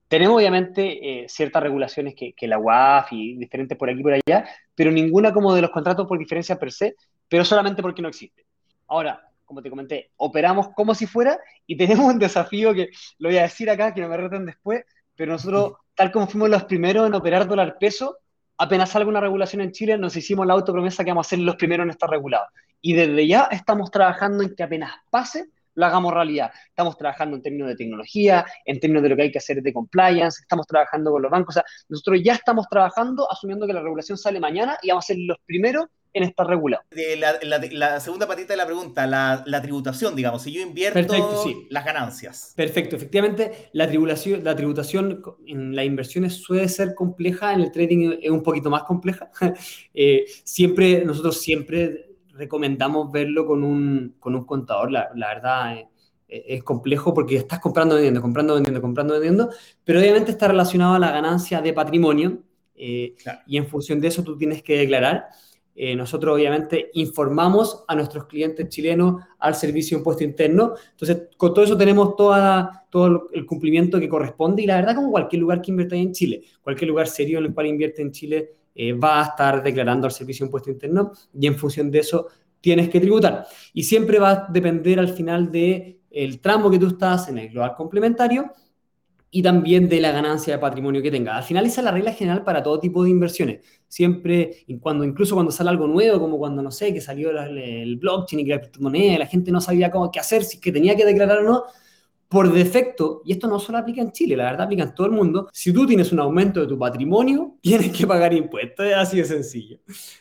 Tenemos 0.09 0.37
obviamente 0.39 1.25
eh, 1.25 1.29
ciertas 1.29 1.63
regulaciones 1.63 2.15
que, 2.15 2.35
la 2.47 2.59
UAF 2.59 3.13
y 3.13 3.37
diferentes 3.37 3.77
por 3.77 3.91
aquí 3.91 4.01
y 4.01 4.03
por 4.03 4.15
allá, 4.15 4.49
pero 4.75 4.91
ninguna 4.91 5.33
como 5.35 5.55
de 5.55 5.61
los 5.61 5.71
contratos 5.71 6.07
por 6.07 6.19
diferencia 6.19 6.59
per 6.59 6.73
se, 6.73 6.97
pero 7.29 7.45
solamente 7.45 7.83
porque 7.83 8.01
no 8.01 8.09
existe. 8.09 8.47
Ahora, 8.87 9.23
como 9.45 9.63
te 9.63 9.69
comenté, 9.69 10.11
operamos 10.17 10.71
como 10.71 10.95
si 10.95 11.07
fuera 11.07 11.39
y 11.67 11.77
tenemos 11.79 12.07
un 12.07 12.19
desafío 12.19 12.73
que 12.73 12.89
lo 13.19 13.29
voy 13.29 13.39
a 13.39 13.43
decir 13.43 13.69
acá, 13.69 13.93
que 13.93 14.01
no 14.01 14.09
me 14.09 14.17
reten 14.17 14.47
después, 14.47 14.85
pero 15.15 15.33
nosotros, 15.33 15.75
tal 15.95 16.11
como 16.11 16.27
fuimos 16.27 16.49
los 16.49 16.65
primeros 16.65 17.07
en 17.07 17.15
operar 17.15 17.47
dólar 17.47 17.77
peso, 17.79 18.17
apenas 18.57 18.91
salga 18.91 19.11
una 19.11 19.21
regulación 19.21 19.61
en 19.61 19.73
Chile, 19.73 19.99
nos 19.99 20.17
hicimos 20.17 20.47
la 20.47 20.55
autopromesa 20.55 21.05
que 21.05 21.11
vamos 21.11 21.27
a 21.27 21.31
ser 21.31 21.41
los 21.41 21.57
primeros 21.57 21.85
en 21.85 21.91
estar 21.91 22.09
regulados. 22.09 22.49
Y 22.81 22.95
desde 22.95 23.27
ya 23.27 23.49
estamos 23.51 23.91
trabajando 23.91 24.43
en 24.43 24.55
que 24.55 24.63
apenas 24.63 24.93
pase, 25.11 25.51
lo 25.79 25.87
hagamos 25.87 26.13
realidad. 26.13 26.51
Estamos 26.67 26.99
trabajando 26.99 27.37
en 27.37 27.43
términos 27.43 27.69
de 27.69 27.77
tecnología, 27.77 28.45
en 28.65 28.81
términos 28.81 29.05
de 29.05 29.11
lo 29.11 29.17
que 29.17 29.23
hay 29.23 29.31
que 29.31 29.39
hacer 29.39 29.63
de 29.63 29.73
compliance, 29.73 30.41
estamos 30.43 30.67
trabajando 30.67 31.13
con 31.13 31.23
los 31.23 31.31
bancos. 31.31 31.55
O 31.55 31.61
sea, 31.61 31.65
nosotros 31.89 32.21
ya 32.23 32.35
estamos 32.35 32.67
trabajando 32.69 33.31
asumiendo 33.31 33.65
que 33.65 33.73
la 33.73 33.81
regulación 33.81 34.19
sale 34.19 34.41
mañana 34.41 34.77
y 34.83 34.89
vamos 34.89 35.05
a 35.05 35.07
ser 35.07 35.19
los 35.21 35.39
primeros 35.47 35.87
en 36.13 36.25
estar 36.25 36.49
regulados. 36.49 36.85
La, 37.71 38.01
segunda 38.01 38.27
patita 38.27 38.55
de 38.55 38.57
la 38.57 38.67
pregunta, 38.67 39.07
la, 39.07 39.63
tributación, 39.63 40.17
digamos, 40.17 40.43
si 40.43 40.51
yo 40.51 40.63
invierto 40.63 41.15
las 41.71 41.85
ganancias. 41.85 42.55
Perfecto, 42.57 42.97
efectivamente, 42.97 43.71
la 43.73 43.87
tributación, 43.87 44.43
la 44.43 44.57
tributación 44.57 45.23
en 45.47 45.77
las 45.77 45.85
inversiones 45.85 46.35
suele 46.35 46.69
ser 46.69 46.97
compleja, 46.97 47.53
en 47.53 47.61
el 47.61 47.71
trading 47.71 48.19
es 48.21 48.31
un 48.31 48.43
poquito 48.43 48.69
más 48.69 48.83
compleja. 48.83 49.31
Eh, 50.01 50.27
siempre, 50.45 51.05
nosotros 51.05 51.41
siempre 51.41 52.08
recomendamos 52.39 53.13
verlo 53.13 53.45
con 53.47 53.63
un, 53.65 54.15
con 54.19 54.35
un 54.35 54.45
contador. 54.45 54.91
La, 54.91 55.11
la 55.15 55.29
verdad 55.29 55.79
es, 55.79 55.87
es, 56.29 56.63
complejo 56.63 57.13
porque 57.13 57.37
estás 57.37 57.59
comprando, 57.59 57.95
vendiendo, 57.95 58.21
comprando, 58.21 58.55
vendiendo, 58.55 58.81
comprando, 58.81 59.15
vendiendo, 59.15 59.51
pero 59.85 59.99
obviamente 59.99 60.31
está 60.31 60.49
relacionado 60.49 60.95
a 60.95 60.99
la 60.99 61.11
ganancia 61.11 61.61
de 61.61 61.73
patrimonio 61.73 62.43
y 62.79 63.57
en 63.57 63.67
función 63.67 64.01
de 64.01 64.09
eso 64.09 64.23
tú 64.23 64.37
tienes 64.37 64.63
que 64.63 64.79
declarar. 64.79 65.27
nosotros 65.97 66.35
obviamente 66.35 66.91
informamos 66.95 67.85
a 67.89 67.95
nuestros 67.95 68.27
clientes 68.27 68.69
chilenos 68.69 69.23
al 69.39 69.55
servicio 69.55 69.97
de 69.97 70.01
impuesto 70.01 70.25
interno. 70.25 70.75
Entonces, 70.91 71.29
con 71.37 71.55
todo 71.55 71.65
eso 71.65 71.77
tenemos 71.77 72.15
toda, 72.15 72.87
todo 72.91 73.29
el 73.33 73.47
cumplimiento 73.47 73.99
que 73.99 74.09
corresponde 74.09 74.63
y 74.63 74.67
la 74.67 74.77
verdad 74.77 74.95
como 74.95 75.11
cualquier 75.11 75.43
lugar 75.43 75.61
que 75.61 75.71
invierta 75.71 75.97
en 75.97 76.13
Chile, 76.13 76.43
cualquier 76.63 76.89
lugar 76.89 77.09
serio 77.09 77.39
en 77.39 77.47
el 77.47 77.55
cual 77.55 77.67
invierte 77.67 78.03
en 78.03 78.13
Chile 78.13 78.51
va 79.03 79.21
a 79.21 79.29
estar 79.29 79.63
declarando 79.63 80.07
al 80.07 80.13
servicio 80.13 80.47
impuesto 80.47 80.71
interno 80.71 81.13
y 81.39 81.47
en 81.47 81.57
función 81.57 81.91
de 81.91 82.01
eso 82.01 82.29
tienes 82.61 82.89
que 82.89 83.01
tributar. 83.01 83.47
Y 83.73 83.85
siempre 83.85 84.19
va 84.19 84.31
a 84.31 84.47
depender 84.51 84.99
al 84.99 85.09
final 85.09 85.51
del 85.51 85.99
el 86.11 86.41
tramo 86.41 86.71
que 86.71 86.79
tú 86.79 86.89
estás 86.89 87.29
en 87.29 87.39
el 87.39 87.51
global 87.51 87.75
complementario 87.77 88.53
y 89.31 89.43
también 89.43 89.89
de 89.89 90.01
la 90.01 90.11
ganancia 90.11 90.55
de 90.55 90.59
patrimonio 90.59 91.03
que 91.03 91.11
tenga. 91.11 91.37
Al 91.37 91.43
final 91.43 91.67
esa 91.67 91.81
es 91.81 91.85
la 91.85 91.91
regla 91.91 92.13
general 92.13 92.45
para 92.45 92.63
todo 92.63 92.81
tipo 92.81 93.05
de 93.05 93.11
inversiones. 93.11 93.65
Siempre, 93.87 94.65
cuando, 94.81 95.05
incluso 95.05 95.35
cuando 95.35 95.53
sale 95.53 95.71
algo 95.71 95.87
nuevo, 95.87 96.19
como 96.19 96.39
cuando, 96.39 96.63
no 96.63 96.71
sé, 96.71 96.95
que 96.95 97.01
salió 97.01 97.31
el, 97.31 97.97
blockchain 97.97 98.41
y 98.41 98.49
la 98.49 98.61
criptomoneda, 98.61 99.19
la 99.19 99.27
gente 99.27 99.51
no 99.51 99.61
sabía 99.61 99.91
cómo, 99.91 100.11
qué 100.11 100.19
hacer, 100.19 100.45
si 100.45 100.59
que 100.61 100.73
tenía 100.73 100.97
que 100.97 101.05
declarar 101.05 101.39
o 101.39 101.43
no, 101.43 101.65
por 102.29 102.53
defecto, 102.53 103.23
y 103.25 103.33
esto 103.33 103.49
no 103.49 103.59
solo 103.59 103.79
aplica 103.79 104.03
en 104.03 104.13
Chile, 104.13 104.37
la 104.37 104.45
verdad 104.45 104.63
aplica 104.67 104.83
en 104.83 104.95
todo 104.95 105.07
el 105.07 105.13
mundo, 105.13 105.49
si 105.53 105.73
tú 105.73 105.87
tienes 105.87 106.13
un 106.13 106.21
aumento 106.21 106.61
de 106.61 106.67
tu 106.67 106.79
patrimonio, 106.79 107.57
tienes 107.63 107.91
que 107.97 108.07
pagar 108.07 108.35
impuestos, 108.35 108.87
es 108.87 108.95
así 108.95 109.17
de 109.19 109.25
sencillo. 109.25 109.79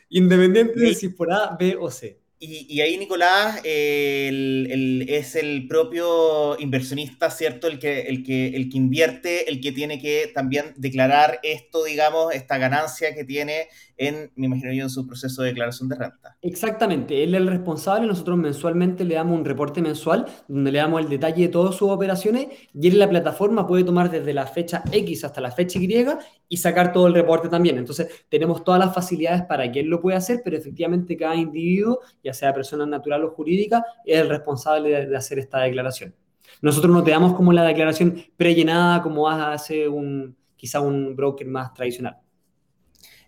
Independiente 0.10 0.80
de 0.80 0.96
si 0.96 1.10
por 1.10 1.32
A, 1.32 1.56
B 1.60 1.76
o 1.80 1.92
C. 1.92 2.22
Y, 2.40 2.82
ahí, 2.82 2.98
Nicolás, 2.98 3.62
es 3.64 5.36
el 5.36 5.68
propio 5.68 6.60
inversionista, 6.60 7.32
¿cierto? 7.32 7.68
El 7.68 7.80
que, 7.80 8.02
el, 8.02 8.24
que, 8.24 8.50
el 8.50 8.70
que 8.70 8.78
invierte, 8.78 9.50
el 9.50 9.60
que 9.60 9.72
tiene 9.72 10.00
que 10.00 10.32
también 10.36 10.74
declarar 10.78 11.40
esto, 11.42 11.84
digamos, 11.84 12.36
esta 12.36 12.60
ganancia 12.60 13.16
que 13.16 13.24
tiene 13.24 13.70
en, 13.98 14.32
me 14.36 14.46
imagino 14.46 14.72
yo, 14.72 14.84
en 14.84 14.90
su 14.90 15.08
proceso 15.08 15.42
de 15.42 15.50
declaración 15.50 15.90
de 15.90 15.96
renta. 15.96 16.38
Exactamente, 16.42 17.24
él 17.24 17.34
es 17.34 17.42
el 17.42 17.48
responsable, 17.48 18.08
nosotros 18.08 18.38
mensualmente 18.38 19.04
le 19.04 19.16
damos 19.16 19.38
un 19.38 19.46
reporte 19.46 19.82
mensual 19.82 20.26
donde 20.48 20.72
le 20.72 20.78
damos 20.80 21.02
el 21.02 21.10
detalle 21.10 21.44
de 21.44 21.50
todas 21.50 21.76
sus 21.76 21.90
operaciones 21.90 22.48
y 22.74 22.88
él 22.88 22.94
en 22.94 23.00
la 23.00 23.10
plataforma 23.10 23.66
puede 23.66 23.84
tomar 23.84 24.12
desde 24.12 24.34
la 24.34 24.46
fecha 24.46 24.84
X 24.92 25.24
hasta 25.24 25.42
la 25.42 25.52
fecha 25.52 25.80
Y 25.80 25.88
y 26.50 26.58
sacar 26.58 26.94
todo 26.94 27.08
el 27.08 27.14
reporte 27.14 27.50
también. 27.50 27.78
Entonces, 27.78 28.26
tenemos 28.30 28.64
todas 28.64 28.80
las 28.80 28.94
facilidades 28.94 29.44
para 29.44 29.72
que 29.72 29.82
él 29.82 29.88
lo 29.88 30.00
pueda 30.00 30.18
hacer, 30.18 30.42
pero 30.44 30.58
efectivamente 30.58 31.18
cada 31.18 31.36
individuo, 31.36 32.00
ya 32.28 32.34
sea 32.34 32.54
persona 32.54 32.86
natural 32.86 33.24
o 33.24 33.32
jurídica, 33.32 33.86
es 34.06 34.20
el 34.20 34.28
responsable 34.28 35.08
de, 35.08 35.16
hacer 35.18 35.40
esta 35.40 35.60
declaración. 35.62 36.14
Nosotros 36.62 36.94
no 36.94 37.02
te 37.04 37.12
damos 37.12 37.34
como 37.34 37.54
la 37.54 37.64
declaración 37.64 38.22
prellenada 38.36 39.02
como 39.02 39.30
hace 39.30 39.88
un, 39.88 40.36
quizá 40.58 40.82
un 40.82 41.16
broker 41.16 41.48
más 41.48 41.74
tradicional. 41.74 42.18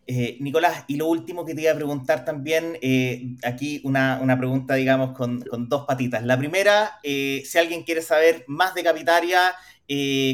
Eh, 0.06 0.38
Nicolás, 0.42 0.84
y 0.88 0.98
lo 0.98 1.08
último 1.08 1.46
que 1.46 1.56
te 1.56 1.62
iba 1.62 1.72
a 1.72 1.76
preguntar 1.76 2.26
también, 2.26 2.78
eh, 2.82 3.36
aquí 3.44 3.80
una, 3.86 4.20
pregunta, 4.38 4.74
digamos, 4.74 5.16
con, 5.16 5.46
dos 5.70 5.86
patitas. 5.86 6.26
La 6.26 6.38
primera, 6.38 7.00
eh, 7.04 7.44
si 7.46 7.58
alguien 7.58 7.84
quiere 7.84 8.02
saber 8.02 8.44
más 8.48 8.74
de 8.74 8.84
Capitaria, 8.84 9.40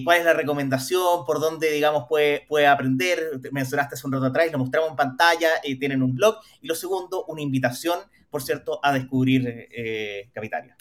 cuál 0.04 0.18
es 0.18 0.26
la 0.26 0.34
recomendación, 0.34 1.24
por 1.26 1.40
dónde, 1.40 1.72
digamos, 1.72 2.06
puede, 2.10 2.46
puede 2.48 2.66
aprender. 2.66 3.40
Mencionaste 3.52 3.96
hace 3.96 4.08
un 4.08 4.14
rato 4.14 4.26
atrás, 4.26 4.52
lo 4.52 4.58
mostramos 4.58 4.90
en 4.90 4.96
pantalla, 4.96 5.50
tienen 5.80 6.02
un 6.02 6.16
blog. 6.16 6.38
Y 6.62 6.68
lo 6.68 6.76
segundo, 6.76 7.26
una 7.28 7.42
invitación, 7.42 8.00
por 8.36 8.44
cierto, 8.44 8.82
a 8.84 8.92
descubrir 8.92 9.70
Capitaria. 10.34 10.76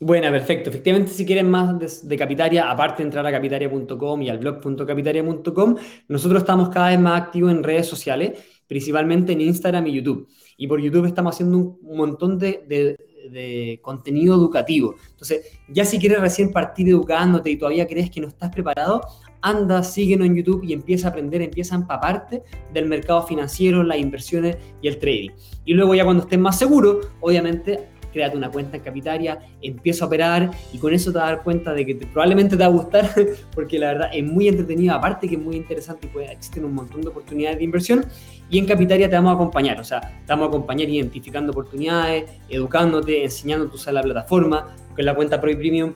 Bueno, 0.00 0.30
perfecto. 0.30 0.70
Efectivamente, 0.70 1.12
si 1.12 1.26
quieren 1.26 1.50
más 1.50 2.08
de, 2.08 2.16
Capitaria, 2.16 2.70
aparte 2.70 3.02
de 3.02 3.08
entrar 3.08 3.26
a 3.26 3.30
capitaria.com 3.30 4.22
y 4.22 4.30
al 4.30 4.38
blog.capitaria.com, 4.38 5.76
nosotros 6.08 6.40
estamos 6.40 6.70
cada 6.70 6.88
vez 6.88 6.98
más 6.98 7.20
activos 7.20 7.52
en 7.52 7.62
redes 7.62 7.86
sociales, 7.86 8.42
principalmente 8.66 9.32
en 9.32 9.42
Instagram 9.42 9.86
y 9.88 9.92
YouTube. 9.92 10.26
Y 10.56 10.66
por 10.66 10.80
YouTube 10.80 11.04
estamos 11.04 11.34
haciendo 11.34 11.58
un, 11.58 11.96
montón 11.98 12.38
de, 12.38 13.78
contenido 13.82 14.36
educativo. 14.36 14.94
Entonces, 15.10 15.60
ya 15.68 15.84
si 15.84 15.98
quieres 15.98 16.22
recién 16.22 16.50
partir 16.50 16.88
educándote 16.88 17.50
y 17.50 17.58
todavía 17.58 17.86
crees 17.86 18.10
que 18.10 18.22
no 18.22 18.28
estás 18.28 18.50
preparado, 18.50 19.02
anda, 19.46 19.82
síguenos 19.82 20.26
en 20.26 20.34
YouTube 20.34 20.64
y 20.64 20.72
empieza 20.72 21.06
a 21.06 21.10
aprender, 21.10 21.40
empieza 21.40 21.76
a 21.76 21.78
empaparte 21.78 22.42
del 22.72 22.86
mercado 22.86 23.22
financiero, 23.22 23.84
las 23.84 23.98
inversiones 23.98 24.56
y 24.82 24.88
el 24.88 24.98
trading. 24.98 25.30
Y 25.64 25.74
luego 25.74 25.94
ya 25.94 26.04
cuando 26.04 26.24
estés 26.24 26.38
más 26.38 26.58
seguro, 26.58 27.00
obviamente 27.20 27.88
créate 28.12 28.36
una 28.36 28.50
cuenta 28.50 28.78
en 28.78 28.82
Capitaria, 28.82 29.38
empieza 29.60 30.04
a 30.04 30.08
operar 30.08 30.50
y 30.72 30.78
con 30.78 30.92
eso 30.94 31.12
te 31.12 31.18
vas 31.18 31.28
a 31.28 31.32
dar 31.32 31.42
cuenta 31.44 31.74
de 31.74 31.84
que 31.84 31.94
probablemente 31.94 32.56
te 32.56 32.62
va 32.62 32.66
a 32.66 32.72
gustar 32.72 33.10
porque 33.54 33.78
la 33.78 33.88
verdad 33.88 34.10
es 34.12 34.24
muy 34.24 34.48
entretenido, 34.48 34.94
aparte 34.94 35.28
que 35.28 35.34
es 35.34 35.40
muy 35.40 35.54
interesante 35.54 36.06
y 36.06 36.10
puede, 36.10 36.32
existen 36.32 36.64
un 36.64 36.74
montón 36.74 37.02
de 37.02 37.08
oportunidades 37.08 37.58
de 37.58 37.64
inversión 37.64 38.06
y 38.48 38.58
en 38.58 38.64
Capitaria 38.64 39.08
te 39.10 39.16
vamos 39.16 39.32
a 39.32 39.34
acompañar, 39.34 39.78
o 39.78 39.84
sea, 39.84 40.00
te 40.00 40.32
vamos 40.32 40.46
a 40.46 40.48
acompañar 40.48 40.88
identificando 40.88 41.52
oportunidades, 41.52 42.30
educándote, 42.48 43.22
enseñándote 43.22 43.72
a 43.72 43.74
usar 43.74 43.94
la 43.94 44.02
plataforma, 44.02 44.74
con 44.94 45.04
la 45.04 45.14
cuenta 45.14 45.38
Pro 45.38 45.50
y 45.50 45.56
Premium 45.56 45.92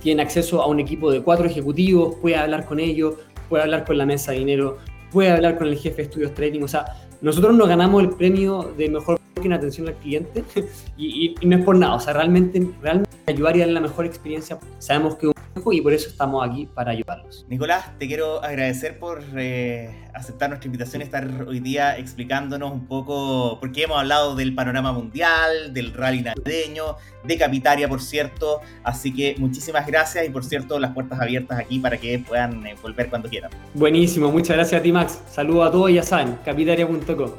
tiene 0.00 0.22
acceso 0.22 0.62
a 0.62 0.66
un 0.66 0.80
equipo 0.80 1.10
de 1.10 1.22
cuatro 1.22 1.46
ejecutivos, 1.46 2.16
puede 2.16 2.36
hablar 2.36 2.66
con 2.66 2.80
ellos, 2.80 3.14
puede 3.48 3.62
hablar 3.62 3.84
con 3.84 3.98
la 3.98 4.06
mesa 4.06 4.32
de 4.32 4.38
dinero, 4.38 4.78
puede 5.10 5.30
hablar 5.30 5.58
con 5.58 5.68
el 5.68 5.76
jefe 5.76 5.96
de 5.96 6.02
estudios 6.04 6.34
trading, 6.34 6.62
o 6.62 6.68
sea, 6.68 6.84
nosotros 7.20 7.54
nos 7.54 7.68
ganamos 7.68 8.02
el 8.02 8.10
premio 8.10 8.72
de 8.76 8.88
mejor 8.88 9.20
en 9.42 9.52
atención 9.52 9.88
al 9.88 9.94
cliente 9.94 10.44
y, 10.96 11.34
no 11.42 11.56
es 11.56 11.64
por 11.64 11.76
nada, 11.76 11.94
o 11.94 12.00
sea, 12.00 12.12
realmente, 12.12 12.66
realmente 12.82 13.10
ayudar 13.30 13.56
y 13.56 13.60
darle 13.60 13.74
la 13.74 13.80
mejor 13.80 14.06
experiencia. 14.06 14.58
Sabemos 14.78 15.16
que 15.16 15.30
y 15.72 15.80
por 15.80 15.92
eso 15.92 16.08
estamos 16.08 16.48
aquí 16.48 16.66
para 16.66 16.92
ayudarlos. 16.92 17.44
Nicolás, 17.48 17.98
te 17.98 18.06
quiero 18.06 18.42
agradecer 18.42 18.98
por 18.98 19.22
eh, 19.36 20.08
aceptar 20.14 20.48
nuestra 20.48 20.66
invitación 20.66 21.02
y 21.02 21.04
estar 21.04 21.28
hoy 21.46 21.60
día 21.60 21.98
explicándonos 21.98 22.72
un 22.72 22.86
poco, 22.86 23.58
porque 23.60 23.82
hemos 23.82 23.98
hablado 23.98 24.34
del 24.34 24.54
panorama 24.54 24.92
mundial, 24.92 25.72
del 25.74 25.92
rally 25.92 26.22
navideño, 26.22 26.96
de 27.24 27.36
Capitaria, 27.36 27.88
por 27.88 28.00
cierto. 28.00 28.60
Así 28.82 29.12
que 29.12 29.34
muchísimas 29.38 29.86
gracias 29.86 30.24
y, 30.24 30.30
por 30.30 30.44
cierto, 30.44 30.78
las 30.78 30.92
puertas 30.92 31.20
abiertas 31.20 31.58
aquí 31.58 31.78
para 31.78 31.98
que 31.98 32.18
puedan 32.18 32.66
eh, 32.66 32.74
volver 32.80 33.10
cuando 33.10 33.28
quieran. 33.28 33.50
Buenísimo, 33.74 34.30
muchas 34.30 34.56
gracias 34.56 34.80
a 34.80 34.82
ti, 34.82 34.92
Max. 34.92 35.20
Saludos 35.30 35.68
a 35.68 35.72
todos 35.72 35.90
y 35.90 35.94
ya 35.94 36.02
saben, 36.02 36.38
capitaria.com. 36.44 37.30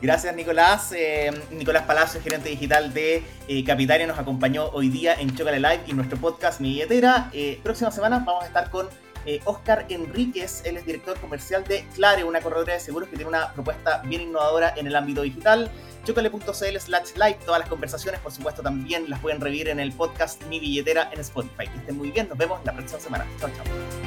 Gracias, 0.00 0.36
Nicolás. 0.36 0.92
Eh, 0.96 1.30
Nicolás 1.50 1.82
Palacio, 1.84 2.20
gerente 2.20 2.48
digital 2.50 2.94
de 2.94 3.22
Capitaria, 3.66 4.06
nos 4.06 4.18
acompañó 4.18 4.68
hoy 4.72 4.88
día 4.88 5.14
en 5.14 5.33
Chocale 5.34 5.58
Live 5.60 5.82
y 5.86 5.92
nuestro 5.92 6.18
podcast 6.18 6.60
Mi 6.60 6.70
Billetera. 6.70 7.30
próxima 7.62 7.90
semana 7.90 8.20
vamos 8.20 8.44
a 8.44 8.46
estar 8.46 8.70
con 8.70 8.88
eh, 9.26 9.40
Oscar 9.44 9.86
Enríquez, 9.88 10.62
él 10.66 10.76
es 10.76 10.84
director 10.84 11.18
comercial 11.18 11.64
de 11.64 11.86
Clare, 11.94 12.24
una 12.24 12.40
corredora 12.40 12.74
de 12.74 12.80
seguros 12.80 13.08
que 13.08 13.16
tiene 13.16 13.28
una 13.30 13.52
propuesta 13.52 14.02
bien 14.04 14.22
innovadora 14.22 14.74
en 14.76 14.86
el 14.86 14.94
ámbito 14.94 15.22
digital. 15.22 15.70
Chocale.cl 16.04 16.78
slash 16.78 17.14
live, 17.14 17.38
todas 17.46 17.60
las 17.60 17.68
conversaciones, 17.68 18.20
por 18.20 18.32
supuesto, 18.32 18.62
también 18.62 19.08
las 19.08 19.20
pueden 19.20 19.40
revivir 19.40 19.68
en 19.68 19.80
el 19.80 19.92
podcast 19.92 20.44
Mi 20.46 20.60
Billetera 20.60 21.08
en 21.12 21.20
Spotify. 21.20 21.66
Que 21.68 21.78
estén 21.78 21.96
muy 21.96 22.10
bien, 22.10 22.28
nos 22.28 22.36
vemos 22.36 22.60
la 22.64 22.74
próxima 22.74 23.00
semana. 23.00 23.26
Chao, 23.40 23.48
chao. 23.56 24.03